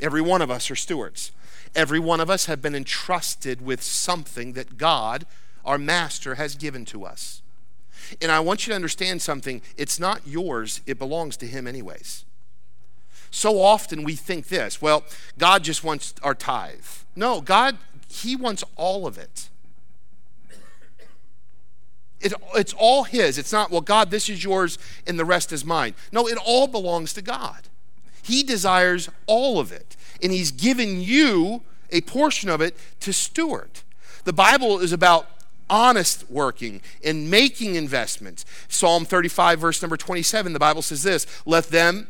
Every 0.00 0.20
one 0.20 0.42
of 0.42 0.50
us 0.50 0.70
are 0.70 0.76
stewards. 0.76 1.32
Every 1.74 1.98
one 1.98 2.20
of 2.20 2.30
us 2.30 2.46
have 2.46 2.62
been 2.62 2.74
entrusted 2.74 3.60
with 3.60 3.82
something 3.82 4.52
that 4.54 4.78
god 4.78 5.26
our 5.64 5.78
master 5.78 6.36
has 6.36 6.54
given 6.54 6.84
to 6.86 7.04
us. 7.04 7.42
And 8.22 8.30
i 8.30 8.38
want 8.40 8.66
you 8.66 8.70
to 8.70 8.76
understand 8.76 9.20
something. 9.20 9.62
It's 9.76 9.98
not 9.98 10.26
yours. 10.26 10.80
It 10.86 10.98
belongs 10.98 11.36
to 11.38 11.46
him 11.46 11.66
anyways. 11.66 12.24
So 13.30 13.60
often 13.60 14.04
we 14.04 14.14
think 14.14 14.48
this. 14.48 14.80
Well 14.80 15.04
god 15.36 15.64
just 15.64 15.84
wants 15.84 16.14
our 16.22 16.34
tithe. 16.34 16.84
No 17.14 17.40
god 17.40 17.76
he 18.08 18.36
wants 18.36 18.64
all 18.76 19.06
of 19.06 19.18
it. 19.18 19.48
It, 22.20 22.32
it's 22.54 22.72
all 22.72 23.04
His. 23.04 23.38
It's 23.38 23.52
not, 23.52 23.70
well, 23.70 23.80
God, 23.80 24.10
this 24.10 24.28
is 24.28 24.42
yours 24.42 24.78
and 25.06 25.18
the 25.18 25.24
rest 25.24 25.52
is 25.52 25.64
mine. 25.64 25.94
No, 26.12 26.26
it 26.26 26.38
all 26.44 26.66
belongs 26.66 27.12
to 27.14 27.22
God. 27.22 27.68
He 28.22 28.42
desires 28.42 29.08
all 29.26 29.60
of 29.60 29.70
it. 29.70 29.96
And 30.22 30.32
He's 30.32 30.50
given 30.50 31.00
you 31.00 31.62
a 31.90 32.00
portion 32.00 32.48
of 32.48 32.60
it 32.60 32.76
to 33.00 33.12
steward. 33.12 33.70
The 34.24 34.32
Bible 34.32 34.80
is 34.80 34.92
about 34.92 35.28
honest 35.68 36.30
working 36.30 36.80
and 37.04 37.30
making 37.30 37.74
investments. 37.74 38.44
Psalm 38.68 39.04
35, 39.04 39.60
verse 39.60 39.82
number 39.82 39.96
27, 39.96 40.52
the 40.52 40.58
Bible 40.58 40.82
says 40.82 41.02
this 41.02 41.26
Let 41.44 41.68
them 41.68 42.08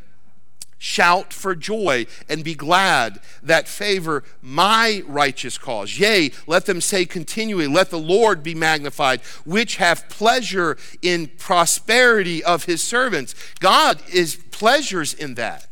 shout 0.78 1.32
for 1.32 1.54
joy 1.54 2.06
and 2.28 2.44
be 2.44 2.54
glad 2.54 3.20
that 3.42 3.68
favor 3.68 4.22
my 4.42 5.02
righteous 5.06 5.58
cause. 5.58 5.98
Yea, 5.98 6.30
let 6.46 6.66
them 6.66 6.80
say 6.80 7.04
continually, 7.04 7.66
Let 7.66 7.90
the 7.90 7.98
Lord 7.98 8.42
be 8.42 8.54
magnified, 8.54 9.20
which 9.44 9.76
have 9.76 10.08
pleasure 10.08 10.76
in 11.02 11.28
prosperity 11.38 12.44
of 12.44 12.64
his 12.64 12.82
servants. 12.82 13.34
God 13.60 14.00
is 14.12 14.36
pleasures 14.50 15.14
in 15.14 15.34
that. 15.34 15.66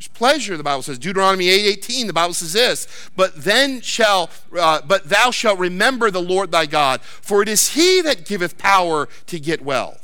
There's 0.00 0.08
pleasure, 0.08 0.56
the 0.56 0.62
Bible 0.62 0.82
says. 0.82 0.98
Deuteronomy 0.98 1.48
8:18, 1.50 2.06
the 2.06 2.14
Bible 2.14 2.32
says 2.32 2.54
this, 2.54 2.88
but 3.16 3.44
then 3.44 3.82
shall 3.82 4.30
uh, 4.58 4.80
but 4.86 5.10
thou 5.10 5.30
shalt 5.30 5.58
remember 5.58 6.10
the 6.10 6.22
Lord 6.22 6.50
thy 6.50 6.64
God, 6.64 7.02
for 7.02 7.42
it 7.42 7.50
is 7.50 7.74
he 7.74 8.00
that 8.00 8.24
giveth 8.24 8.56
power 8.56 9.10
to 9.26 9.38
get 9.38 9.60
wealth. 9.60 9.99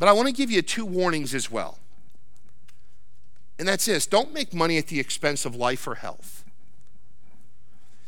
But 0.00 0.08
I 0.08 0.12
want 0.12 0.28
to 0.28 0.34
give 0.34 0.50
you 0.50 0.62
two 0.62 0.86
warnings 0.86 1.34
as 1.34 1.50
well. 1.50 1.78
And 3.58 3.68
that's 3.68 3.84
this 3.84 4.06
don't 4.06 4.32
make 4.32 4.52
money 4.52 4.78
at 4.78 4.88
the 4.88 4.98
expense 4.98 5.44
of 5.44 5.54
life 5.54 5.86
or 5.86 5.96
health. 5.96 6.42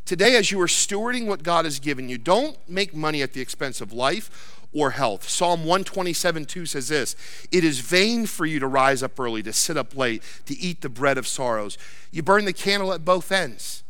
Today, 0.06 0.34
as 0.34 0.50
you 0.50 0.60
are 0.60 0.66
stewarding 0.66 1.26
what 1.26 1.44
God 1.44 1.64
has 1.64 1.78
given 1.78 2.08
you, 2.08 2.18
don't 2.18 2.56
make 2.68 2.94
money 2.94 3.22
at 3.22 3.34
the 3.34 3.40
expense 3.42 3.80
of 3.80 3.92
life 3.92 4.58
or 4.72 4.92
health. 4.92 5.28
Psalm 5.28 5.60
127 5.60 6.46
2 6.46 6.66
says 6.66 6.88
this 6.88 7.14
It 7.52 7.62
is 7.62 7.80
vain 7.80 8.24
for 8.24 8.46
you 8.46 8.58
to 8.58 8.66
rise 8.66 9.02
up 9.02 9.20
early, 9.20 9.42
to 9.42 9.52
sit 9.52 9.76
up 9.76 9.94
late, 9.94 10.22
to 10.46 10.58
eat 10.58 10.80
the 10.80 10.88
bread 10.88 11.18
of 11.18 11.28
sorrows. 11.28 11.76
You 12.10 12.22
burn 12.22 12.46
the 12.46 12.54
candle 12.54 12.94
at 12.94 13.04
both 13.04 13.30
ends. 13.30 13.81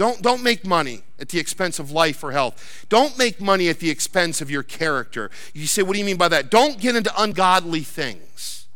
Don't, 0.00 0.22
don't 0.22 0.42
make 0.42 0.64
money 0.64 1.02
at 1.18 1.28
the 1.28 1.38
expense 1.38 1.78
of 1.78 1.90
life 1.90 2.24
or 2.24 2.32
health. 2.32 2.86
Don't 2.88 3.18
make 3.18 3.38
money 3.38 3.68
at 3.68 3.80
the 3.80 3.90
expense 3.90 4.40
of 4.40 4.50
your 4.50 4.62
character. 4.62 5.30
You 5.52 5.66
say, 5.66 5.82
What 5.82 5.92
do 5.92 5.98
you 5.98 6.06
mean 6.06 6.16
by 6.16 6.28
that? 6.28 6.50
Don't 6.50 6.80
get 6.80 6.96
into 6.96 7.12
ungodly 7.22 7.80
things. 7.82 8.66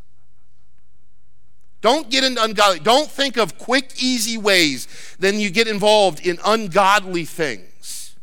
Don't 1.80 2.10
get 2.10 2.24
into 2.24 2.44
ungodly. 2.44 2.78
Don't 2.78 3.10
think 3.10 3.38
of 3.38 3.56
quick, 3.56 3.92
easy 3.96 4.36
ways. 4.36 5.16
Then 5.18 5.40
you 5.40 5.48
get 5.48 5.66
involved 5.66 6.20
in 6.26 6.38
ungodly 6.44 7.24
things. 7.24 8.16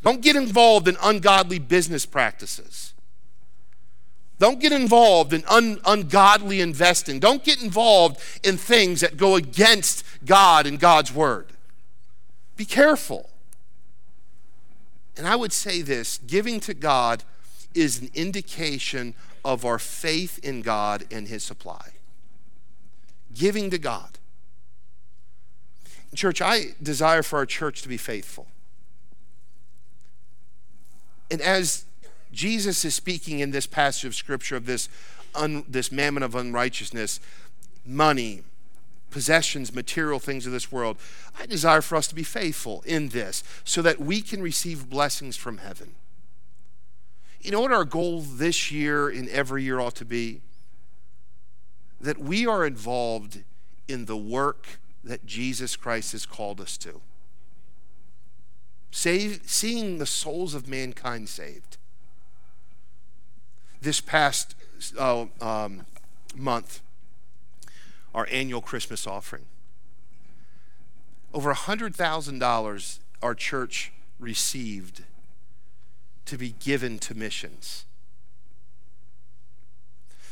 Don't 0.00 0.22
get 0.22 0.36
involved 0.36 0.88
in 0.88 0.96
ungodly 1.02 1.58
business 1.58 2.06
practices. 2.06 2.94
Don't 4.42 4.58
get 4.58 4.72
involved 4.72 5.32
in 5.32 5.44
un- 5.48 5.78
ungodly 5.84 6.60
investing. 6.60 7.20
Don't 7.20 7.44
get 7.44 7.62
involved 7.62 8.20
in 8.42 8.56
things 8.56 9.00
that 9.00 9.16
go 9.16 9.36
against 9.36 10.04
God 10.24 10.66
and 10.66 10.80
God's 10.80 11.14
word. 11.14 11.46
Be 12.56 12.64
careful. 12.64 13.30
And 15.16 15.28
I 15.28 15.36
would 15.36 15.52
say 15.52 15.80
this 15.80 16.18
giving 16.18 16.58
to 16.58 16.74
God 16.74 17.22
is 17.72 18.00
an 18.00 18.10
indication 18.14 19.14
of 19.44 19.64
our 19.64 19.78
faith 19.78 20.40
in 20.40 20.62
God 20.62 21.04
and 21.12 21.28
His 21.28 21.44
supply. 21.44 21.90
Giving 23.32 23.70
to 23.70 23.78
God. 23.78 24.18
Church, 26.16 26.42
I 26.42 26.74
desire 26.82 27.22
for 27.22 27.38
our 27.38 27.46
church 27.46 27.80
to 27.82 27.88
be 27.88 27.96
faithful. 27.96 28.48
And 31.30 31.40
as 31.40 31.84
Jesus 32.32 32.84
is 32.84 32.94
speaking 32.94 33.40
in 33.40 33.50
this 33.50 33.66
passage 33.66 34.04
of 34.04 34.14
scripture 34.14 34.56
of 34.56 34.66
this, 34.66 34.88
un, 35.34 35.64
this 35.68 35.92
mammon 35.92 36.22
of 36.22 36.34
unrighteousness, 36.34 37.20
money, 37.84 38.42
possessions, 39.10 39.74
material 39.74 40.18
things 40.18 40.46
of 40.46 40.52
this 40.52 40.72
world, 40.72 40.96
I 41.38 41.46
desire 41.46 41.82
for 41.82 41.96
us 41.96 42.08
to 42.08 42.14
be 42.14 42.22
faithful 42.22 42.82
in 42.86 43.10
this 43.10 43.44
so 43.64 43.82
that 43.82 44.00
we 44.00 44.22
can 44.22 44.42
receive 44.42 44.90
blessings 44.90 45.36
from 45.36 45.58
heaven. 45.58 45.94
You 47.40 47.50
know 47.50 47.60
what 47.60 47.72
our 47.72 47.84
goal 47.84 48.20
this 48.20 48.70
year 48.72 49.08
and 49.08 49.28
every 49.28 49.64
year 49.64 49.78
ought 49.80 49.96
to 49.96 50.04
be? 50.04 50.40
That 52.00 52.18
we 52.18 52.46
are 52.46 52.64
involved 52.64 53.42
in 53.86 54.06
the 54.06 54.16
work 54.16 54.78
that 55.04 55.26
Jesus 55.26 55.76
Christ 55.76 56.12
has 56.12 56.24
called 56.24 56.60
us 56.60 56.76
to 56.78 57.00
save, 58.92 59.40
seeing 59.46 59.98
the 59.98 60.06
souls 60.06 60.54
of 60.54 60.68
mankind 60.68 61.28
saved. 61.28 61.78
This 63.82 64.00
past 64.00 64.54
uh, 64.96 65.26
um, 65.40 65.86
month, 66.36 66.80
our 68.14 68.28
annual 68.30 68.60
Christmas 68.60 69.08
offering. 69.08 69.42
Over 71.34 71.52
$100,000 71.52 72.98
our 73.22 73.34
church 73.34 73.92
received 74.20 75.02
to 76.26 76.38
be 76.38 76.54
given 76.60 77.00
to 77.00 77.14
missions. 77.14 77.84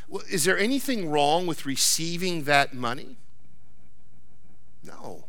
Well, 0.08 0.22
is 0.30 0.44
there 0.44 0.58
anything 0.58 1.10
wrong 1.10 1.48
with 1.48 1.66
receiving 1.66 2.44
that 2.44 2.72
money? 2.72 3.16
No 4.84 5.24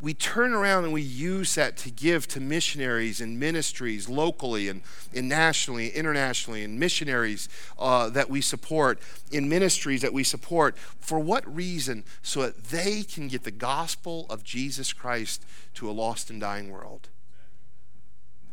we 0.00 0.14
turn 0.14 0.52
around 0.52 0.84
and 0.84 0.92
we 0.92 1.02
use 1.02 1.56
that 1.56 1.76
to 1.78 1.90
give 1.90 2.28
to 2.28 2.40
missionaries 2.40 3.20
and 3.20 3.38
ministries 3.40 4.08
locally 4.08 4.68
and, 4.68 4.82
and 5.12 5.28
nationally, 5.28 5.90
internationally, 5.90 6.62
and 6.62 6.78
missionaries 6.78 7.48
uh, 7.78 8.08
that 8.10 8.30
we 8.30 8.40
support, 8.40 9.00
in 9.32 9.48
ministries 9.48 10.02
that 10.02 10.12
we 10.12 10.22
support. 10.22 10.78
For 11.00 11.18
what 11.18 11.52
reason? 11.52 12.04
So 12.22 12.42
that 12.42 12.64
they 12.64 13.02
can 13.02 13.26
get 13.26 13.42
the 13.42 13.50
gospel 13.50 14.26
of 14.30 14.44
Jesus 14.44 14.92
Christ 14.92 15.44
to 15.74 15.90
a 15.90 15.92
lost 15.92 16.30
and 16.30 16.40
dying 16.40 16.70
world. 16.70 17.08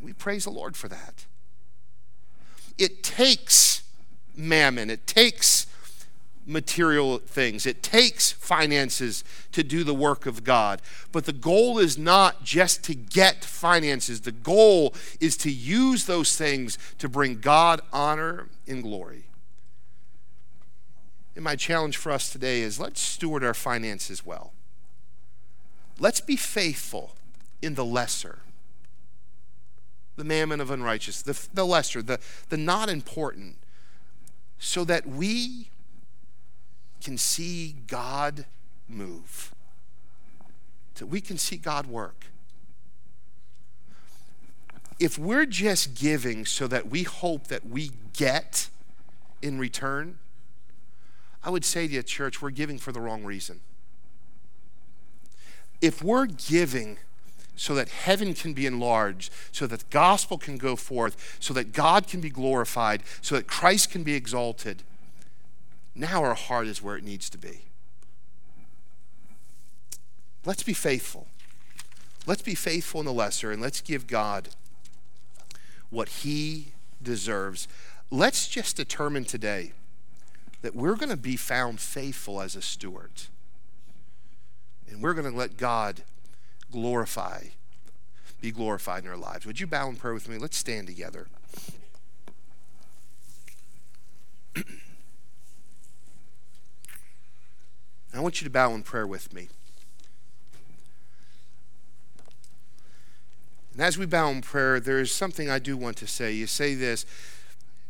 We 0.02 0.14
praise 0.14 0.46
the 0.46 0.52
Lord 0.52 0.76
for 0.76 0.88
that. 0.88 1.26
It 2.80 3.04
takes 3.04 3.84
mammon, 4.36 4.89
it 4.89 5.06
takes 5.06 5.68
material 6.46 7.18
things. 7.18 7.66
It 7.66 7.82
takes 7.82 8.32
finances 8.32 9.24
to 9.52 9.64
do 9.64 9.84
the 9.84 9.93
work 9.93 10.26
of 10.26 10.43
God. 10.43 10.82
But 11.12 11.26
the 11.26 11.34
goal 11.34 11.80
is 11.80 11.98
not 11.98 12.43
just 12.43 12.84
to 12.86 12.96
get 12.96 13.43
finances, 13.43 14.22
the 14.22 14.32
goal 14.32 14.93
is 15.20 15.36
to 15.38 15.52
use 15.52 16.06
those 16.06 16.38
things 16.38 16.78
to 17.00 17.10
bring 17.10 17.39
God 17.39 17.82
honor 17.91 18.48
and 18.68 18.84
glory. 18.84 19.26
And 21.36 21.43
my 21.43 21.56
challenge 21.56 21.98
for 21.98 22.12
us 22.12 22.32
today 22.32 22.62
is 22.62 22.80
let's 22.80 23.02
steward 23.02 23.43
our 23.43 23.54
finances 23.54 24.26
well. 24.26 24.54
Let's 26.00 26.22
be 26.22 26.36
faithful 26.36 27.16
in 27.62 27.76
the 27.76 27.86
lesser, 27.86 28.39
the 30.16 30.24
mammon 30.24 30.62
of 30.62 30.70
unrighteousness, 30.70 31.50
the, 31.50 31.56
the 31.56 31.66
lesser, 31.66 32.02
the, 32.02 32.20
the 32.50 32.58
not 32.58 32.89
important, 32.89 33.58
so 34.60 34.84
that 34.86 35.08
we 35.08 35.70
can 37.06 37.20
see 37.20 37.76
God 37.86 38.45
move, 38.89 39.53
that 40.95 41.06
we 41.06 41.22
can 41.22 41.38
see 41.38 41.56
God 41.56 41.86
work. 41.86 42.26
If 44.99 45.20
we're 45.20 45.45
just 45.45 45.93
giving 45.93 46.45
so 46.45 46.66
that 46.68 46.89
we 46.89 47.03
hope 47.03 47.47
that 47.47 47.64
we 47.64 47.91
get 48.18 48.70
in 49.43 49.60
return, 49.60 50.18
I 51.43 51.51
would 51.51 51.64
say 51.64 51.88
to 51.88 51.93
you, 51.93 52.01
church, 52.01 52.41
we're 52.41 52.49
giving 52.49 52.80
for 52.80 52.91
the 52.91 52.99
wrong 52.99 53.24
reason. 53.24 53.60
If 55.82 56.01
we're 56.01 56.26
giving 56.26 56.97
so 57.56 57.76
that 57.76 57.89
heaven 57.89 58.34
can 58.34 58.53
be 58.53 58.66
enlarged, 58.66 59.32
so 59.51 59.68
that 59.68 59.80
the 59.82 59.86
gospel 59.91 60.39
can 60.39 60.58
go 60.58 60.76
forth, 60.76 61.38
so 61.39 61.53
that 61.53 61.72
God 61.72 62.08
can 62.08 62.20
be 62.20 62.32
glorified, 62.32 63.03
so 63.22 63.36
that 63.36 63.45
Christ 63.45 63.91
can 63.91 64.01
be 64.01 64.16
exalted, 64.16 64.82
now 65.96 66.24
our 66.24 66.34
heart 66.34 66.68
is 66.68 66.82
where 66.82 66.98
it 66.98 67.04
needs 67.04 67.30
to 67.30 67.38
be. 67.38 67.62
Let's 70.46 70.64
be 70.64 70.74
faithful. 70.74 71.28
Let's 72.28 72.41
be 72.41 72.56
faithful 72.56 73.00
in 73.00 73.06
the 73.06 73.14
lesser 73.14 73.52
and 73.52 73.62
let's 73.62 73.82
give 73.82 74.06
God 74.08 74.50
what 75.89 76.10
He 76.10 76.74
deserves. 77.02 77.68
Let's 78.12 78.48
just 78.48 78.76
determine 78.76 79.26
today 79.26 79.72
that 80.62 80.76
we're 80.76 80.96
going 80.96 81.10
to 81.10 81.18
be 81.18 81.38
found 81.38 81.80
faithful 81.80 82.41
as 82.41 82.56
a 82.56 82.62
steward. 82.62 83.12
And 84.89 85.02
we're 85.02 85.14
going 85.14 85.32
to 85.32 85.38
let 85.38 85.58
God 85.58 86.04
glorify, 86.72 87.46
be 88.41 88.52
glorified 88.52 89.04
in 89.04 89.10
our 89.10 89.18
lives. 89.18 89.46
Would 89.46 89.60
you 89.60 89.68
bow 89.68 89.89
in 89.89 89.96
prayer 89.96 90.14
with 90.14 90.28
me? 90.28 90.38
Let's 90.38 90.58
stand 90.58 90.88
together. 90.88 91.28
I 98.18 98.22
want 98.22 98.41
you 98.41 98.45
to 98.45 98.51
bow 98.51 98.74
in 98.74 98.84
prayer 98.84 99.05
with 99.05 99.34
me. 99.34 99.49
And 103.74 103.82
as 103.82 103.97
we 103.97 104.05
bow 104.05 104.30
in 104.30 104.41
prayer, 104.41 104.80
there 104.80 104.99
is 104.99 105.11
something 105.11 105.49
I 105.49 105.59
do 105.59 105.76
want 105.76 105.97
to 105.97 106.07
say. 106.07 106.32
You 106.32 106.47
say 106.47 106.76
this 106.76 107.05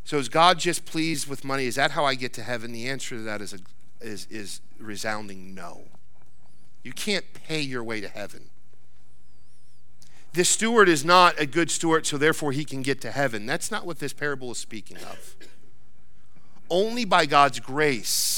So, 0.04 0.18
is 0.18 0.30
God 0.30 0.58
just 0.58 0.86
pleased 0.86 1.28
with 1.28 1.44
money? 1.44 1.66
Is 1.66 1.76
that 1.76 1.92
how 1.92 2.06
I 2.06 2.16
get 2.16 2.34
to 2.34 2.44
heaven? 2.44 2.72
The 2.72 2.90
answer 2.90 3.18
to 3.18 3.22
that 3.22 3.40
is, 3.40 3.54
a, 3.54 3.60
is, 4.02 4.26
is 4.32 4.62
resounding 4.80 5.54
no. 5.54 5.84
You 6.84 6.92
can't 6.92 7.26
pay 7.34 7.62
your 7.62 7.84
way 7.84 8.02
to 8.02 8.08
heaven. 8.08 8.50
This 10.34 10.50
steward 10.50 10.90
is 10.90 11.06
not 11.06 11.40
a 11.40 11.46
good 11.46 11.72
steward, 11.72 12.06
so 12.06 12.18
therefore 12.18 12.52
he 12.52 12.66
can 12.66 12.82
get 12.82 13.00
to 13.02 13.12
heaven. 13.12 13.46
That's 13.46 13.72
not 13.72 13.86
what 13.86 14.00
this 14.00 14.12
parable 14.12 14.52
is 14.52 14.58
speaking 14.58 14.98
of. 14.98 15.36
Only 16.70 17.06
by 17.06 17.26
God's 17.26 17.60
grace 17.60 18.35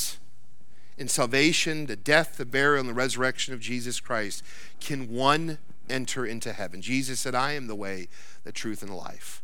in 0.98 1.08
salvation, 1.08 1.86
the 1.86 1.96
death, 1.96 2.38
the 2.38 2.46
burial, 2.46 2.80
and 2.80 2.90
the 2.90 2.94
resurrection 2.94 3.54
of 3.54 3.60
Jesus 3.60 4.00
Christ 4.00 4.44
can 4.80 5.10
one 5.10 5.60
enter 5.90 6.26
into 6.26 6.54
heaven. 6.54 6.82
Jesus 6.82 7.20
said, 7.20 7.36
I 7.36 7.54
am 7.54 7.68
the 7.68 7.76
way, 7.76 8.08
the 8.44 8.52
truth, 8.52 8.82
and 8.82 8.92
the 8.92 8.96
life. 8.96 9.42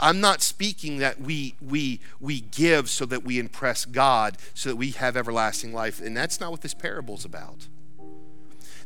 I'm 0.00 0.20
not 0.20 0.40
speaking 0.40 0.98
that 0.98 1.20
we, 1.20 1.54
we, 1.60 2.00
we 2.18 2.40
give 2.40 2.88
so 2.88 3.04
that 3.06 3.24
we 3.24 3.38
impress 3.38 3.84
God, 3.84 4.38
so 4.54 4.70
that 4.70 4.76
we 4.76 4.90
have 4.92 5.16
everlasting 5.16 5.74
life. 5.74 6.00
And 6.00 6.16
that's 6.16 6.40
not 6.40 6.50
what 6.50 6.62
this 6.62 6.74
parable 6.74 7.14
is 7.14 7.24
about. 7.24 7.68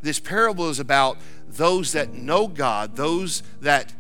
This 0.03 0.19
parable 0.19 0.69
is 0.69 0.81
about 0.81 1.19
those 1.49 1.93
that 1.93 2.13
know 2.13 2.49
God, 2.49 2.97
those 2.97 3.43
that 3.61 3.93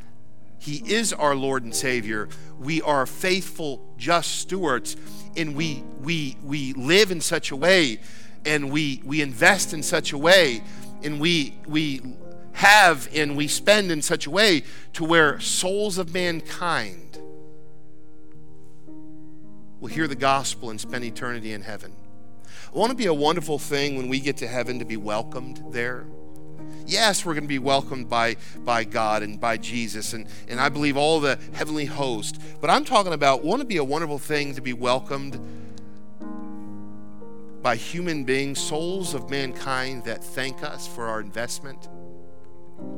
He 0.59 0.77
is 0.87 1.13
our 1.13 1.35
Lord 1.35 1.65
and 1.65 1.75
Savior. 1.75 2.29
We 2.59 2.83
are 2.83 3.07
faithful, 3.07 3.95
just 3.97 4.37
stewards, 4.37 4.97
and 5.37 5.55
we, 5.55 5.85
we, 6.01 6.37
we 6.43 6.73
live 6.73 7.11
in 7.11 7.21
such 7.21 7.51
a 7.51 7.57
way 7.57 8.01
and 8.45 8.71
we, 8.71 9.03
we 9.05 9.21
invest 9.21 9.75
in 9.75 9.83
such 9.83 10.13
a 10.13 10.19
way 10.19 10.63
and 11.03 11.21
we, 11.21 11.55
we 11.67 12.01
have 12.53 13.09
and 13.15 13.37
we 13.37 13.49
spend 13.49 13.91
in 13.91 14.01
such 14.01 14.27
a 14.27 14.31
way 14.31 14.63
to 14.95 15.05
where 15.05 15.39
souls 15.41 15.99
of 15.99 16.15
mankind 16.15 17.19
will 19.79 19.89
hear 19.89 20.09
the 20.09 20.15
gospel 20.17 20.71
and 20.71 20.81
spend 20.81 21.05
eternity 21.05 21.53
in 21.53 21.61
heaven. 21.61 21.95
I 22.75 22.79
want 22.79 22.91
to 22.91 22.97
be 22.97 23.07
a 23.07 23.15
wonderful 23.15 23.59
thing 23.59 23.97
when 23.97 24.09
we 24.09 24.21
get 24.21 24.39
to 24.39 24.47
heaven 24.47 24.79
to 24.79 24.85
be 24.85 24.97
welcomed 24.97 25.63
there. 25.71 26.07
Yes, 26.87 27.25
we're 27.25 27.35
going 27.35 27.45
to 27.45 27.49
be 27.49 27.59
welcomed 27.59 28.09
by, 28.09 28.37
by 28.65 28.85
God 28.85 29.25
and 29.25 29.41
by 29.41 29.57
Jesus, 29.57 30.13
and, 30.13 30.27
and 30.49 30.61
I 30.61 30.69
believe 30.69 30.97
all 30.97 31.19
the 31.19 31.39
heavenly 31.53 31.87
host. 31.87 32.41
But 32.61 32.71
I'm 32.71 32.85
talking 32.85 33.13
about, 33.13 33.43
want 33.43 33.61
to 33.61 33.67
be 33.67 33.79
a 33.79 33.85
wonderful 33.85 34.19
thing 34.19 34.55
to 34.55 34.61
be 34.61 34.73
welcomed 34.73 35.41
by 37.61 37.75
human 37.75 38.23
beings, 38.23 38.61
souls 38.61 39.15
of 39.15 39.29
mankind 39.29 40.05
that 40.05 40.23
thank 40.23 40.63
us 40.63 40.87
for 40.87 41.09
our 41.09 41.21
investment 41.21 41.89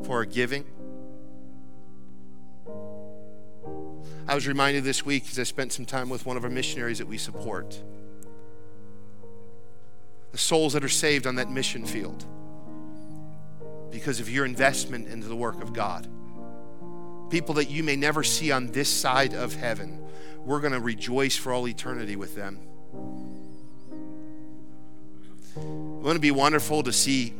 for 0.02 0.16
our 0.16 0.24
giving. 0.26 0.64
I 4.26 4.34
was 4.34 4.46
reminded 4.46 4.84
this 4.84 5.06
week 5.06 5.24
as 5.30 5.38
I 5.38 5.44
spent 5.44 5.72
some 5.72 5.86
time 5.86 6.10
with 6.10 6.26
one 6.26 6.36
of 6.36 6.44
our 6.44 6.50
missionaries 6.50 6.98
that 6.98 7.06
we 7.06 7.16
support. 7.16 7.82
The 10.32 10.38
souls 10.38 10.74
that 10.74 10.84
are 10.84 10.88
saved 10.88 11.26
on 11.26 11.36
that 11.36 11.50
mission 11.50 11.86
field 11.86 12.26
because 13.90 14.20
of 14.20 14.28
your 14.28 14.44
investment 14.44 15.08
into 15.08 15.28
the 15.28 15.36
work 15.36 15.62
of 15.62 15.72
God. 15.72 16.08
People 17.30 17.54
that 17.56 17.70
you 17.70 17.82
may 17.82 17.96
never 17.96 18.22
see 18.22 18.50
on 18.52 18.68
this 18.68 18.88
side 18.88 19.34
of 19.34 19.54
heaven, 19.54 19.98
we're 20.44 20.60
going 20.60 20.72
to 20.72 20.80
rejoice 20.80 21.36
for 21.36 21.52
all 21.52 21.68
eternity 21.68 22.16
with 22.16 22.34
them. 22.34 22.58
Going 25.54 26.14
to 26.14 26.20
be 26.20 26.30
wonderful 26.30 26.82
to 26.84 26.92
see 26.92 27.34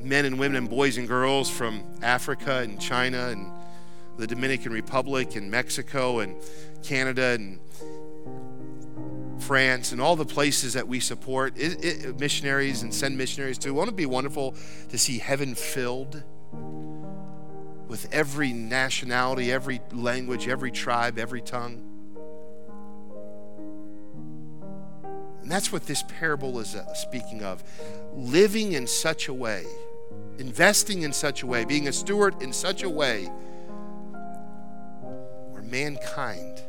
men 0.00 0.24
and 0.24 0.38
women 0.38 0.56
and 0.56 0.70
boys 0.70 0.96
and 0.96 1.06
girls 1.06 1.50
from 1.50 1.84
Africa 2.02 2.58
and 2.58 2.80
China 2.80 3.28
and 3.28 3.50
the 4.16 4.26
Dominican 4.26 4.72
Republic 4.72 5.36
and 5.36 5.50
Mexico 5.50 6.20
and 6.20 6.36
Canada 6.82 7.36
and 7.38 7.58
France 9.40 9.92
and 9.92 10.00
all 10.00 10.16
the 10.16 10.24
places 10.24 10.74
that 10.74 10.86
we 10.86 11.00
support 11.00 11.56
it, 11.56 11.84
it, 11.84 12.20
missionaries 12.20 12.82
and 12.82 12.92
send 12.94 13.16
missionaries 13.16 13.58
to. 13.58 13.72
Won't 13.72 13.88
it 13.88 13.96
be 13.96 14.06
wonderful 14.06 14.54
to 14.88 14.98
see 14.98 15.18
heaven 15.18 15.54
filled 15.54 16.22
with 17.88 18.08
every 18.12 18.52
nationality, 18.52 19.50
every 19.50 19.80
language, 19.92 20.48
every 20.48 20.70
tribe, 20.70 21.18
every 21.18 21.40
tongue? 21.40 21.86
And 25.42 25.50
that's 25.50 25.72
what 25.72 25.86
this 25.86 26.04
parable 26.06 26.60
is 26.60 26.74
uh, 26.74 26.94
speaking 26.94 27.42
of. 27.42 27.64
Living 28.14 28.72
in 28.72 28.86
such 28.86 29.28
a 29.28 29.34
way 29.34 29.64
investing 30.40 31.02
in 31.02 31.12
such 31.12 31.42
a 31.42 31.46
way, 31.46 31.64
being 31.64 31.86
a 31.86 31.92
steward 31.92 32.42
in 32.42 32.52
such 32.52 32.82
a 32.82 32.88
way 32.88 33.26
where 35.50 35.62
mankind. 35.62 36.62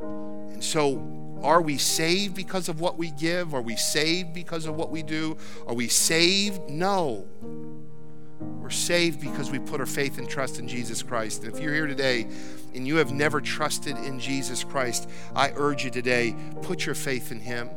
And 0.00 0.62
so, 0.62 0.94
are 1.42 1.62
we 1.62 1.78
saved 1.78 2.34
because 2.34 2.68
of 2.68 2.80
what 2.80 2.98
we 2.98 3.10
give? 3.12 3.54
Are 3.54 3.62
we 3.62 3.76
saved 3.76 4.34
because 4.34 4.66
of 4.66 4.76
what 4.76 4.90
we 4.90 5.02
do? 5.02 5.36
Are 5.66 5.74
we 5.74 5.88
saved? 5.88 6.68
No. 6.68 7.26
We're 8.40 8.70
saved 8.70 9.20
because 9.20 9.50
we 9.50 9.58
put 9.58 9.80
our 9.80 9.86
faith 9.86 10.18
and 10.18 10.28
trust 10.28 10.58
in 10.58 10.68
Jesus 10.68 11.02
Christ. 11.02 11.44
And 11.44 11.54
if 11.54 11.60
you're 11.60 11.74
here 11.74 11.86
today 11.86 12.26
and 12.74 12.86
you 12.86 12.96
have 12.96 13.12
never 13.12 13.40
trusted 13.40 13.96
in 13.98 14.20
Jesus 14.20 14.64
Christ, 14.64 15.08
I 15.34 15.52
urge 15.56 15.84
you 15.84 15.90
today, 15.90 16.36
put 16.62 16.86
your 16.86 16.94
faith 16.94 17.32
in 17.32 17.40
Him. 17.40 17.68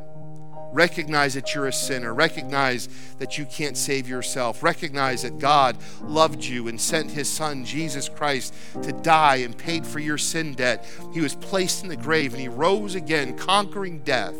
Recognize 0.74 1.34
that 1.34 1.54
you're 1.54 1.68
a 1.68 1.72
sinner. 1.72 2.12
Recognize 2.12 2.88
that 3.18 3.38
you 3.38 3.46
can't 3.46 3.76
save 3.76 4.08
yourself. 4.08 4.60
Recognize 4.60 5.22
that 5.22 5.38
God 5.38 5.76
loved 6.02 6.44
you 6.44 6.66
and 6.66 6.80
sent 6.80 7.12
his 7.12 7.28
son, 7.28 7.64
Jesus 7.64 8.08
Christ, 8.08 8.52
to 8.82 8.92
die 8.92 9.36
and 9.36 9.56
paid 9.56 9.86
for 9.86 10.00
your 10.00 10.18
sin 10.18 10.54
debt. 10.54 10.84
He 11.12 11.20
was 11.20 11.36
placed 11.36 11.84
in 11.84 11.88
the 11.88 11.96
grave 11.96 12.32
and 12.32 12.42
he 12.42 12.48
rose 12.48 12.96
again, 12.96 13.38
conquering 13.38 14.00
death. 14.00 14.34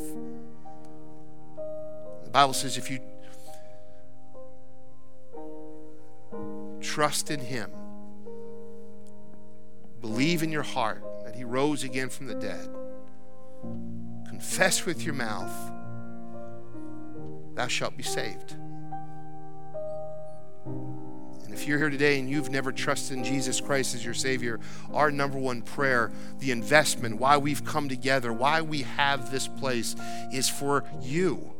The 2.24 2.30
Bible 2.32 2.52
says 2.52 2.76
if 2.76 2.90
you 2.90 2.98
trust 6.80 7.30
in 7.30 7.38
him, 7.38 7.70
believe 10.00 10.42
in 10.42 10.50
your 10.50 10.64
heart 10.64 11.04
that 11.24 11.36
he 11.36 11.44
rose 11.44 11.84
again 11.84 12.08
from 12.08 12.26
the 12.26 12.34
dead, 12.34 12.68
confess 14.28 14.84
with 14.84 15.04
your 15.04 15.14
mouth 15.14 15.52
thou 17.54 17.66
shalt 17.68 17.96
be 17.96 18.02
saved. 18.02 18.56
And 21.44 21.52
if 21.52 21.68
you're 21.68 21.78
here 21.78 21.90
today 21.90 22.18
and 22.18 22.28
you've 22.28 22.50
never 22.50 22.72
trusted 22.72 23.16
in 23.16 23.24
Jesus 23.24 23.60
Christ 23.60 23.94
as 23.94 24.04
your 24.04 24.14
Savior, 24.14 24.60
our 24.92 25.10
number 25.10 25.38
one 25.38 25.62
prayer, 25.62 26.10
the 26.38 26.50
investment, 26.50 27.18
why 27.18 27.36
we've 27.36 27.64
come 27.64 27.88
together, 27.88 28.32
why 28.32 28.62
we 28.62 28.82
have 28.82 29.30
this 29.30 29.46
place, 29.46 29.94
is 30.32 30.48
for 30.48 30.84
you 31.02 31.52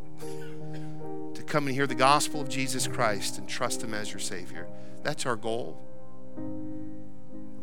to 1.35 1.43
come 1.43 1.67
and 1.67 1.77
hear 1.77 1.87
the 1.87 1.95
gospel 1.95 2.41
of 2.41 2.49
Jesus 2.49 2.87
Christ 2.87 3.39
and 3.39 3.49
trust 3.49 3.83
Him 3.83 3.95
as 3.95 4.11
your 4.11 4.21
Savior. 4.21 4.67
That's 5.03 5.27
our 5.27 5.37
goal. 5.37 5.81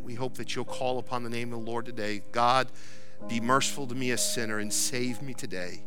We 0.03 0.15
hope 0.15 0.35
that 0.35 0.55
you'll 0.55 0.65
call 0.65 0.99
upon 0.99 1.23
the 1.23 1.29
name 1.29 1.51
of 1.53 1.63
the 1.63 1.71
Lord 1.71 1.85
today. 1.85 2.21
God, 2.31 2.71
be 3.27 3.39
merciful 3.39 3.87
to 3.87 3.95
me, 3.95 4.11
a 4.11 4.17
sinner, 4.17 4.59
and 4.59 4.71
save 4.71 5.21
me 5.21 5.33
today. 5.33 5.83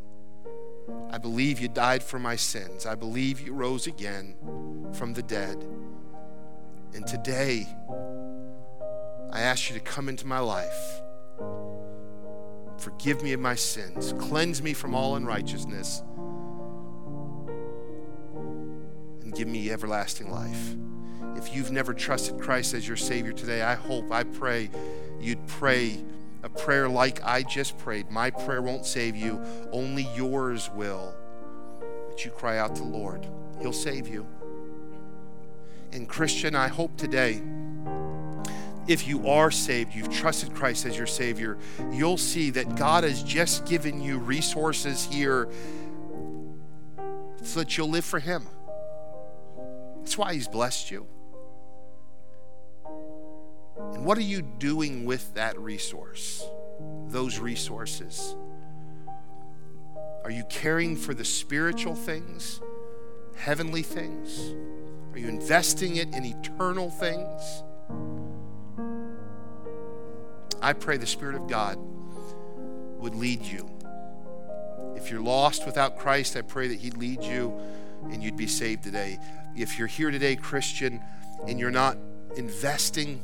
I 1.11 1.18
believe 1.18 1.61
you 1.61 1.68
died 1.68 2.03
for 2.03 2.18
my 2.18 2.37
sins. 2.37 2.87
I 2.87 2.95
believe 2.95 3.41
you 3.41 3.53
rose 3.53 3.87
again 3.87 4.35
from 4.93 5.14
the 5.14 5.22
dead. 5.22 5.64
And 6.95 7.07
today, 7.07 7.66
I 9.30 9.41
ask 9.41 9.70
you 9.70 9.74
to 9.78 9.80
come 9.80 10.09
into 10.09 10.26
my 10.26 10.39
life. 10.39 11.03
Forgive 12.78 13.22
me 13.22 13.32
of 13.32 13.41
my 13.41 13.55
sins. 13.55 14.12
Cleanse 14.18 14.62
me 14.62 14.74
from 14.74 14.95
all 14.95 15.16
unrighteousness. 15.16 16.03
And 19.22 19.35
give 19.35 19.49
me 19.49 19.70
everlasting 19.70 20.30
life. 20.30 20.76
If 21.37 21.55
you've 21.55 21.72
never 21.72 21.95
trusted 21.95 22.39
Christ 22.39 22.74
as 22.74 22.87
your 22.87 22.97
Savior 22.97 23.32
today, 23.32 23.62
I 23.62 23.74
hope, 23.74 24.12
I 24.12 24.24
pray 24.24 24.70
you'd 25.20 25.45
pray 25.47 26.03
a 26.45 26.49
prayer 26.51 26.88
like 26.90 27.24
I 27.24 27.42
just 27.42 27.78
prayed. 27.78 28.11
My 28.11 28.30
prayer 28.30 28.61
won't 28.61 28.84
save 28.84 29.16
you, 29.16 29.42
only 29.72 30.07
yours 30.14 30.70
will. 30.70 31.14
But 32.09 32.22
you 32.24 32.30
cry 32.30 32.59
out 32.59 32.76
to 32.76 32.82
the 32.82 32.88
Lord, 32.88 33.26
He'll 33.61 33.72
save 33.72 34.07
you. 34.07 34.26
And, 35.92 36.09
Christian, 36.09 36.55
I 36.55 36.68
hope 36.68 36.97
today, 36.99 37.40
if 38.86 39.09
you 39.09 39.28
are 39.28 39.51
saved, 39.51 39.95
you've 39.95 40.11
trusted 40.11 40.53
Christ 40.55 40.84
as 40.84 40.99
your 40.99 41.07
Savior, 41.07 41.57
you'll 41.90 42.18
see 42.18 42.51
that 42.51 42.76
God 42.76 43.05
has 43.05 43.22
just 43.22 43.64
given 43.64 44.03
you 44.03 44.18
resources 44.18 45.05
here 45.11 45.49
so 47.42 47.61
that 47.61 47.78
you'll 47.78 47.88
live 47.88 48.05
for 48.05 48.18
Him. 48.18 48.47
That's 49.99 50.18
why 50.18 50.34
He's 50.34 50.49
blessed 50.49 50.90
you. 50.90 51.07
And 53.77 54.05
what 54.05 54.18
are 54.18 54.22
you 54.22 54.43
doing 54.43 55.05
with 55.05 55.35
that 55.35 55.59
resource, 55.59 56.45
those 57.09 57.39
resources? 57.39 58.37
Are 60.25 60.31
you 60.31 60.45
caring 60.45 60.97
for 60.97 61.12
the 61.12 61.25
spiritual 61.25 61.95
things, 61.95 62.61
heavenly 63.37 63.83
things? 63.83 64.55
Are 65.12 65.18
you 65.18 65.29
investing 65.29 65.97
it 65.97 66.14
in 66.14 66.25
eternal 66.25 66.91
things? 66.91 67.62
I 70.62 70.72
pray 70.72 70.97
the 70.97 71.07
Spirit 71.07 71.35
of 71.35 71.47
God 71.47 71.79
would 72.99 73.14
lead 73.14 73.43
you. 73.43 73.68
If 74.97 75.11
you're 75.11 75.20
lost 75.20 75.66
without 75.66 75.99
Christ, 75.99 76.37
I 76.37 76.41
pray 76.41 76.68
that 76.68 76.79
He'd 76.79 76.97
lead 76.97 77.22
you 77.22 77.53
and 78.05 78.22
you'd 78.22 78.37
be 78.37 78.47
saved 78.47 78.83
today. 78.83 79.18
If 79.55 79.79
you're 79.79 79.89
here 79.89 80.11
today, 80.11 80.37
Christian, 80.37 81.03
and 81.47 81.61
you're 81.61 81.70
not 81.70 81.99
investing, 82.37 83.22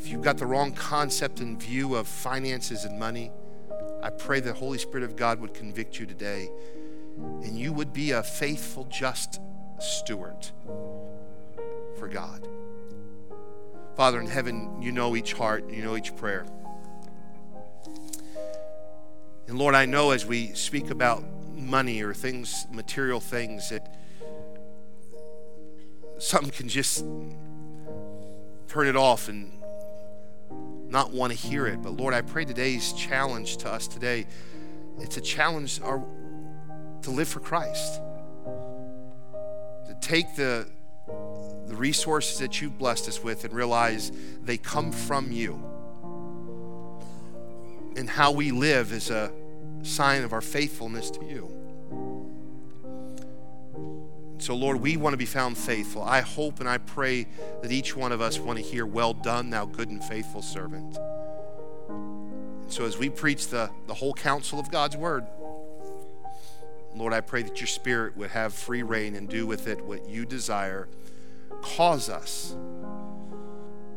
if 0.00 0.08
you've 0.08 0.22
got 0.22 0.38
the 0.38 0.46
wrong 0.46 0.72
concept 0.72 1.40
and 1.40 1.62
view 1.62 1.94
of 1.94 2.08
finances 2.08 2.86
and 2.86 2.98
money, 2.98 3.30
I 4.02 4.08
pray 4.08 4.40
the 4.40 4.54
Holy 4.54 4.78
Spirit 4.78 5.04
of 5.04 5.14
God 5.14 5.40
would 5.40 5.52
convict 5.52 6.00
you 6.00 6.06
today 6.06 6.48
and 7.18 7.58
you 7.58 7.74
would 7.74 7.92
be 7.92 8.12
a 8.12 8.22
faithful, 8.22 8.84
just 8.84 9.42
steward 9.78 10.46
for 11.98 12.08
God. 12.08 12.48
Father 13.94 14.18
in 14.18 14.26
heaven, 14.26 14.80
you 14.80 14.90
know 14.90 15.16
each 15.16 15.34
heart, 15.34 15.68
you 15.68 15.82
know 15.82 15.98
each 15.98 16.16
prayer. 16.16 16.46
And 19.48 19.58
Lord, 19.58 19.74
I 19.74 19.84
know 19.84 20.12
as 20.12 20.24
we 20.24 20.54
speak 20.54 20.88
about 20.88 21.22
money 21.52 22.00
or 22.00 22.14
things, 22.14 22.66
material 22.72 23.20
things, 23.20 23.68
that 23.68 23.94
some 26.16 26.48
can 26.48 26.70
just 26.70 27.04
turn 28.66 28.86
it 28.86 28.96
off 28.96 29.28
and 29.28 29.59
not 30.90 31.12
want 31.12 31.32
to 31.32 31.38
hear 31.38 31.66
it. 31.66 31.82
But 31.82 31.92
Lord, 31.96 32.12
I 32.12 32.20
pray 32.22 32.44
today's 32.44 32.92
challenge 32.92 33.58
to 33.58 33.70
us 33.70 33.86
today, 33.86 34.26
it's 34.98 35.16
a 35.16 35.20
challenge 35.20 35.80
our, 35.82 36.04
to 37.02 37.10
live 37.10 37.28
for 37.28 37.40
Christ. 37.40 38.00
To 38.44 39.96
take 40.00 40.34
the, 40.36 40.66
the 41.66 41.74
resources 41.74 42.38
that 42.40 42.60
you've 42.60 42.76
blessed 42.76 43.08
us 43.08 43.22
with 43.22 43.44
and 43.44 43.54
realize 43.54 44.12
they 44.42 44.56
come 44.56 44.92
from 44.92 45.32
you. 45.32 45.64
And 47.96 48.08
how 48.08 48.32
we 48.32 48.50
live 48.50 48.92
is 48.92 49.10
a 49.10 49.32
sign 49.82 50.22
of 50.22 50.32
our 50.32 50.40
faithfulness 50.40 51.10
to 51.12 51.24
you. 51.24 51.59
So, 54.50 54.56
Lord, 54.56 54.80
we 54.80 54.96
want 54.96 55.12
to 55.12 55.16
be 55.16 55.26
found 55.26 55.56
faithful. 55.56 56.02
I 56.02 56.22
hope 56.22 56.58
and 56.58 56.68
I 56.68 56.78
pray 56.78 57.28
that 57.62 57.70
each 57.70 57.94
one 57.94 58.10
of 58.10 58.20
us 58.20 58.40
want 58.40 58.58
to 58.58 58.64
hear, 58.64 58.84
Well 58.84 59.14
done, 59.14 59.50
thou 59.50 59.64
good 59.64 59.88
and 59.88 60.02
faithful 60.02 60.42
servant. 60.42 60.98
And 61.88 62.66
so, 62.66 62.84
as 62.84 62.98
we 62.98 63.10
preach 63.10 63.46
the, 63.46 63.70
the 63.86 63.94
whole 63.94 64.12
counsel 64.12 64.58
of 64.58 64.68
God's 64.68 64.96
word, 64.96 65.24
Lord, 66.96 67.12
I 67.12 67.20
pray 67.20 67.44
that 67.44 67.60
your 67.60 67.68
spirit 67.68 68.16
would 68.16 68.30
have 68.30 68.52
free 68.52 68.82
reign 68.82 69.14
and 69.14 69.28
do 69.28 69.46
with 69.46 69.68
it 69.68 69.84
what 69.84 70.08
you 70.08 70.26
desire. 70.26 70.88
Cause 71.62 72.08
us 72.08 72.56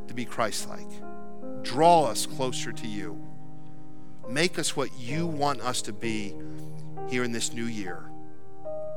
to 0.08 0.14
be 0.14 0.24
Christ 0.24 0.70
like, 0.70 1.64
draw 1.64 2.04
us 2.04 2.28
closer 2.28 2.72
to 2.72 2.88
you, 2.88 3.20
make 4.30 4.60
us 4.60 4.76
what 4.76 4.92
you 5.00 5.26
want 5.26 5.62
us 5.62 5.82
to 5.82 5.94
be 5.94 6.36
here 7.10 7.24
in 7.24 7.32
this 7.32 7.54
new 7.54 7.66
year. 7.66 8.04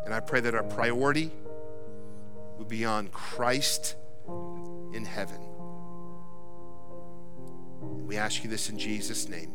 And 0.05 0.13
I 0.13 0.21
pray 0.21 0.41
that 0.41 0.55
our 0.55 0.63
priority 0.63 1.31
would 2.59 2.69
be 2.69 2.85
on 2.85 3.09
Christ 3.09 3.97
in 4.93 5.05
heaven. 5.05 5.41
We 8.07 8.17
ask 8.17 8.45
you 8.45 8.51
this 8.51 8.71
in 8.71 8.79
Jesus' 8.79 9.29
name. 9.29 9.51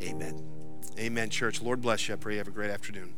Amen. 0.00 0.44
Amen, 0.98 1.30
church. 1.30 1.62
Lord 1.62 1.80
bless 1.80 2.08
you. 2.08 2.14
I 2.14 2.16
pray 2.16 2.34
you 2.34 2.38
have 2.38 2.48
a 2.48 2.52
great 2.52 2.70
afternoon. 2.70 3.14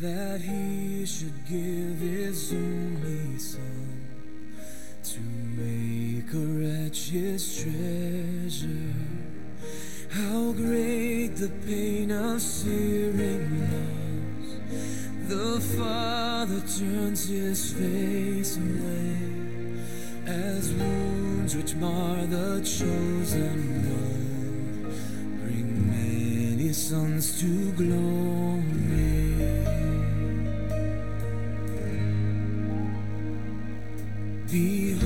That 0.00 0.40
he 0.40 1.06
should 1.06 1.46
give 1.48 1.98
his 1.98 2.52
only 2.52 3.38
son 3.38 4.08
to 5.04 5.20
make 5.20 6.32
a 6.32 6.36
wretch 6.36 7.10
his 7.10 7.62
treasure. 7.62 8.94
How 10.10 10.52
great 10.52 11.36
the 11.36 11.50
pain 11.66 12.10
of 12.10 12.40
searing 12.40 13.60
loss. 13.60 13.93
The 15.28 15.58
Father 15.78 16.60
turns 16.60 17.28
his 17.28 17.72
face 17.72 18.58
away 18.58 19.16
as 20.26 20.70
wounds 20.74 21.56
which 21.56 21.74
mar 21.76 22.26
the 22.26 22.60
chosen 22.60 23.82
one 23.88 24.92
bring 25.40 25.90
many 25.90 26.72
sons 26.74 27.40
to 27.40 27.72
glory. 27.72 28.64
Behold 34.50 35.03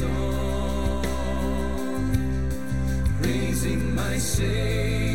song. 0.00 1.02
Praising 3.20 3.94
my 3.94 4.16
Savior 4.18 5.09